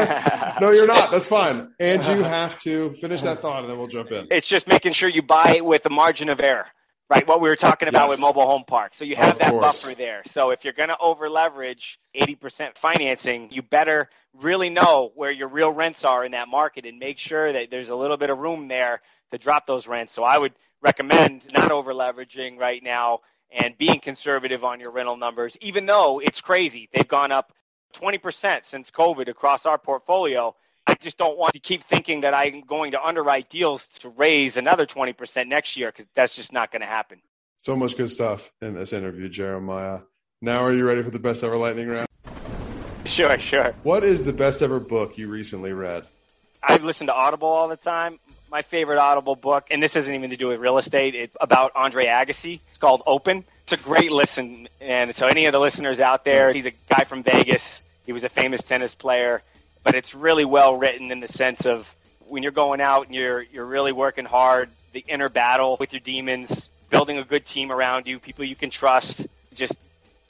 no, 0.62 0.70
you're 0.72 0.88
not. 0.88 1.12
That's 1.12 1.28
fine. 1.28 1.74
And 1.80 2.04
you 2.06 2.24
have 2.24 2.58
to 2.60 2.91
finish 2.93 3.22
that 3.24 3.41
thought 3.41 3.62
and 3.64 3.70
then 3.72 3.78
we'll 3.80 3.88
jump 3.88 4.12
in. 4.12 4.28
It's 4.32 4.47
just 4.47 4.68
making 4.68 4.93
sure 4.93 5.10
you 5.10 5.24
buy 5.24 5.60
with 5.62 5.86
a 5.86 5.89
margin 5.89 6.30
of 6.30 6.39
error, 6.39 6.68
right? 7.14 7.28
What 7.28 7.41
we 7.41 7.49
were 7.49 7.55
talking 7.55 7.88
about 7.88 8.03
Yes. 8.09 8.11
with 8.11 8.20
mobile 8.22 8.47
home 8.47 8.64
parks. 8.66 8.97
So 8.97 9.05
you 9.05 9.16
have 9.16 9.34
Of 9.34 9.39
that 9.39 9.49
course. 9.51 9.84
buffer 9.84 9.95
there. 9.95 10.24
So 10.32 10.49
if 10.49 10.64
you're 10.64 10.74
going 10.74 10.89
to 10.89 10.97
over 10.97 11.30
leverage 11.30 11.99
80% 12.16 12.78
financing, 12.78 13.49
you 13.51 13.61
better 13.61 14.09
really 14.34 14.70
know 14.70 15.11
where 15.16 15.32
your 15.32 15.47
real 15.47 15.70
rents 15.72 16.03
are 16.03 16.26
in 16.26 16.32
that 16.32 16.47
market 16.47 16.86
and 16.86 16.97
make 16.97 17.20
sure 17.20 17.53
that 17.53 17.70
there's 17.70 17.89
a 17.89 17.95
little 17.95 18.18
bit 18.18 18.32
of 18.32 18.39
room 18.39 18.68
there 18.68 19.01
to 19.32 19.38
drop 19.38 19.68
those 19.68 19.86
rents. 19.88 20.14
So 20.14 20.24
I 20.24 20.38
would 20.39 20.53
recommend 20.82 21.45
not 21.53 21.72
over 21.72 21.93
leveraging 21.93 22.57
right 22.57 22.82
now 22.82 23.20
and 23.51 23.78
being 23.78 23.99
conservative 23.99 24.64
on 24.64 24.80
your 24.80 24.89
rental 24.91 25.16
numbers, 25.18 25.55
even 25.61 25.86
though 25.86 26.20
it's 26.20 26.41
crazy. 26.41 26.89
They've 26.91 27.07
gone 27.07 27.32
up 27.32 27.53
20% 27.93 28.66
since 28.66 28.89
COVID 28.89 29.28
across 29.28 29.68
our 29.68 29.78
portfolio. 29.78 30.55
I 30.86 30.96
just 30.96 31.18
don't 31.18 31.38
want 31.38 31.54
to 31.54 31.60
keep 31.60 31.84
thinking 31.86 32.22
that 32.22 32.34
I'm 32.34 32.62
going 32.62 32.92
to 32.92 33.02
underwrite 33.02 33.50
deals 33.50 33.88
to 34.00 34.10
raise 34.10 34.58
another 34.58 34.86
20% 34.86 35.48
next 35.48 35.78
year 35.78 35.92
because 35.92 36.06
that's 36.16 36.36
just 36.36 36.52
not 36.52 36.72
going 36.72 36.82
to 36.82 36.88
happen. 36.88 37.20
So 37.58 37.76
much 37.76 37.96
good 37.96 38.10
stuff 38.10 38.52
in 38.62 38.74
this 38.74 38.92
interview, 38.92 39.30
Jeremiah. 39.30 40.02
Now, 40.42 40.64
are 40.64 40.74
you 40.74 40.86
ready 40.86 41.02
for 41.02 41.12
the 41.12 41.20
best 41.20 41.44
ever 41.44 41.56
lightning 41.56 41.88
round? 41.88 42.08
Sure, 43.06 43.40
sure. 43.40 43.74
What 43.84 44.04
is 44.04 44.26
the 44.26 44.34
best 44.34 44.62
ever 44.62 44.80
book 44.80 45.18
you 45.18 45.30
recently 45.30 45.72
read? 45.72 46.06
I 46.62 46.78
listen 46.78 47.08
to 47.08 47.14
Audible 47.14 47.48
all 47.48 47.68
the 47.68 47.78
time. 47.78 48.20
My 48.52 48.62
favorite 48.62 49.00
Audible 49.00 49.36
book, 49.36 49.68
and 49.72 49.82
this 49.82 49.96
isn't 49.96 50.14
even 50.14 50.30
to 50.30 50.38
do 50.38 50.48
with 50.48 50.60
real 50.60 50.78
estate, 50.78 51.16
it's 51.16 51.36
about 51.40 51.72
Andre 51.76 52.06
Agassi. 52.06 52.60
It's 52.70 52.78
called 52.78 53.02
Open. 53.08 53.46
It's 53.64 53.74
a 53.74 53.78
great 53.78 54.12
listen. 54.12 54.68
And 54.80 55.16
so, 55.16 55.28
any 55.28 55.46
of 55.46 55.54
the 55.54 55.60
listeners 55.60 56.00
out 56.00 56.24
there, 56.24 56.52
he's 56.52 56.66
a 56.66 56.74
guy 56.90 57.06
from 57.06 57.24
Vegas. 57.24 57.82
He 58.06 58.12
was 58.12 58.24
a 58.24 58.30
famous 58.30 58.62
tennis 58.62 58.94
player, 58.94 59.42
but 59.84 59.96
it's 59.96 60.16
really 60.16 60.46
well 60.46 60.76
written 60.76 61.12
in 61.12 61.20
the 61.20 61.28
sense 61.28 61.66
of 61.66 61.88
when 62.28 62.44
you're 62.44 62.52
going 62.52 62.82
out 62.82 63.08
and 63.08 63.16
you're, 63.16 63.42
you're 63.42 63.66
really 63.66 63.92
working 63.92 64.26
hard, 64.26 64.70
the 64.94 65.04
inner 65.08 65.30
battle 65.30 65.78
with 65.80 65.94
your 65.94 66.00
demons, 66.00 66.70
building 66.90 67.18
a 67.18 67.24
good 67.24 67.46
team 67.46 67.72
around 67.72 68.08
you, 68.08 68.20
people 68.20 68.46
you 68.46 68.56
can 68.56 68.70
trust, 68.70 69.26
just 69.54 69.74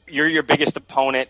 you're 0.07 0.27
your 0.27 0.43
biggest 0.43 0.75
opponent. 0.77 1.29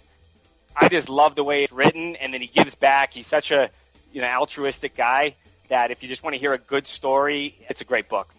I 0.75 0.89
just 0.89 1.09
love 1.09 1.35
the 1.35 1.43
way 1.43 1.63
it's 1.63 1.73
written, 1.73 2.15
and 2.15 2.33
then 2.33 2.41
he 2.41 2.47
gives 2.47 2.73
back. 2.75 3.13
He's 3.13 3.27
such 3.27 3.51
a 3.51 3.69
you 4.11 4.21
know 4.21 4.27
altruistic 4.27 4.95
guy 4.95 5.35
that 5.69 5.91
if 5.91 6.01
you 6.03 6.09
just 6.09 6.23
want 6.23 6.33
to 6.33 6.39
hear 6.39 6.53
a 6.53 6.57
good 6.57 6.87
story, 6.87 7.55
it's 7.69 7.81
a 7.81 7.85
great 7.85 8.09
book. 8.09 8.33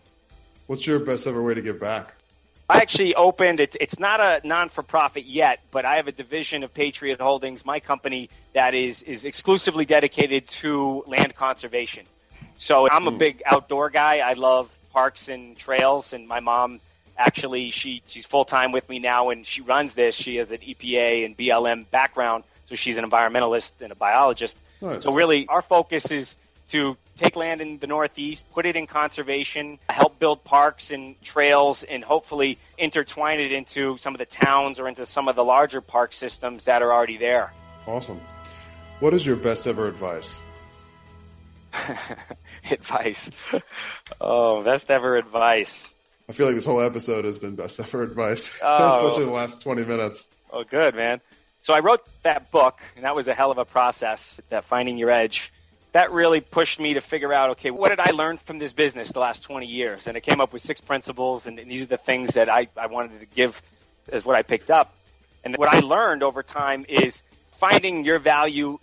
What's 0.67 0.87
your 0.87 0.99
best 0.99 1.27
ever 1.27 1.43
way 1.43 1.55
to 1.55 1.63
give 1.63 1.81
back? 1.81 2.15
I 2.69 2.79
actually 2.79 3.15
opened 3.15 3.61
it. 3.61 3.77
It's 3.81 3.99
not 3.99 4.21
a 4.21 4.41
non 4.47 4.71
for 4.71 4.83
profit 4.83 5.27
yet, 5.27 5.61
but 5.71 5.85
I 5.85 5.97
have 5.97 6.09
a 6.09 6.13
division 6.13 6.63
of 6.63 6.73
Patriot 6.73 7.21
Holdings, 7.21 7.65
my 7.65 7.81
company, 7.81 8.31
that 8.55 8.75
is 8.75 9.03
is 9.03 9.25
exclusively 9.25 9.85
dedicated 9.85 10.49
to 10.61 11.05
land 11.07 11.35
conservation. 11.35 12.07
So 12.57 12.89
I'm 12.89 13.07
a 13.07 13.11
hmm. 13.11 13.19
big 13.19 13.43
outdoor 13.45 13.91
guy. 13.91 14.19
I 14.19 14.33
love 14.35 14.71
parks 14.93 15.29
and 15.29 15.57
trails, 15.57 16.13
and 16.13 16.27
my 16.27 16.41
mom 16.41 16.81
actually 17.17 17.71
she 17.71 18.03
she's 18.07 18.25
full 18.25 18.45
time 18.45 18.73
with 18.73 18.89
me 18.89 18.99
now, 18.99 19.31
and 19.31 19.47
she 19.47 19.61
runs 19.61 19.93
this. 19.95 20.15
She 20.15 20.37
has 20.37 20.51
an 20.51 20.59
EPA 20.59 21.27
and 21.27 21.37
BLM 21.37 21.91
background, 21.91 22.45
so 22.65 22.77
she's 22.77 22.97
an 22.97 23.05
environmentalist 23.05 23.73
and 23.81 23.93
a 23.93 23.97
biologist. 23.97 24.57
Nice. 24.81 25.05
So 25.05 25.15
really, 25.15 25.47
our 25.49 25.63
focus 25.63 26.11
is 26.11 26.37
to 26.69 26.97
take 27.17 27.37
land 27.37 27.61
in 27.61 27.79
the 27.79 27.87
Northeast, 27.87 28.45
put 28.53 28.67
it 28.67 28.77
in 28.77 28.87
conservation, 28.87 29.79
help 29.89 30.19
build 30.19 30.43
parks 30.45 30.91
and 30.91 31.21
trails, 31.23 31.83
and 31.85 32.03
hopefully 32.03 32.59
intertwine 32.79 33.39
it 33.41 33.53
into 33.53 33.97
some 33.99 34.15
of 34.15 34.19
the 34.19 34.27
towns 34.27 34.79
or 34.81 34.89
into 34.89 35.07
some 35.07 35.29
of 35.29 35.37
the 35.37 35.45
larger 35.45 35.81
park 35.81 36.13
systems 36.13 36.65
that 36.65 36.83
are 36.83 36.93
already 36.93 37.17
there. 37.19 37.53
Awesome. 37.87 38.21
What 39.01 39.13
is 39.15 39.27
your 39.27 39.37
best 39.37 39.67
ever 39.67 39.87
advice? 39.89 40.43
advice. 42.71 43.31
Oh, 44.21 44.63
best 44.63 44.91
ever 44.91 45.17
advice. 45.17 45.89
I 46.29 46.33
feel 46.33 46.47
like 46.47 46.55
this 46.55 46.67
whole 46.67 46.81
episode 46.81 47.25
has 47.25 47.39
been 47.39 47.55
best 47.57 47.81
ever 47.81 48.03
advice, 48.03 48.59
Oh. 48.63 48.89
especially 48.89 49.25
the 49.25 49.31
last 49.31 49.63
20 49.63 49.85
minutes. 49.85 50.27
Oh, 50.51 50.63
good, 50.65 50.95
man. 50.95 51.21
So 51.61 51.73
I 51.75 51.81
wrote 51.81 52.07
that 52.23 52.51
book, 52.51 52.81
and 52.97 53.05
that 53.05 53.17
was 53.17 53.27
a 53.29 53.35
hell 53.35 53.51
of 53.51 53.59
a 53.59 53.65
process, 53.65 54.39
that 54.51 54.65
Finding 54.65 54.99
Your 54.99 55.11
Edge. 55.11 55.53
That 55.95 56.11
really 56.11 56.41
pushed 56.41 56.81
me 56.81 56.95
to 56.95 57.01
figure 57.01 57.33
out, 57.33 57.51
okay, 57.51 57.71
what 57.71 57.91
did 57.91 58.01
I 58.01 58.11
learn 58.11 58.39
from 58.39 58.59
this 58.59 58.73
business 58.73 59.13
the 59.13 59.21
last 59.21 59.45
20 59.45 59.67
years? 59.67 60.09
And 60.09 60.17
I 60.17 60.21
came 60.21 60.41
up 60.41 60.53
with 60.53 60.61
six 60.61 60.81
principles, 60.81 61.47
and 61.47 61.57
these 61.57 61.83
are 61.83 61.87
the 61.87 61.97
things 61.97 62.33
that 62.33 62.49
I, 62.49 62.67
I 62.77 62.89
wanted 62.89 63.21
to 63.21 63.27
give 63.27 63.63
as 64.11 64.25
what 64.25 64.35
I 64.35 64.43
picked 64.43 64.73
up. 64.73 64.93
And 65.45 65.57
what 65.57 65.69
I 65.69 65.79
learned 65.79 66.25
over 66.25 66.43
time 66.43 66.85
is 66.89 67.23
finding 67.61 68.05
your 68.05 68.19
value 68.19 68.79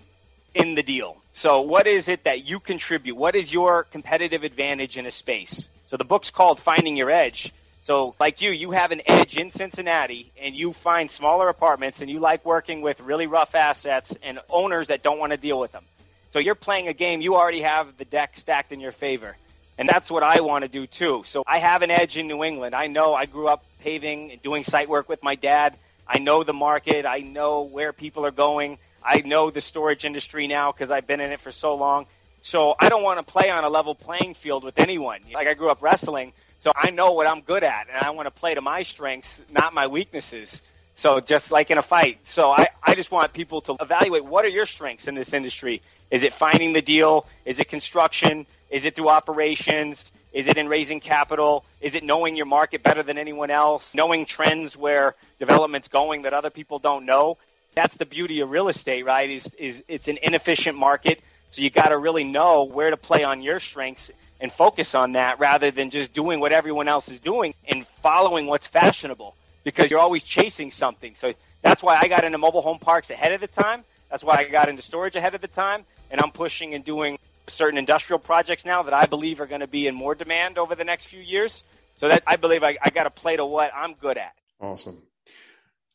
in 0.56 0.74
the 0.74 0.84
deal. 0.84 1.18
So 1.34 1.60
what 1.60 1.86
is 1.86 2.08
it 2.08 2.24
that 2.24 2.46
you 2.46 2.62
contribute? 2.62 3.18
What 3.18 3.36
is 3.36 3.52
your 3.52 3.84
competitive 3.84 4.46
advantage 4.46 4.96
in 4.96 5.06
a 5.06 5.12
space? 5.12 5.68
So 5.88 5.98
the 5.98 6.06
book's 6.06 6.32
called 6.32 6.62
Finding 6.62 6.96
Your 6.96 7.12
Edge. 7.12 7.52
So 7.84 8.16
like 8.22 8.42
you, 8.42 8.52
you 8.52 8.72
have 8.72 8.92
an 8.92 9.02
edge 9.06 9.36
in 9.36 9.52
Cincinnati 9.52 10.32
and 10.42 10.56
you 10.56 10.72
find 10.72 11.12
smaller 11.12 11.50
apartments 11.50 12.00
and 12.00 12.10
you 12.10 12.22
like 12.22 12.46
working 12.46 12.82
with 12.82 13.02
really 13.02 13.28
rough 13.28 13.54
assets 13.54 14.16
and 14.24 14.40
owners 14.50 14.88
that 14.88 15.04
don't 15.04 15.20
want 15.20 15.32
to 15.32 15.38
deal 15.38 15.60
with 15.60 15.74
them. 15.74 15.84
So 16.32 16.40
you're 16.40 16.56
playing 16.56 16.88
a 16.88 16.94
game, 16.94 17.22
you 17.22 17.36
already 17.36 17.62
have 17.62 17.98
the 17.98 18.06
deck 18.06 18.38
stacked 18.38 18.72
in 18.72 18.80
your 18.80 18.94
favor. 18.94 19.36
And 19.78 19.90
that's 19.90 20.10
what 20.10 20.24
I 20.24 20.42
want 20.42 20.64
to 20.64 20.68
do 20.70 20.88
too. 20.88 21.24
So 21.26 21.44
I 21.46 21.60
have 21.60 21.82
an 21.82 21.92
edge 21.92 22.18
in 22.18 22.28
New 22.28 22.44
England. 22.44 22.74
I 22.76 22.88
know 22.88 23.14
I 23.14 23.26
grew 23.26 23.48
up 23.48 23.66
paving 23.80 24.32
and 24.32 24.42
doing 24.42 24.64
site 24.64 24.88
work 24.88 25.10
with 25.10 25.24
my 25.24 25.36
dad. 25.36 25.76
I 26.08 26.20
know 26.20 26.44
the 26.44 26.54
market. 26.54 27.06
I 27.06 27.20
know 27.20 27.64
where 27.64 27.92
people 27.92 28.26
are 28.26 28.32
going. 28.32 28.78
I 29.04 29.22
know 29.26 29.50
the 29.50 29.62
storage 29.62 30.06
industry 30.06 30.48
now 30.48 30.72
because 30.72 30.92
I've 30.92 31.08
been 31.08 31.20
in 31.20 31.32
it 31.32 31.42
for 31.42 31.52
so 31.52 31.76
long. 31.76 32.06
So 32.44 32.76
I 32.80 32.90
don't 32.90 33.04
want 33.04 33.26
to 33.26 33.32
play 33.32 33.50
on 33.50 33.64
a 33.64 33.70
level 33.70 33.96
playing 33.96 34.36
field 34.36 34.64
with 34.64 34.76
anyone. 34.78 35.22
Like 35.34 35.48
I 35.48 35.54
grew 35.54 35.70
up 35.70 35.82
wrestling, 35.82 36.34
so 36.60 36.72
I 36.76 36.92
know 36.92 37.12
what 37.12 37.28
I'm 37.28 37.42
good 37.42 37.64
at, 37.64 37.88
and 37.88 37.98
I 38.06 38.12
want 38.12 38.28
to 38.28 38.32
play 38.32 38.56
to 38.56 38.62
my 38.62 38.84
strengths, 38.84 39.42
not 39.52 39.74
my 39.74 39.88
weaknesses. 39.88 40.62
So 40.96 41.20
just 41.20 41.52
like 41.52 41.72
in 41.72 41.78
a 41.78 41.84
fight. 41.84 42.20
So 42.26 42.50
I, 42.50 42.68
I 42.84 42.96
just 42.96 43.12
want 43.12 43.34
people 43.34 43.62
to 43.62 43.78
evaluate 43.80 44.26
what 44.26 44.46
are 44.46 44.50
your 44.50 44.66
strengths 44.66 45.08
in 45.08 45.16
this 45.16 45.34
industry. 45.34 45.82
Is 46.12 46.24
it 46.24 46.34
finding 46.34 46.74
the 46.74 46.82
deal? 46.82 47.26
Is 47.46 47.60
it 47.60 47.70
construction? 47.70 48.46
Is 48.70 48.86
it 48.86 48.96
through 48.96 49.10
operations? 49.10 50.12
Is 50.34 50.48
it 50.48 50.58
in 50.58 50.68
raising 50.68 51.00
capital? 51.00 51.66
Is 51.82 51.96
it 51.96 52.04
knowing 52.04 52.36
your 52.36 52.46
market 52.46 52.84
better 52.84 53.04
than 53.04 53.18
anyone 53.18 53.50
else? 53.52 53.94
Knowing 53.96 54.26
trends 54.26 54.78
where 54.78 55.16
development's 55.40 55.88
going 55.88 56.22
that 56.24 56.34
other 56.34 56.50
people 56.50 56.80
don't 56.80 57.06
know? 57.06 57.38
That's 57.74 57.96
the 57.96 58.06
beauty 58.06 58.42
of 58.42 58.50
real 58.50 58.68
estate, 58.68 59.06
right? 59.06 59.30
Is 59.30 59.48
is 59.58 59.84
it's 59.88 60.08
an 60.08 60.20
inefficient 60.22 60.78
market, 60.78 61.22
so 61.52 61.62
you 61.62 61.70
got 61.70 61.90
to 61.90 61.98
really 61.98 62.26
know 62.26 62.64
where 62.64 62.90
to 62.90 62.98
play 62.98 63.24
on 63.24 63.42
your 63.42 63.60
strengths 63.60 64.12
and 64.42 64.52
focus 64.52 64.96
on 64.96 65.14
that 65.14 65.40
rather 65.40 65.72
than 65.72 65.90
just 65.90 66.14
doing 66.14 66.40
what 66.40 66.52
everyone 66.52 66.88
else 66.88 67.08
is 67.10 67.20
doing 67.20 67.54
and 67.68 67.86
following 68.02 68.48
what's 68.48 68.68
fashionable 68.68 69.36
because 69.64 69.92
you're 69.92 70.00
always 70.00 70.24
chasing 70.24 70.72
something. 70.72 71.16
So 71.20 71.34
that's 71.62 71.84
why 71.84 71.98
I 72.02 72.08
got 72.08 72.24
into 72.24 72.38
mobile 72.38 72.62
home 72.62 72.80
parks 72.80 73.10
ahead 73.10 73.32
of 73.34 73.42
the 73.42 73.48
time. 73.48 73.84
That's 74.10 74.24
why 74.24 74.38
I 74.38 74.44
got 74.46 74.68
into 74.68 74.82
storage 74.82 75.16
ahead 75.16 75.36
of 75.36 75.42
the 75.42 75.48
time, 75.48 75.86
and 76.12 76.22
I'm 76.22 76.32
pushing 76.32 76.76
and 76.76 76.84
doing 76.84 77.18
certain 77.48 77.78
industrial 77.78 78.20
projects 78.20 78.66
now 78.66 78.84
that 78.84 78.94
I 78.94 79.06
believe 79.06 79.42
are 79.42 79.48
going 79.48 79.62
to 79.62 79.68
be 79.68 79.88
in 79.88 79.96
more 79.96 80.14
demand 80.14 80.58
over 80.58 80.76
the 80.76 80.84
next 80.84 81.06
few 81.06 81.22
years. 81.22 81.64
So 81.98 82.08
that 82.10 82.24
I 82.26 82.36
believe 82.36 82.64
I, 82.64 82.78
I 82.82 82.90
got 82.90 83.04
to 83.04 83.10
play 83.10 83.36
to 83.36 83.46
what 83.46 83.72
I'm 83.76 83.94
good 83.94 84.18
at. 84.18 84.34
Awesome. 84.60 85.02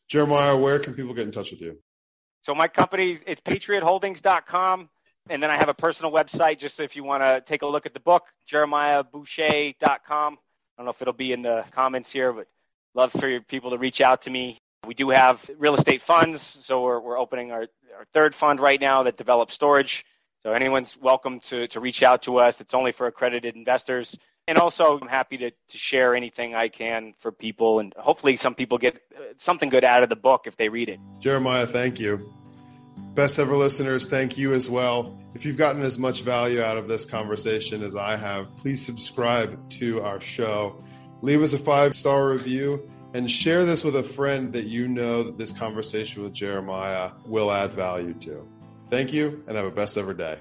Jeremiah, 0.08 0.56
where 0.56 0.78
can 0.78 0.94
people 0.94 1.14
get 1.14 1.24
in 1.24 1.32
touch 1.32 1.50
with 1.50 1.60
you? 1.60 1.78
So 2.42 2.54
my 2.54 2.68
company, 2.68 3.18
it's 3.26 3.40
patriotholdings.com. 3.40 4.88
And 5.28 5.42
then 5.42 5.50
I 5.50 5.56
have 5.56 5.68
a 5.68 5.74
personal 5.74 6.12
website 6.12 6.60
just 6.60 6.76
so 6.76 6.84
if 6.84 6.94
you 6.94 7.02
want 7.02 7.24
to 7.24 7.42
take 7.44 7.62
a 7.62 7.66
look 7.66 7.86
at 7.86 7.94
the 7.94 8.00
book, 8.00 8.22
jeremiahboucher.com. 8.52 10.38
I 10.78 10.82
don't 10.82 10.84
know 10.84 10.90
if 10.90 11.02
it'll 11.02 11.12
be 11.12 11.32
in 11.32 11.42
the 11.42 11.64
comments 11.72 12.12
here, 12.12 12.32
but 12.32 12.46
love 12.94 13.10
for 13.12 13.28
your 13.28 13.40
people 13.40 13.70
to 13.70 13.78
reach 13.78 14.00
out 14.00 14.22
to 14.22 14.30
me. 14.30 14.60
We 14.86 14.94
do 14.94 15.10
have 15.10 15.40
real 15.58 15.74
estate 15.74 16.02
funds, 16.02 16.58
so 16.62 16.82
we're, 16.82 17.00
we're 17.00 17.18
opening 17.18 17.50
our, 17.50 17.66
our 17.96 18.04
third 18.12 18.34
fund 18.34 18.60
right 18.60 18.80
now 18.80 19.02
that 19.04 19.16
develops 19.16 19.54
storage 19.54 20.04
So 20.44 20.52
anyone's 20.52 20.96
welcome 21.00 21.40
to, 21.48 21.66
to 21.68 21.80
reach 21.80 22.02
out 22.02 22.22
to 22.22 22.38
us. 22.38 22.60
It's 22.60 22.74
only 22.74 22.92
for 22.92 23.06
accredited 23.06 23.56
investors. 23.56 24.16
And 24.48 24.58
also, 24.58 24.98
I'm 25.00 25.08
happy 25.08 25.38
to, 25.38 25.50
to 25.50 25.78
share 25.78 26.14
anything 26.14 26.54
I 26.54 26.68
can 26.68 27.14
for 27.18 27.32
people. 27.32 27.80
And 27.80 27.92
hopefully, 27.96 28.36
some 28.36 28.54
people 28.54 28.78
get 28.78 28.94
uh, 28.94 29.22
something 29.38 29.68
good 29.68 29.82
out 29.82 30.04
of 30.04 30.08
the 30.08 30.14
book 30.14 30.42
if 30.46 30.56
they 30.56 30.68
read 30.68 30.88
it. 30.88 31.00
Jeremiah, 31.18 31.66
thank 31.66 31.98
you. 31.98 32.32
Best 33.14 33.38
ever 33.40 33.56
listeners, 33.56 34.06
thank 34.06 34.38
you 34.38 34.52
as 34.52 34.70
well. 34.70 35.18
If 35.34 35.44
you've 35.44 35.56
gotten 35.56 35.82
as 35.82 35.98
much 35.98 36.22
value 36.22 36.62
out 36.62 36.76
of 36.76 36.86
this 36.86 37.06
conversation 37.06 37.82
as 37.82 37.96
I 37.96 38.16
have, 38.16 38.56
please 38.56 38.84
subscribe 38.84 39.68
to 39.70 40.00
our 40.02 40.20
show. 40.20 40.80
Leave 41.22 41.42
us 41.42 41.54
a 41.54 41.58
five 41.58 41.94
star 41.94 42.28
review 42.28 42.88
and 43.16 43.30
share 43.30 43.64
this 43.64 43.82
with 43.82 43.96
a 43.96 44.02
friend 44.02 44.52
that 44.52 44.64
you 44.64 44.86
know 44.86 45.22
that 45.22 45.38
this 45.38 45.50
conversation 45.50 46.22
with 46.22 46.34
Jeremiah 46.34 47.12
will 47.24 47.50
add 47.50 47.72
value 47.72 48.12
to. 48.20 48.46
Thank 48.90 49.10
you 49.10 49.42
and 49.46 49.56
have 49.56 49.64
a 49.64 49.70
best 49.70 49.96
ever 49.96 50.12
day. 50.12 50.38